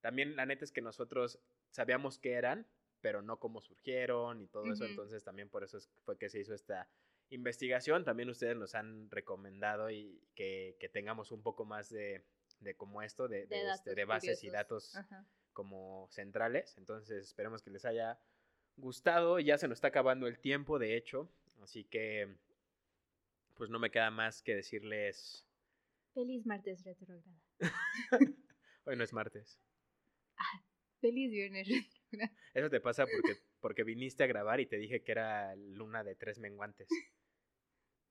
también 0.00 0.36
la 0.36 0.46
neta 0.46 0.64
es 0.64 0.72
que 0.72 0.82
nosotros 0.82 1.40
sabíamos 1.70 2.18
qué 2.18 2.34
eran, 2.34 2.66
pero 3.00 3.22
no 3.22 3.38
cómo 3.38 3.60
surgieron 3.60 4.40
y 4.42 4.46
todo 4.48 4.72
eso. 4.72 4.84
Entonces 4.84 5.24
también 5.24 5.48
por 5.48 5.64
eso 5.64 5.78
es- 5.78 5.90
fue 6.04 6.18
que 6.18 6.28
se 6.28 6.40
hizo 6.40 6.54
esta 6.54 6.88
investigación. 7.30 8.04
También 8.04 8.28
ustedes 8.30 8.56
nos 8.56 8.74
han 8.74 9.10
recomendado 9.10 9.90
y 9.90 10.20
que, 10.34 10.76
que 10.78 10.88
tengamos 10.88 11.32
un 11.32 11.42
poco 11.42 11.64
más 11.64 11.88
de, 11.90 12.24
de 12.60 12.76
como 12.76 13.02
esto, 13.02 13.26
de, 13.28 13.46
de, 13.46 13.70
este, 13.70 13.94
de 13.94 14.04
bases 14.04 14.44
y 14.44 14.50
datos 14.50 14.94
Ajá. 14.96 15.24
como 15.52 16.08
centrales. 16.10 16.76
Entonces 16.78 17.24
esperemos 17.24 17.62
que 17.62 17.70
les 17.70 17.84
haya 17.84 18.18
gustado. 18.76 19.38
Ya 19.40 19.58
se 19.58 19.68
nos 19.68 19.76
está 19.76 19.88
acabando 19.88 20.26
el 20.26 20.38
tiempo, 20.38 20.78
de 20.78 20.96
hecho. 20.96 21.28
Así 21.62 21.84
que 21.84 22.36
pues 23.54 23.70
no 23.70 23.78
me 23.78 23.90
queda 23.90 24.10
más 24.10 24.42
que 24.42 24.54
decirles, 24.54 25.46
Feliz 26.16 26.46
martes 26.46 26.82
retrógrada. 26.82 27.22
hoy 28.86 28.96
no 28.96 29.04
es 29.04 29.12
martes. 29.12 29.60
Feliz 30.98 31.30
viernes 31.30 31.68
retrógrada. 31.68 32.32
Eso 32.54 32.70
te 32.70 32.80
pasa 32.80 33.04
porque, 33.04 33.38
porque 33.60 33.84
viniste 33.84 34.24
a 34.24 34.26
grabar 34.26 34.58
y 34.60 34.66
te 34.66 34.78
dije 34.78 35.02
que 35.02 35.12
era 35.12 35.54
luna 35.56 36.04
de 36.04 36.14
tres 36.14 36.38
menguantes. 36.38 36.88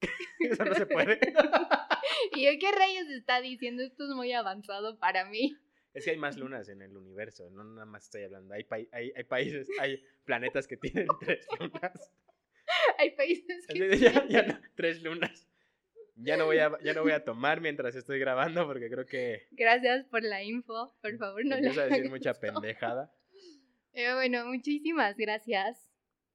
Eso 0.39 0.65
no 0.65 0.75
se 0.75 0.85
puede. 0.85 1.19
¿Y 2.35 2.45
yo 2.45 2.51
qué 2.59 2.71
rayos 2.71 3.09
está 3.09 3.41
diciendo? 3.41 3.81
Esto 3.81 4.03
es 4.03 4.15
muy 4.15 4.31
avanzado 4.33 4.99
para 4.99 5.25
mí. 5.25 5.57
Es 5.95 6.05
que 6.05 6.11
hay 6.11 6.17
más 6.17 6.37
lunas 6.37 6.69
en 6.69 6.81
el 6.81 6.95
universo, 6.95 7.49
no 7.49 7.63
nada 7.63 7.85
más 7.85 8.03
estoy 8.03 8.23
hablando. 8.23 8.53
Hay, 8.53 8.63
pai- 8.63 8.89
hay, 8.91 9.11
hay 9.15 9.23
países, 9.23 9.67
hay 9.79 10.03
planetas 10.25 10.67
que 10.67 10.77
tienen 10.77 11.07
tres 11.19 11.47
lunas. 11.59 12.11
Hay 12.99 13.11
países 13.15 13.65
Así 13.69 13.79
que... 13.79 13.87
de, 13.87 13.97
ya- 13.97 14.27
ya 14.27 14.43
no, 14.43 14.59
tres 14.75 15.01
lunas. 15.01 15.47
Ya 16.17 16.37
no, 16.37 16.45
voy 16.45 16.59
a, 16.59 16.71
ya 16.83 16.93
no 16.93 17.01
voy 17.03 17.11
a 17.11 17.23
tomar 17.25 17.59
mientras 17.61 17.95
estoy 17.95 18.19
grabando 18.19 18.65
porque 18.67 18.89
creo 18.89 19.05
que 19.05 19.47
Gracias 19.51 20.05
por 20.05 20.23
la 20.23 20.43
info. 20.43 20.95
Por 21.01 21.17
favor, 21.17 21.43
no 21.45 21.57
la 21.59 21.83
a 21.83 21.87
decir 21.87 22.09
mucha 22.09 22.31
esto. 22.31 22.41
pendejada. 22.41 23.13
Eh, 23.97 24.13
bueno, 24.13 24.45
muchísimas 24.47 25.15
gracias. 25.15 25.89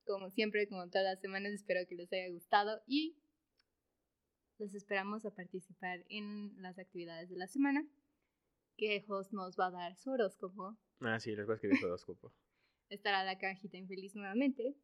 Como 0.06 0.30
siempre, 0.30 0.66
como 0.66 0.88
todas 0.88 1.04
las 1.04 1.20
semanas, 1.20 1.52
espero 1.52 1.80
que 1.86 1.94
les 1.94 2.10
haya 2.10 2.30
gustado 2.30 2.82
y 2.86 3.18
los 4.58 4.74
esperamos 4.74 5.26
a 5.26 5.34
participar 5.34 6.02
en 6.08 6.54
las 6.62 6.78
actividades 6.78 7.28
de 7.28 7.36
la 7.36 7.46
semana. 7.48 7.86
Que 8.76 9.04
Host 9.08 9.32
nos 9.32 9.58
va 9.58 9.66
a 9.66 9.70
dar 9.70 9.96
su 9.96 10.10
horóscopo. 10.10 10.76
Ah, 11.00 11.20
sí, 11.20 11.34
les 11.34 11.46
voy 11.46 11.52
a 11.52 11.56
escribir 11.56 11.78
su 11.78 11.86
horóscopo. 11.86 12.32
Estará 12.88 13.24
la 13.24 13.38
cajita 13.38 13.76
infeliz 13.76 14.14
nuevamente. 14.14 14.74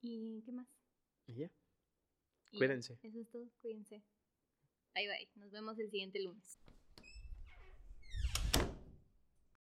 ¿Y 0.00 0.42
qué 0.42 0.52
más? 0.52 0.68
Y 1.26 1.34
ya. 1.34 1.50
Y 2.50 2.58
Cuídense. 2.58 2.98
Eso 3.02 3.20
es 3.20 3.30
todo, 3.30 3.48
cuídense. 3.62 4.02
Bye 4.94 5.08
bye. 5.08 5.30
Nos 5.36 5.52
vemos 5.52 5.78
el 5.78 5.90
siguiente 5.90 6.20
lunes. 6.22 6.58